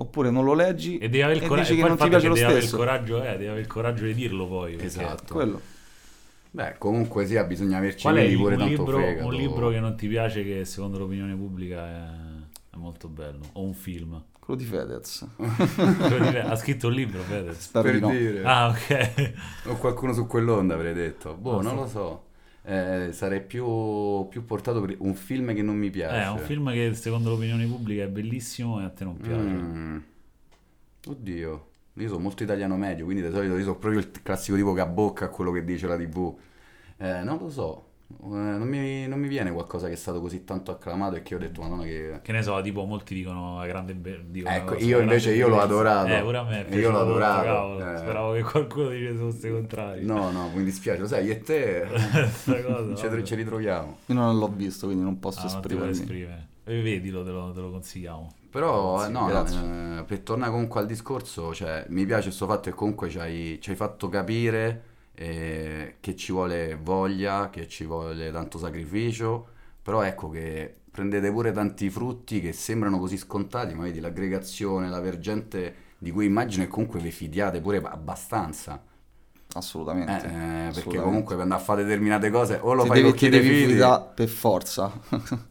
Oppure 0.00 0.30
non 0.30 0.44
lo 0.44 0.54
leggi 0.54 0.96
E 0.98 1.08
devi 1.08 1.22
avere 1.22 1.40
il 1.40 1.46
coraggio, 1.46 1.68
dici 1.72 1.82
che 1.82 1.88
non 1.88 1.96
ti 1.98 2.08
piace 2.08 2.22
che 2.22 2.28
lo 2.28 2.34
devi 2.34 2.44
avere 2.44 2.58
il 2.60 2.64
stesso. 2.66 2.76
coraggio, 2.82 3.22
eh, 3.22 3.30
devi 3.32 3.44
avere 3.46 3.60
il 3.60 3.66
coraggio 3.66 4.04
di 4.04 4.14
dirlo 4.14 4.46
poi. 4.48 4.76
Esatto. 4.80 5.34
Quello. 5.34 5.60
Beh, 6.50 6.76
comunque 6.78 7.26
sia, 7.26 7.44
bisogna 7.44 7.76
averci 7.76 8.02
Qual 8.02 8.16
è 8.16 8.32
pure 8.34 8.54
un 8.54 8.58
tanto 8.60 8.74
libro, 8.82 8.98
fegato. 8.98 9.26
un 9.26 9.34
libro 9.34 9.68
che 9.68 9.80
non 9.80 9.96
ti 9.96 10.08
piace 10.08 10.42
che 10.44 10.64
secondo 10.64 10.98
l'opinione 10.98 11.34
pubblica 11.34 11.86
è, 11.86 12.74
è 12.74 12.76
molto 12.76 13.08
bello? 13.08 13.40
O 13.52 13.62
un 13.62 13.74
film? 13.74 14.22
Quello 14.40 14.58
di 14.58 14.64
Fedez. 14.66 15.26
Ha 16.48 16.56
scritto 16.56 16.86
un 16.86 16.94
libro, 16.94 17.20
Fedez? 17.20 17.58
Spero 17.58 17.84
Per 17.84 17.94
di 17.94 18.00
no. 18.00 18.10
dire. 18.10 18.42
Ah, 18.44 18.68
ok. 18.68 19.32
O 19.66 19.74
qualcuno 19.76 20.14
su 20.14 20.26
quell'onda 20.26 20.72
avrei 20.74 20.94
detto. 20.94 21.34
Boh, 21.34 21.60
Non 21.60 21.74
non 21.74 21.74
so. 21.74 21.80
lo 21.82 21.86
so. 21.88 22.22
Eh, 22.68 23.12
sarei 23.12 23.40
più, 23.42 24.28
più 24.28 24.44
portato 24.44 24.82
per 24.82 24.96
un 24.98 25.14
film 25.14 25.54
che 25.54 25.62
non 25.62 25.76
mi 25.76 25.88
piace. 25.88 26.22
È 26.22 26.28
un 26.28 26.38
film 26.38 26.70
che 26.70 26.92
secondo 26.94 27.30
l'opinione 27.30 27.66
pubblica 27.66 28.02
è 28.04 28.08
bellissimo 28.08 28.78
e 28.80 28.84
a 28.84 28.90
te 28.90 29.04
non 29.04 29.20
piace. 29.20 29.40
Mm. 29.40 29.98
Oddio, 31.06 31.70
io 31.94 32.08
sono 32.08 32.20
molto 32.20 32.42
italiano 32.42 32.76
medio, 32.76 33.04
quindi 33.06 33.22
di 33.22 33.30
solito 33.30 33.56
io 33.56 33.62
sono 33.62 33.78
proprio 33.78 34.00
il 34.00 34.10
classico 34.22 34.56
tipo 34.56 34.74
che 34.74 34.80
abbocca 34.82 35.24
a 35.26 35.28
quello 35.28 35.50
che 35.50 35.64
dice 35.64 35.86
la 35.86 35.96
TV. 35.96 36.36
Eh, 36.98 37.22
non 37.22 37.38
lo 37.38 37.48
so, 37.48 37.86
Eh, 37.86 37.87
non, 38.20 38.66
mi, 38.66 39.06
non 39.06 39.18
mi 39.20 39.28
viene 39.28 39.52
qualcosa 39.52 39.86
che 39.86 39.92
è 39.92 39.96
stato 39.96 40.20
così 40.20 40.42
tanto 40.44 40.70
acclamato 40.70 41.16
e 41.16 41.22
che 41.22 41.34
ho 41.34 41.38
detto, 41.38 41.60
madonna 41.60 41.82
che... 41.82 42.20
Che 42.22 42.32
ne 42.32 42.42
so, 42.42 42.60
tipo 42.62 42.84
molti 42.84 43.14
dicono 43.14 43.58
la 43.58 43.66
grande 43.66 43.94
be- 43.94 44.24
dicono 44.26 44.54
Ecco, 44.54 44.72
la 44.74 44.80
io 44.80 45.00
invece 45.00 45.34
io 45.34 45.48
l'ho 45.48 45.60
adorato. 45.60 46.08
Eh, 46.12 46.22
pure 46.22 46.36
a 46.38 46.42
me 46.44 46.66
è 46.66 46.74
Io 46.76 46.90
l'ho 46.90 47.00
adorato, 47.00 47.44
cavolo. 47.44 47.92
eh. 47.92 47.96
Speravo 47.98 48.32
che 48.32 48.42
qualcuno 48.42 48.88
dicesse 48.88 49.18
fosse 49.18 49.50
contrario. 49.52 50.06
No, 50.06 50.30
no, 50.30 50.50
mi 50.54 50.64
dispiace, 50.64 51.00
lo 51.00 51.06
sai, 51.06 51.26
io 51.26 51.32
e 51.32 51.40
te 51.42 51.86
cosa, 52.64 52.94
ci, 52.96 53.24
ci 53.24 53.34
ritroviamo. 53.34 53.98
Io 54.06 54.14
non 54.14 54.38
l'ho 54.38 54.48
visto, 54.48 54.86
quindi 54.86 55.04
non 55.04 55.18
posso 55.18 55.40
Ah, 55.42 55.46
esprimermi. 55.46 55.90
esprimere. 55.90 56.46
E 56.64 56.82
vedilo, 56.82 57.22
te 57.24 57.30
lo, 57.30 57.52
te 57.52 57.60
lo 57.60 57.70
consigliamo. 57.70 58.32
Però, 58.50 59.04
Sì, 59.04 59.12
no, 59.12 59.28
no, 59.28 59.98
eh, 59.98 60.04
per 60.04 60.20
tornare 60.20 60.50
comunque 60.50 60.80
al 60.80 60.86
discorso, 60.86 61.52
cioè, 61.54 61.84
mi 61.88 62.06
piace 62.06 62.24
questo 62.28 62.46
fatto 62.46 62.70
che 62.70 62.74
comunque 62.76 63.10
ci 63.10 63.18
hai, 63.18 63.58
ci 63.60 63.70
hai 63.70 63.76
fatto 63.76 64.08
capire 64.08 64.87
eh, 65.18 65.96
che 66.00 66.16
ci 66.16 66.32
vuole 66.32 66.76
voglia, 66.76 67.50
che 67.50 67.68
ci 67.68 67.84
vuole 67.84 68.30
tanto 68.32 68.58
sacrificio, 68.58 69.46
però 69.82 70.02
ecco 70.02 70.28
che 70.30 70.74
prendete 70.90 71.30
pure 71.32 71.52
tanti 71.52 71.90
frutti 71.90 72.40
che 72.40 72.52
sembrano 72.52 72.98
così 72.98 73.16
scontati, 73.16 73.74
ma 73.74 73.84
vedi 73.84 74.00
l'aggregazione, 74.00 74.88
la 74.88 75.00
vergente 75.00 75.86
di 75.98 76.10
cui 76.10 76.26
immagino 76.26 76.64
che 76.64 76.70
comunque 76.70 77.00
vi 77.00 77.10
fidiate 77.10 77.60
pure 77.60 77.78
abbastanza, 77.78 78.82
Assolutamente. 79.54 80.26
Eh, 80.26 80.68
eh, 80.68 80.72
perché 80.72 80.98
assolutamente. 80.98 81.00
comunque 81.00 81.34
per 81.34 81.44
andare 81.44 81.60
a 81.60 81.64
fare 81.64 81.84
determinate 81.84 82.30
cose 82.30 82.58
o 82.62 82.72
lo 82.74 82.84
ti 82.84 82.88
fai 82.88 83.02
devi, 83.02 83.14
ti 83.14 83.28
devi 83.28 83.50
fidare 83.66 84.10
per 84.14 84.28
forza. 84.28 84.92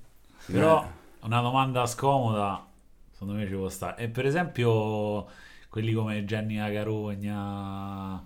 Però 0.49 0.83
Eh. 0.83 0.95
una 1.21 1.41
domanda 1.41 1.85
scomoda, 1.85 2.65
secondo 3.11 3.33
me 3.33 3.47
ci 3.47 3.53
può 3.53 3.69
stare. 3.69 4.03
E 4.03 4.09
per 4.09 4.25
esempio 4.25 5.27
quelli 5.69 5.93
come 5.93 6.23
Gianni 6.25 6.55
Carogna, 6.55 8.25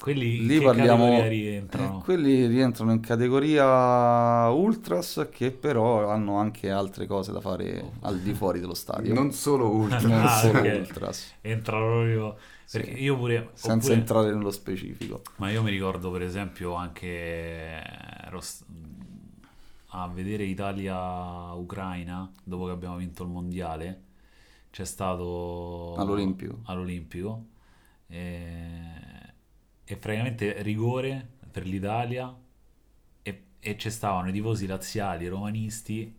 quelli 0.00 0.46
Lì 0.46 0.54
in 0.54 0.60
che 0.60 0.60
parliamo. 0.62 1.06
categoria 1.06 1.28
rientrano? 1.28 1.98
eh, 1.98 2.02
quelli 2.04 2.46
rientrano 2.46 2.92
in 2.92 3.00
categoria 3.00 4.48
ultras 4.50 5.28
che 5.30 5.50
però 5.50 6.08
hanno 6.08 6.36
anche 6.36 6.70
altre 6.70 7.06
cose 7.06 7.32
da 7.32 7.40
fare 7.40 7.92
al 8.00 8.20
di 8.20 8.34
fuori 8.34 8.60
dello 8.60 8.74
stadio. 8.74 9.14
non 9.14 9.32
solo 9.32 9.68
ultra. 9.70 10.08
Non 10.08 10.26
Ah, 10.26 10.28
solo 10.28 10.58
ok. 10.60 10.64
ultras, 10.64 11.34
Entrano 11.42 11.86
proprio... 11.86 12.36
Perché 12.70 12.90
io 12.90 13.16
pure... 13.16 13.50
senza 13.54 13.92
oppure- 13.92 13.94
entrare 13.94 14.32
nello 14.34 14.50
specifico. 14.50 15.22
Ma 15.36 15.50
io 15.50 15.62
mi 15.62 15.70
ricordo 15.70 16.10
per 16.10 16.22
esempio 16.22 16.74
anche 16.74 17.82
s- 18.40 18.64
a 19.92 20.08
vedere 20.08 20.44
Italia-Ucraina 20.44 22.30
dopo 22.44 22.66
che 22.66 22.72
abbiamo 22.72 22.96
vinto 22.96 23.22
il 23.22 23.28
mondiale. 23.30 24.02
C'è 24.70 24.84
stato 24.84 25.94
All'Olimpico. 26.00 26.58
all'Olimpico, 26.64 27.46
e, 28.06 29.07
e 29.90 29.96
praticamente 29.96 30.60
rigore 30.62 31.26
per 31.50 31.64
l'Italia 31.66 32.34
e, 33.22 33.42
e 33.58 33.78
ci 33.78 33.90
stavano 33.90 34.28
i 34.28 34.32
tifosi 34.32 34.66
razziali 34.66 35.26
e 35.26 35.28
romanisti, 35.30 36.14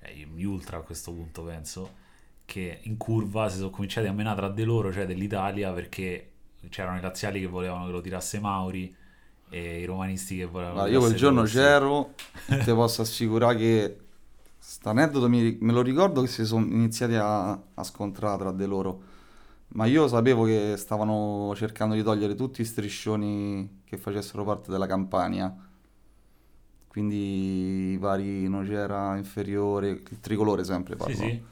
eh, 0.00 0.14
gli 0.34 0.44
ultra 0.44 0.78
a 0.78 0.80
questo 0.80 1.12
punto 1.12 1.42
penso, 1.44 2.04
che 2.46 2.80
in 2.84 2.96
curva 2.96 3.48
si 3.50 3.58
sono 3.58 3.70
cominciati 3.70 4.06
a 4.06 4.12
menare 4.12 4.36
tra 4.36 4.48
di 4.50 4.64
loro, 4.64 4.92
cioè 4.92 5.06
dell'Italia, 5.06 5.72
perché 5.72 6.30
c'erano 6.70 6.98
i 6.98 7.00
razziali 7.00 7.40
che 7.40 7.46
volevano 7.46 7.86
che 7.86 7.92
lo 7.92 8.00
tirasse 8.00 8.40
Mauri 8.40 8.94
e 9.50 9.80
i 9.80 9.84
romanisti 9.84 10.38
che 10.38 10.46
volevano 10.46 10.82
che 10.82 10.90
io 10.90 11.00
quel 11.00 11.14
giorno 11.14 11.44
Rossi. 11.44 11.46
c'ero, 11.46 12.14
ti 12.62 12.72
posso 12.72 13.02
assicurare 13.02 13.56
che 13.56 13.98
st'aneddoto 14.58 15.28
mi- 15.28 15.56
me 15.60 15.72
lo 15.72 15.82
ricordo 15.82 16.20
che 16.22 16.28
si 16.28 16.44
sono 16.44 16.66
iniziati 16.66 17.14
a, 17.14 17.50
a 17.52 17.82
scontrare 17.84 18.38
tra 18.38 18.52
di 18.52 18.66
loro, 18.66 19.02
ma 19.76 19.86
io 19.86 20.08
sapevo 20.08 20.44
che 20.44 20.74
stavano 20.76 21.52
cercando 21.54 21.94
di 21.94 22.02
togliere 22.02 22.34
tutti 22.34 22.62
i 22.62 22.64
striscioni 22.64 23.82
che 23.84 23.98
facessero 23.98 24.44
parte 24.44 24.70
della 24.70 24.86
campagna, 24.86 25.54
quindi 26.88 27.92
i 27.92 27.96
vari 27.98 28.48
Nocera 28.48 29.16
inferiore, 29.16 29.88
il 29.90 30.20
tricolore 30.20 30.64
sempre 30.64 30.94
Sì, 30.94 30.98
parlo. 30.98 31.14
sì. 31.14 31.42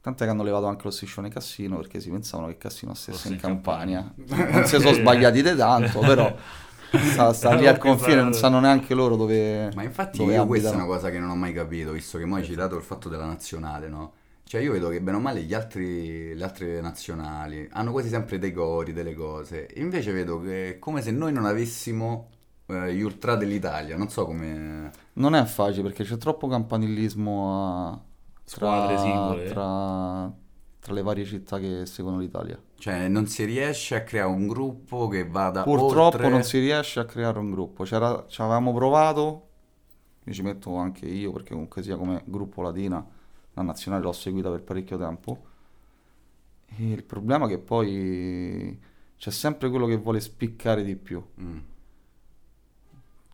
Tant'è 0.00 0.24
che 0.24 0.30
hanno 0.30 0.42
levato 0.42 0.66
anche 0.66 0.84
lo 0.84 0.90
striscione 0.90 1.28
Cassino 1.28 1.76
perché 1.76 2.00
si 2.00 2.10
pensavano 2.10 2.48
che 2.48 2.56
Cassino 2.56 2.94
stesse 2.94 3.28
in 3.28 3.36
campagna. 3.38 4.12
Non 4.16 4.64
si 4.64 4.80
sono 4.80 4.92
sbagliati 4.94 5.42
di 5.42 5.54
tanto, 5.54 6.00
però 6.00 6.34
sta, 6.90 7.32
sta 7.34 7.54
lì 7.54 7.66
al 7.66 7.78
confine, 7.78 8.22
non 8.22 8.32
sanno 8.32 8.58
neanche 8.60 8.94
loro 8.94 9.14
dove, 9.16 9.70
Ma 9.74 9.82
infatti 9.84 10.18
dove 10.18 10.34
io 10.34 10.46
questa 10.46 10.68
è 10.68 10.70
abitano. 10.72 10.88
una 10.88 10.96
cosa 10.96 11.10
che 11.10 11.18
non 11.20 11.30
ho 11.30 11.36
mai 11.36 11.52
capito, 11.52 11.92
visto 11.92 12.18
che 12.18 12.24
mo 12.24 12.36
hai 12.36 12.44
citato 12.44 12.76
il 12.76 12.82
fatto 12.82 13.08
della 13.08 13.26
nazionale, 13.26 13.88
no? 13.88 14.12
Cioè 14.50 14.62
io 14.62 14.72
vedo 14.72 14.88
che 14.88 15.00
bene 15.00 15.16
o 15.16 15.20
male 15.20 15.42
gli 15.44 15.54
altri, 15.54 16.34
le 16.34 16.42
altre 16.42 16.80
nazionali 16.80 17.68
hanno 17.70 17.92
quasi 17.92 18.08
sempre 18.08 18.36
dei 18.40 18.52
cori, 18.52 18.92
delle 18.92 19.14
cose. 19.14 19.68
Invece 19.76 20.10
vedo 20.10 20.40
che 20.40 20.70
è 20.70 20.78
come 20.80 21.02
se 21.02 21.12
noi 21.12 21.32
non 21.32 21.44
avessimo 21.44 22.30
eh, 22.66 22.92
gli 22.92 23.00
ultra 23.00 23.36
dell'Italia, 23.36 23.96
non 23.96 24.08
so 24.08 24.24
come... 24.26 24.90
Non 25.12 25.36
è 25.36 25.44
facile 25.44 25.84
perché 25.84 26.02
c'è 26.02 26.16
troppo 26.16 26.48
campanilismo 26.48 27.90
a- 27.92 28.00
Squadre 28.42 28.94
tra, 28.96 29.02
singole. 29.04 29.48
tra, 29.50 30.32
tra 30.80 30.94
le 30.94 31.02
varie 31.02 31.24
città 31.26 31.60
che 31.60 31.86
seguono 31.86 32.18
l'Italia. 32.18 32.60
Cioè 32.74 33.06
non 33.06 33.28
si 33.28 33.44
riesce 33.44 33.94
a 33.94 34.02
creare 34.02 34.30
un 34.30 34.48
gruppo 34.48 35.06
che 35.06 35.28
vada 35.28 35.62
Purtroppo 35.62 36.16
oltre... 36.16 36.28
non 36.28 36.42
si 36.42 36.58
riesce 36.58 36.98
a 36.98 37.04
creare 37.04 37.38
un 37.38 37.52
gruppo. 37.52 37.84
C'era, 37.84 38.24
ci 38.26 38.40
avevamo 38.40 38.74
provato, 38.74 39.46
mi 40.24 40.32
ci 40.32 40.42
metto 40.42 40.74
anche 40.74 41.06
io 41.06 41.30
perché 41.30 41.52
comunque 41.52 41.84
sia 41.84 41.96
come 41.96 42.24
gruppo 42.24 42.62
Latina, 42.62 43.06
la 43.54 43.62
nazionale 43.62 44.02
l'ho 44.02 44.12
seguita 44.12 44.50
per 44.50 44.62
parecchio 44.62 44.98
tempo. 44.98 45.44
E 46.66 46.90
il 46.92 47.04
problema 47.04 47.46
è 47.46 47.48
che 47.48 47.58
poi 47.58 48.78
c'è 49.16 49.30
sempre 49.30 49.68
quello 49.70 49.86
che 49.86 49.96
vuole 49.96 50.20
spiccare 50.20 50.82
di 50.84 50.96
più. 50.96 51.22
Mm. 51.40 51.58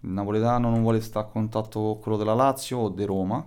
Il 0.00 0.10
napoletano 0.10 0.70
non 0.70 0.80
vuole 0.82 1.00
stare 1.02 1.26
a 1.26 1.28
contatto 1.30 1.80
con 1.80 2.00
quello 2.00 2.16
della 2.16 2.32
Lazio 2.34 2.78
o 2.78 2.88
di 2.90 3.04
Roma, 3.04 3.46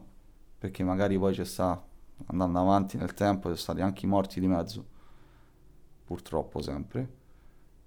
perché 0.60 0.84
magari 0.84 1.18
poi 1.18 1.34
ci 1.34 1.46
sta 1.46 1.82
andando 2.28 2.60
avanti 2.60 2.98
nel 2.98 3.14
tempo, 3.14 3.50
ci 3.50 3.56
sono 3.56 3.58
stati 3.58 3.82
anche 3.82 4.06
i 4.06 4.10
morti 4.10 4.40
di 4.40 4.48
mezzo, 4.48 4.86
purtroppo 6.06 6.62
sempre. 6.62 7.18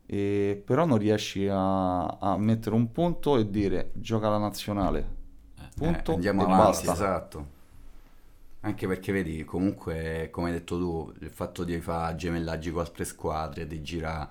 E 0.07 0.62
però 0.64 0.85
non 0.87 0.99
riesci 0.99 1.49
a, 1.49 2.07
a 2.07 2.37
mettere 2.38 2.75
un 2.75 2.92
punto 2.92 3.38
e 3.38 3.51
dire 3.51 3.92
gioca 3.95 4.29
la 4.29 4.38
nazionale, 4.38 5.09
punto 5.75 6.12
Eh, 6.12 6.14
andiamo 6.14 6.42
e 6.42 6.45
avanti, 6.45 6.87
basta. 6.87 6.88
esatto. 6.88 7.61
Anche 8.64 8.87
perché 8.87 9.11
vedi, 9.11 9.44
comunque, 9.44 10.29
come 10.31 10.48
hai 10.48 10.53
detto 10.53 10.79
tu, 10.79 11.12
il 11.20 11.31
fatto 11.31 11.64
di 11.64 11.81
fare 11.81 12.14
gemellaggi 12.14 12.70
con 12.70 12.83
altre 12.83 13.05
squadre, 13.05 13.66
di 13.66 13.83
girare, 13.83 14.29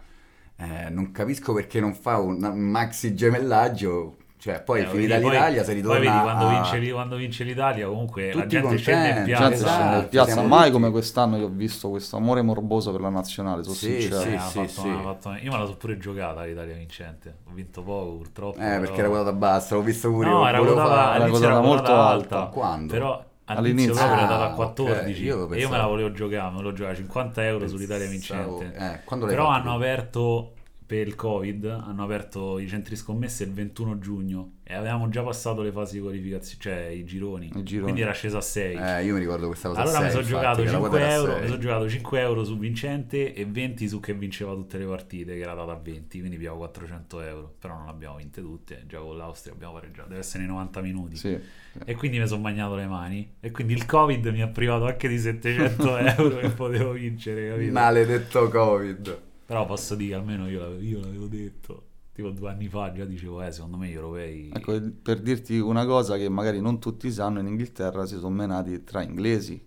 eh, 0.56 0.90
non 0.90 1.12
capisco 1.12 1.54
perché 1.54 1.82
non 1.82 1.94
fa 1.94 2.18
un 2.18 2.38
maxi 2.38 3.14
gemellaggio, 3.14 4.16
cioè 4.38 4.62
poi 4.62 4.84
Eh, 4.84 4.86
finita 4.86 5.16
vedi, 5.16 5.22
poi- 5.26 5.32
l'Italia 5.34 5.64
si 5.66 5.74
ritorna 5.74 5.98
Poi 5.98 6.08
vedi 6.08 6.20
quando, 6.22 6.48
a- 6.48 6.50
vince, 6.72 6.92
quando 6.94 7.16
vince 7.18 7.44
l'Italia, 7.44 7.88
comunque 7.88 8.28
la 8.28 8.32
Tutti 8.32 8.48
gente 8.48 8.78
scende 8.78 9.08
in 9.10 9.14
contenti, 9.16 9.32
La 9.32 9.38
piazza. 9.38 9.50
gente 9.50 9.66
scende 9.68 9.84
in 9.84 9.90
Esatto, 9.92 10.08
piazza, 10.10 10.42
mai 10.44 10.60
tutti- 10.60 10.72
come 10.72 10.92
quest'anno 10.92 11.36
io 11.38 11.46
ho 11.46 11.50
visto 11.50 11.90
questo 11.90 12.16
amore 12.16 12.42
morboso 12.42 12.92
per 12.94 13.02
la 13.02 13.10
nazionale, 13.10 13.64
sono 13.64 13.76
Sì, 13.76 14.00
sincero. 14.02 14.22
sì. 14.22 14.60
Eh, 14.62 14.68
sì. 14.70 14.88
una- 14.88 14.98
ha 14.98 15.02
fatto 15.02 15.30
Io 15.44 15.52
me 15.52 15.58
la 15.58 15.66
so 15.66 15.76
pure 15.76 15.98
giocata 15.98 16.44
l'Italia 16.46 16.74
vincente. 16.76 17.36
Ho 17.50 17.52
vinto 17.54 17.84
poco 17.84 18.16
purtroppo. 18.16 18.58
Eh, 18.60 18.64
perché 18.80 18.86
però- 18.92 18.98
era 19.00 19.08
quotata 19.10 19.34
bassa, 19.34 19.76
l'ho 19.76 19.82
visto 19.82 20.10
pure 20.10 20.30
No, 20.30 20.40
io, 20.40 20.48
era 20.48 20.58
quotata, 20.60 21.16
era 21.16 21.28
quotata 21.28 21.60
molto 21.60 21.92
alta. 21.94 22.38
alta. 22.38 22.46
Quando? 22.54 22.94
Però 22.94 23.26
all'inizio 23.58 23.92
All'inizio. 23.92 23.94
proprio 23.94 24.14
era 24.18 24.26
Ah, 24.26 24.38
data 24.38 24.44
a 24.44 24.50
ok, 24.50 24.56
14. 24.56 25.24
io 25.24 25.34
e 25.34 25.38
io 25.38 25.48
me 25.48 25.56
pensavo- 25.56 25.76
la 25.78 25.86
volevo 25.88 26.12
giocare, 26.12 26.52
me 26.56 26.62
lo 26.62 26.72
giocavo 26.74 26.92
a 26.92 26.96
50 26.96 27.46
euro 27.46 27.68
sull'Italia 27.68 28.08
Pensavo- 28.08 28.58
vincente. 28.60 29.02
eh, 29.06 29.26
Però 29.28 29.48
hanno 29.48 29.76
aperto 29.76 30.52
per 30.92 31.08
il 31.08 31.16
Covid 31.16 31.64
hanno 31.64 32.04
aperto 32.04 32.60
i 32.60 32.68
centri 32.68 32.98
scommesse 32.98 33.46
il 33.46 33.54
21 33.54 33.98
giugno 34.00 34.56
e 34.62 34.74
avevamo 34.74 35.08
già 35.08 35.24
passato 35.24 35.62
le 35.62 35.72
fasi 35.72 35.94
di 35.94 36.02
qualificazione, 36.02 36.62
cioè 36.62 36.88
i 36.88 37.06
gironi. 37.06 37.46
I 37.46 37.64
gironi. 37.64 37.84
Quindi 37.84 38.02
era 38.02 38.12
sceso 38.12 38.36
a 38.36 38.42
6. 38.42 38.76
Eh, 38.76 39.06
io 39.06 39.14
mi 39.14 39.20
ricordo 39.20 39.48
questa 39.48 39.70
cosa. 39.70 39.80
allora 39.84 40.00
a 40.00 40.02
mi 40.02 40.10
sei, 40.10 40.16
sono 40.22 40.26
giocato, 40.26 40.64
che 40.64 40.70
la 40.70 40.78
quota 40.80 40.98
5 40.98 41.00
era 41.00 41.14
euro, 41.14 41.32
sei. 41.32 41.42
mi 41.42 41.48
sono 41.48 41.60
giocato 41.60 41.90
5 41.90 42.20
euro 42.20 42.44
su 42.44 42.58
vincente 42.58 43.34
e 43.34 43.46
20 43.46 43.88
su 43.88 44.02
che 44.02 44.14
vinceva 44.14 44.54
tutte 44.54 44.78
le 44.78 44.86
partite, 44.86 45.34
che 45.34 45.40
era 45.40 45.54
data 45.54 45.72
a 45.72 45.80
20, 45.82 46.20
quindi 46.20 46.36
abbiamo 46.36 46.58
400 46.58 47.22
euro. 47.22 47.54
Però 47.58 47.78
non 47.78 47.88
abbiamo 47.88 48.18
vinte 48.18 48.42
tutte, 48.42 48.84
già 48.86 49.00
con 49.00 49.16
l'Austria 49.16 49.54
abbiamo 49.54 49.76
pareggiato, 49.76 50.10
deve 50.10 50.20
essere 50.20 50.40
nei 50.40 50.52
90 50.52 50.82
minuti. 50.82 51.16
Sì. 51.16 51.40
E 51.86 51.96
quindi 51.96 52.20
mi 52.20 52.28
sono 52.28 52.42
bagnato 52.42 52.76
le 52.76 52.88
mani. 52.88 53.36
E 53.40 53.52
quindi 53.52 53.72
il 53.72 53.86
Covid 53.86 54.26
mi 54.26 54.42
ha 54.42 54.48
privato 54.50 54.88
anche 54.88 55.08
di 55.08 55.18
700 55.18 55.98
euro 56.20 56.38
che 56.40 56.50
potevo 56.50 56.92
vincere, 56.92 57.48
capito? 57.48 57.72
Maledetto 57.72 58.50
Covid. 58.50 59.30
Però 59.52 59.66
posso 59.66 59.96
dire, 59.96 60.16
almeno 60.16 60.48
io 60.48 60.60
l'avevo, 60.60 60.82
io 60.82 61.00
l'avevo 61.02 61.28
detto. 61.28 61.88
Tipo 62.14 62.30
due 62.30 62.50
anni 62.52 62.68
fa 62.68 62.94
già 62.94 63.04
dicevo, 63.04 63.42
eh, 63.42 63.52
secondo 63.52 63.76
me 63.76 63.90
gli 63.90 63.94
europei... 63.94 64.50
Ecco, 64.54 64.80
per 65.02 65.20
dirti 65.20 65.60
una 65.60 65.86
cosa 65.86 66.16
che 66.16 66.30
magari 66.30 66.62
non 66.62 66.80
tutti 66.80 67.12
sanno, 67.12 67.40
in 67.40 67.48
Inghilterra 67.48 68.06
si 68.06 68.16
sono 68.16 68.34
menati 68.34 68.84
tra 68.84 69.02
inglesi 69.02 69.62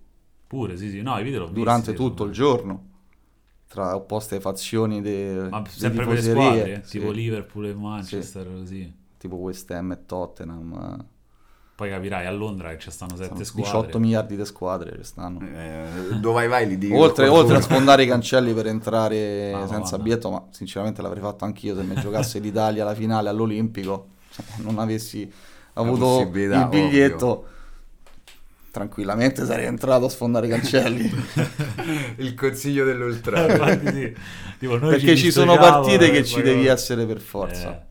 Pure, 0.46 0.76
sì, 0.76 0.88
sì. 0.88 1.02
No, 1.02 1.18
i 1.18 1.22
video 1.22 1.40
l'ho 1.40 1.48
durante 1.48 1.90
visti, 1.90 2.02
tutto 2.02 2.24
il 2.24 2.32
giorno, 2.32 2.90
tra 3.66 3.94
opposte 3.94 4.40
fazioni 4.40 5.02
de, 5.02 5.48
Ma 5.50 5.64
sempre 5.66 6.06
per 6.06 6.14
le 6.14 6.22
squadre, 6.22 6.82
sì, 6.84 6.98
tipo 6.98 7.10
Liverpool 7.10 7.66
e 7.66 7.74
Manchester, 7.74 8.46
così. 8.46 8.94
tipo 9.18 9.36
West 9.36 9.70
Ham 9.70 9.92
e 9.92 10.06
Tottenham. 10.06 11.06
Poi 11.76 11.90
capirai 11.90 12.24
a 12.26 12.30
Londra 12.30 12.70
che 12.70 12.78
ci 12.78 12.90
stanno 12.92 13.16
Sono 13.16 13.24
sette 13.24 13.42
18 13.42 13.66
squadre. 13.66 13.98
miliardi 13.98 14.36
di 14.36 14.44
squadre 14.44 14.92
ci 14.96 15.02
stanno. 15.04 15.40
Eh, 15.40 16.14
dove 16.20 16.34
vai 16.34 16.48
vai 16.48 16.68
li 16.68 16.78
dico. 16.78 16.96
Oltre, 16.96 17.26
oltre 17.26 17.56
a 17.56 17.60
sfondare 17.60 18.04
i 18.04 18.06
cancelli 18.06 18.54
per 18.54 18.68
entrare 18.68 19.50
Ma 19.52 19.66
senza 19.66 19.74
Madonna. 19.96 20.02
biglietto, 20.02 20.30
ma 20.30 20.44
sinceramente 20.50 21.02
l'avrei 21.02 21.20
fatto 21.20 21.44
anch'io 21.44 21.74
se 21.74 21.82
mi 21.82 21.96
giocasse 22.00 22.38
l'Italia 22.38 22.84
alla 22.84 22.94
finale 22.94 23.28
all'Olimpico, 23.28 24.06
cioè, 24.30 24.44
non 24.58 24.78
avessi 24.78 25.28
avuto 25.72 26.20
il 26.20 26.28
biglietto, 26.68 27.46
tranquillamente 28.70 29.44
sarei 29.44 29.66
entrato 29.66 30.04
a 30.04 30.08
sfondare 30.08 30.46
i 30.46 30.50
cancelli. 30.50 31.10
Il 32.18 32.34
consiglio 32.34 32.84
dell'ultra. 32.84 33.50
Infatti 33.50 33.86
sì. 33.92 34.16
Tipo, 34.58 34.78
noi 34.78 34.90
Perché 34.90 35.16
ci 35.16 35.30
sono 35.32 35.52
dissociamo 35.52 35.80
partite 35.82 36.04
e 36.06 36.10
che 36.10 36.20
poi 36.20 36.24
ci 36.28 36.42
devi 36.42 36.66
essere 36.66 37.04
per 37.04 37.20
forza. 37.20 37.76
Eh, 37.76 37.82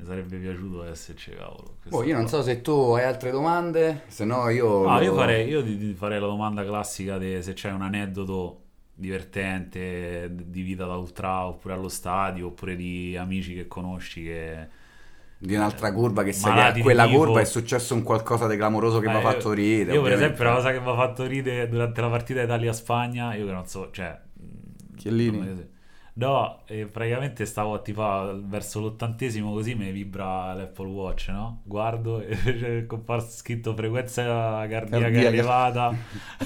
mi 0.00 0.06
sarebbe 0.06 0.36
piaciuto 0.38 0.84
esserci, 0.84 1.32
cavolo. 1.32 1.76
Boh, 1.88 2.04
io 2.04 2.16
non 2.16 2.28
so 2.28 2.42
se 2.42 2.60
tu 2.62 2.92
hai 2.94 3.04
altre 3.04 3.30
domande, 3.30 4.02
se 4.08 4.24
no 4.24 4.48
io... 4.48 4.86
Ah, 4.86 4.98
lo- 4.98 5.04
io 5.04 5.14
farei, 5.14 5.48
io 5.48 5.62
ti- 5.62 5.76
ti 5.78 5.94
farei 5.94 6.20
la 6.20 6.26
domanda 6.26 6.64
classica 6.64 7.18
di 7.18 7.42
se 7.42 7.52
c'è 7.52 7.70
un 7.70 7.82
aneddoto 7.82 8.58
divertente 8.94 10.30
di 10.34 10.62
vita 10.62 10.84
da 10.86 10.96
ultra 10.96 11.46
oppure 11.46 11.74
allo 11.74 11.88
stadio 11.88 12.48
oppure 12.48 12.76
di 12.76 13.16
amici 13.16 13.54
che 13.54 13.66
conosci 13.66 14.22
che 14.24 14.68
Di 15.38 15.54
un'altra 15.54 15.92
curva 15.92 16.22
che 16.22 16.34
Malati 16.40 16.80
a 16.80 16.82
quella 16.82 17.06
tifo. 17.06 17.18
curva 17.18 17.40
è 17.40 17.44
successo 17.44 17.94
un 17.94 18.02
qualcosa 18.02 18.46
di 18.46 18.56
clamoroso 18.56 19.00
che 19.00 19.08
mi 19.08 19.14
ha 19.14 19.18
Eh, 19.18 19.22
fatto 19.22 19.52
ridere. 19.52 19.92
Io, 19.92 20.02
per 20.02 20.12
ovviamente. 20.12 20.24
esempio, 20.24 20.44
la 20.44 20.54
cosa 20.54 20.72
che 20.72 20.80
mi 20.80 20.88
ha 20.90 20.94
fatto 20.94 21.26
ridere 21.26 21.68
durante 21.68 22.00
la 22.00 22.08
partita 22.10 22.42
Italia-Spagna, 22.42 23.34
io 23.34 23.46
che 23.46 23.52
non 23.52 23.66
so, 23.66 23.90
cioè. 23.90 24.20
Chiellini? 24.96 25.68
No, 26.12 26.62
e 26.66 26.86
praticamente 26.86 27.46
stavo 27.46 27.80
tifare 27.82 28.38
verso 28.44 28.80
l'ottantesimo 28.80 29.52
così 29.52 29.74
mi 29.74 29.90
vibra 29.92 30.52
l'Apple 30.54 30.88
Watch, 30.88 31.28
no? 31.28 31.60
Guardo 31.64 32.20
e 32.20 32.36
c'è 32.42 32.68
il 32.68 32.86
comparso 32.86 33.30
scritto 33.30 33.74
frequenza 33.74 34.22
cardiaca 34.22 34.88
Cardiaca. 34.88 35.28
elevata. 35.28 35.94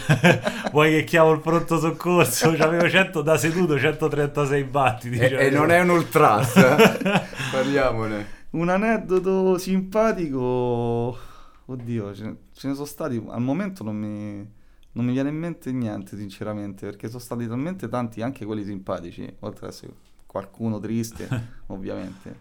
Vuoi 0.70 0.90
che 0.90 1.04
chiamo 1.04 1.32
il 1.32 1.40
pronto 1.40 1.78
soccorso? 1.78 2.52
C'avevo 2.56 2.88
100 2.88 3.22
da 3.22 3.36
seduto, 3.36 3.78
136 3.78 4.64
battiti. 4.64 5.18
E, 5.18 5.46
e 5.46 5.50
non 5.50 5.70
è 5.70 5.80
un 5.80 5.88
ultras, 5.90 6.56
eh? 6.56 7.22
parliamone. 7.50 8.42
Un 8.50 8.68
aneddoto 8.68 9.58
simpatico, 9.58 11.18
oddio, 11.66 12.14
ce 12.14 12.24
ne, 12.24 12.36
ce 12.52 12.68
ne 12.68 12.74
sono 12.74 12.86
stati, 12.86 13.20
al 13.28 13.40
momento 13.40 13.82
non 13.82 13.96
mi, 13.96 14.48
non 14.94 15.04
mi 15.04 15.12
viene 15.12 15.28
in 15.28 15.36
mente 15.36 15.72
niente 15.72 16.16
sinceramente, 16.16 16.86
perché 16.86 17.08
sono 17.08 17.20
stati 17.20 17.46
talmente 17.46 17.88
tanti 17.88 18.22
anche 18.22 18.44
quelli 18.44 18.64
simpatici, 18.64 19.32
oltre 19.40 19.66
ad 19.66 19.72
essere 19.72 19.92
qualcuno 20.26 20.80
triste 20.80 21.28
ovviamente, 21.68 22.36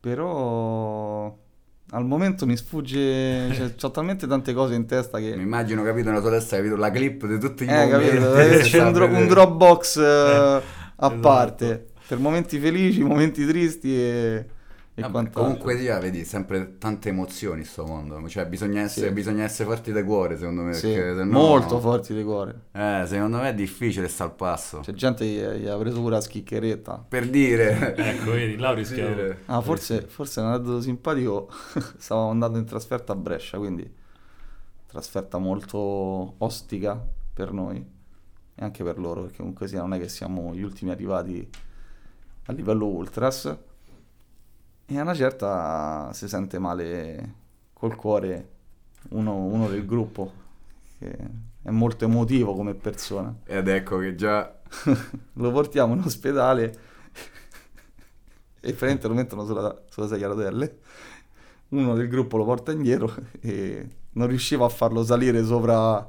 però 0.00 1.36
al 1.90 2.04
momento 2.04 2.44
mi 2.46 2.56
sfugge, 2.56 3.52
cioè, 3.54 3.74
ho 3.80 3.90
talmente 3.90 4.26
tante 4.26 4.52
cose 4.52 4.74
in 4.74 4.86
testa 4.86 5.18
che... 5.18 5.34
Mi 5.36 5.42
immagino, 5.42 5.82
capito, 5.82 6.08
nella 6.10 6.20
tua 6.20 6.30
testa, 6.30 6.56
capito, 6.56 6.76
la 6.76 6.90
clip 6.90 7.26
di 7.26 7.38
tutti 7.38 7.64
gli 7.64 7.70
Eh, 7.70 7.88
capito? 7.88 8.34
Eh, 8.36 8.58
C'è 8.58 8.82
un, 8.82 8.92
dro- 8.92 9.06
un 9.06 9.26
Dropbox 9.26 9.96
eh, 9.98 10.02
a 10.04 10.62
esatto. 10.96 11.20
parte 11.20 11.86
per 12.06 12.18
momenti 12.18 12.58
felici, 12.58 13.02
momenti 13.02 13.46
tristi 13.46 13.94
e, 13.94 14.46
e 14.98 15.02
Vabbè, 15.02 15.12
quant'altro. 15.12 15.42
comunque 15.42 15.78
sia, 15.78 15.98
vedi, 16.00 16.24
sempre 16.24 16.76
tante 16.76 17.10
emozioni 17.10 17.60
in 17.60 17.66
sto 17.66 17.86
mondo. 17.86 18.28
Cioè, 18.28 18.46
bisogna 18.46 18.80
essere, 18.80 19.06
Sì. 19.08 19.12
bisogna 19.12 19.44
essere 19.44 19.68
forti 19.68 19.92
di 19.92 20.02
cuore, 20.02 20.36
secondo 20.36 20.62
me. 20.62 20.72
Sì, 20.72 20.88
perché 20.92 21.14
se 21.14 21.22
no- 21.24 21.38
molto 21.38 21.78
forti 21.78 22.14
di 22.14 22.24
cuore. 22.24 22.62
Eh, 22.72 23.04
secondo 23.06 23.36
me 23.36 23.50
è 23.50 23.54
difficile 23.54 24.08
sta 24.08 24.24
al 24.24 24.34
passo. 24.34 24.80
C'è 24.80 24.92
gente 24.94 25.24
che 25.24 25.60
gli 25.60 25.68
ha 25.68 25.76
preso 25.78 26.00
pure 26.00 26.16
la 26.16 26.20
schiccheretta. 26.20 27.04
Per 27.08 27.28
dire... 27.30 27.94
Ecco, 27.94 28.32
vedi, 28.32 28.56
là 28.56 28.74
dire. 28.74 29.42
Ah, 29.46 29.60
forse, 29.60 30.00
forse 30.02 30.40
è 30.40 30.44
un 30.44 30.50
aneddoto 30.50 30.80
simpatico. 30.80 31.48
Stavamo 31.96 32.30
andando 32.30 32.58
in 32.58 32.64
trasferta 32.64 33.12
a 33.12 33.16
Brescia, 33.16 33.56
quindi 33.58 33.88
trasferta 34.86 35.38
molto 35.38 36.34
ostica 36.38 37.00
per 37.32 37.52
noi 37.52 37.76
e 37.76 38.64
anche 38.64 38.82
per 38.82 38.98
loro, 38.98 39.20
perché 39.22 39.36
comunque 39.36 39.68
sia 39.68 39.78
non 39.80 39.94
è 39.94 40.00
che 40.00 40.08
siamo 40.08 40.52
gli 40.54 40.62
ultimi 40.62 40.90
arrivati 40.90 41.48
a 42.46 42.52
livello 42.52 42.86
ultras. 42.86 43.56
E 44.90 44.98
a 44.98 45.02
una 45.02 45.12
certa 45.12 46.10
si 46.14 46.26
sente 46.28 46.58
male 46.58 47.34
col 47.74 47.94
cuore 47.94 48.48
uno, 49.10 49.44
uno 49.44 49.68
del 49.68 49.84
gruppo, 49.84 50.32
che 50.98 51.14
è 51.62 51.68
molto 51.68 52.06
emotivo 52.06 52.54
come 52.54 52.72
persona. 52.72 53.34
Ed 53.44 53.68
ecco 53.68 53.98
che 53.98 54.14
già... 54.14 54.50
lo 55.34 55.52
portiamo 55.52 55.92
in 55.92 56.00
ospedale 56.00 56.64
e 58.60 58.72
praticamente 58.72 59.08
lo 59.08 59.14
mettono 59.14 59.44
sulla, 59.44 59.78
sulla 59.90 60.06
sedia 60.06 60.24
a 60.24 60.30
rotelle. 60.30 60.78
Uno 61.68 61.94
del 61.94 62.08
gruppo 62.08 62.38
lo 62.38 62.46
porta 62.46 62.72
indietro 62.72 63.14
e 63.40 63.86
non 64.12 64.26
riusciva 64.26 64.64
a 64.64 64.70
farlo 64.70 65.04
salire 65.04 65.44
sopra, 65.44 66.06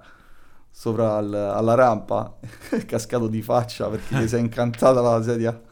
sopra 0.72 1.18
al- 1.18 1.34
alla 1.34 1.74
rampa. 1.74 2.38
È 2.72 2.86
cascato 2.86 3.28
di 3.28 3.42
faccia 3.42 3.90
perché 3.90 4.16
gli 4.16 4.28
si 4.30 4.36
è 4.36 4.40
incantata 4.40 5.02
la 5.02 5.22
sedia. 5.22 5.68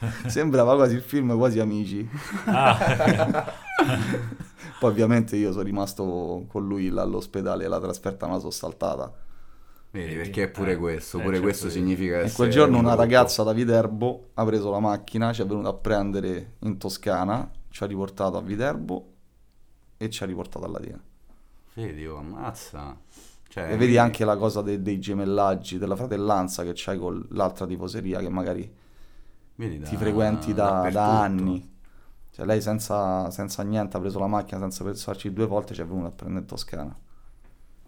Sembrava 0.26 0.74
quasi 0.76 0.94
il 0.94 1.02
film 1.02 1.36
Quasi 1.36 1.58
Amici. 1.60 2.08
Ah, 2.44 2.78
Poi 4.78 4.90
ovviamente 4.90 5.36
io 5.36 5.52
sono 5.52 5.62
rimasto 5.64 6.46
con 6.48 6.66
lui 6.66 6.88
là 6.88 7.02
all'ospedale 7.02 7.64
e 7.64 7.68
la 7.68 7.80
trasferta 7.80 8.26
me 8.26 8.32
la 8.34 8.38
sono 8.38 8.50
saltata. 8.50 9.12
Vedi, 9.92 10.14
perché 10.16 10.44
è 10.44 10.50
pure 10.50 10.72
Eh, 10.72 10.76
questo, 10.76 11.18
eh, 11.18 11.22
pure 11.22 11.40
certo, 11.40 11.40
questo 11.40 11.68
significa 11.70 12.20
E 12.22 12.30
essere 12.30 12.32
quel 12.32 12.50
giorno 12.50 12.78
un 12.78 12.78
una 12.78 12.94
gruppo. 12.94 12.96
ragazza 12.96 13.42
da 13.42 13.52
Viterbo 13.52 14.30
ha 14.34 14.44
preso 14.44 14.70
la 14.70 14.80
macchina, 14.80 15.32
ci 15.32 15.42
è 15.42 15.46
venuta 15.46 15.68
a 15.70 15.74
prendere 15.74 16.56
in 16.60 16.78
Toscana, 16.78 17.50
ci 17.68 17.82
ha 17.82 17.86
riportato 17.86 18.36
a 18.36 18.42
Viterbo 18.42 19.12
e 19.96 20.10
ci 20.10 20.22
ha 20.22 20.26
riportato 20.26 20.64
a 20.64 20.68
Latina. 20.68 21.02
Vedi, 21.74 22.06
oh, 22.06 22.18
ammazza. 22.18 22.96
Cioè, 23.48 23.72
E 23.72 23.76
vedi 23.76 23.96
anche 23.96 24.24
la 24.24 24.36
cosa 24.36 24.62
de- 24.62 24.82
dei 24.82 24.98
gemellaggi, 25.00 25.78
della 25.78 25.96
fratellanza 25.96 26.62
che 26.64 26.72
c'hai 26.74 26.98
con 26.98 27.26
l'altra 27.30 27.66
tifoseria 27.66 28.20
che 28.20 28.28
magari 28.28 28.70
vedi 29.60 29.78
da- 29.78 29.86
ti 29.86 29.96
frequenti 29.96 30.54
da, 30.54 30.88
da 30.90 31.20
anni. 31.22 31.68
Cioè 32.32 32.46
lei 32.46 32.60
senza, 32.60 33.30
senza 33.30 33.62
niente 33.62 33.96
ha 33.96 34.00
preso 34.00 34.18
la 34.18 34.26
macchina, 34.26 34.60
senza 34.60 34.84
pensarci 34.84 35.32
due 35.32 35.46
volte 35.46 35.74
ci 35.74 35.82
è 35.82 35.84
venuta 35.84 36.08
a 36.08 36.10
prendere 36.12 36.40
in 36.40 36.46
Toscana. 36.46 36.96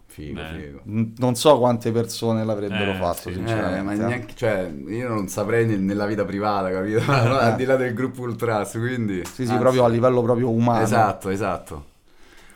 Figo, 0.05 0.39
Beh. 0.39 0.59
figo. 0.59 0.81
Non 1.17 1.33
so 1.35 1.57
quante 1.57 1.91
persone 1.91 2.43
l'avrebbero 2.45 2.91
Eh, 2.91 2.95
fatto, 2.95 3.29
sì. 3.29 3.33
sinceramente. 3.33 3.79
Eh, 3.79 3.81
ma 3.81 3.93
eh. 3.93 3.97
neanche, 3.97 4.35
cioè, 4.35 4.71
io 4.87 5.07
non 5.07 5.27
saprei 5.27 5.65
nel- 5.65 5.79
nella 5.81 6.05
vita 6.05 6.23
privata, 6.23 6.69
capito? 6.69 6.99
Al 7.11 7.55
di 7.55 7.65
là 7.65 7.75
del 7.77 7.93
gruppo 7.95 8.21
Ultras, 8.21 8.73
quindi... 8.73 9.25
Sì, 9.25 9.45
sì, 9.45 9.51
anzi, 9.51 9.57
proprio 9.57 9.85
a 9.85 9.87
livello 9.87 10.21
proprio 10.21 10.51
umano. 10.51 10.83
Esatto, 10.83 11.29
esatto. 11.29 11.85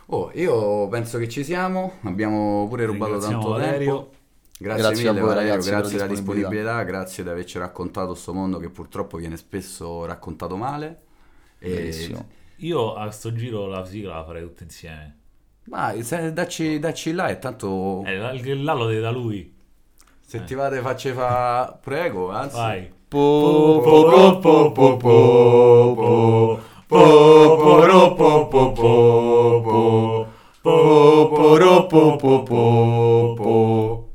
Oh, 0.08 0.30
io 0.36 0.88
penso 0.90 1.18
che 1.18 1.28
ci 1.28 1.44
siamo, 1.44 1.94
abbiamo 2.04 2.68
pure 2.70 2.86
rubato 2.86 3.18
tanto 3.18 3.50
Valerio. 3.50 4.10
Grazie, 4.60 4.82
Grazie 4.84 5.08
a 5.08 5.12
mille 5.12 5.24
voi, 5.24 5.30
Valerio, 5.30 5.50
ragazzi, 5.52 5.70
per 5.70 5.74
la 5.74 5.80
grazie 5.82 5.98
della 5.98 6.10
disponibilità. 6.10 6.50
disponibilità, 6.50 6.84
grazie 6.84 7.24
di 7.24 7.30
averci 7.30 7.60
raccontato 7.60 8.08
questo 8.08 8.34
mondo 8.34 8.58
che 8.58 8.70
purtroppo 8.70 9.18
viene 9.18 9.38
spesso 9.38 10.06
raccontato 10.06 10.56
male. 10.56 11.02
E... 11.60 12.16
Io 12.58 12.96
a 12.96 13.12
sto 13.12 13.34
giro 13.34 13.68
la 13.68 13.86
sigla 13.86 14.16
la 14.16 14.24
farei 14.26 14.42
tutta 14.42 14.64
insieme. 14.64 15.16
Se- 16.02 16.34
dacci, 16.34 16.80
dacci 16.80 17.12
là 17.12 17.28
e 17.30 17.38
tanto 17.38 18.04
Eh, 18.06 18.18
là, 18.18 18.32
là 18.34 18.74
lo 18.74 18.88
deve 18.88 19.02
da 19.02 19.12
lui. 19.12 19.54
se 20.26 20.44
ti 20.44 20.56
va 20.56 20.70
te 20.70 20.80
facci 20.82 21.12
fa... 21.12 21.78
Prego, 21.82 22.32
anzi... 22.32 22.56
Vai. 22.56 22.92
Po, 23.08 23.80
po, 23.84 24.40
po, 24.40 24.40
po, 24.40 24.72
po, 24.72 24.98
po, 24.98 26.60
po, 26.88 27.58
po, 27.58 27.86
ro, 27.86 28.16
po, 28.16 28.48
po, 28.48 28.72
po, 28.74 29.62
po, 29.64 30.28
po, 30.62 31.30
po, 31.30 31.58
ro, 31.58 31.86
po, 31.88 32.16
po, 32.18 32.44
po, 32.44 33.34
po. 33.38 34.07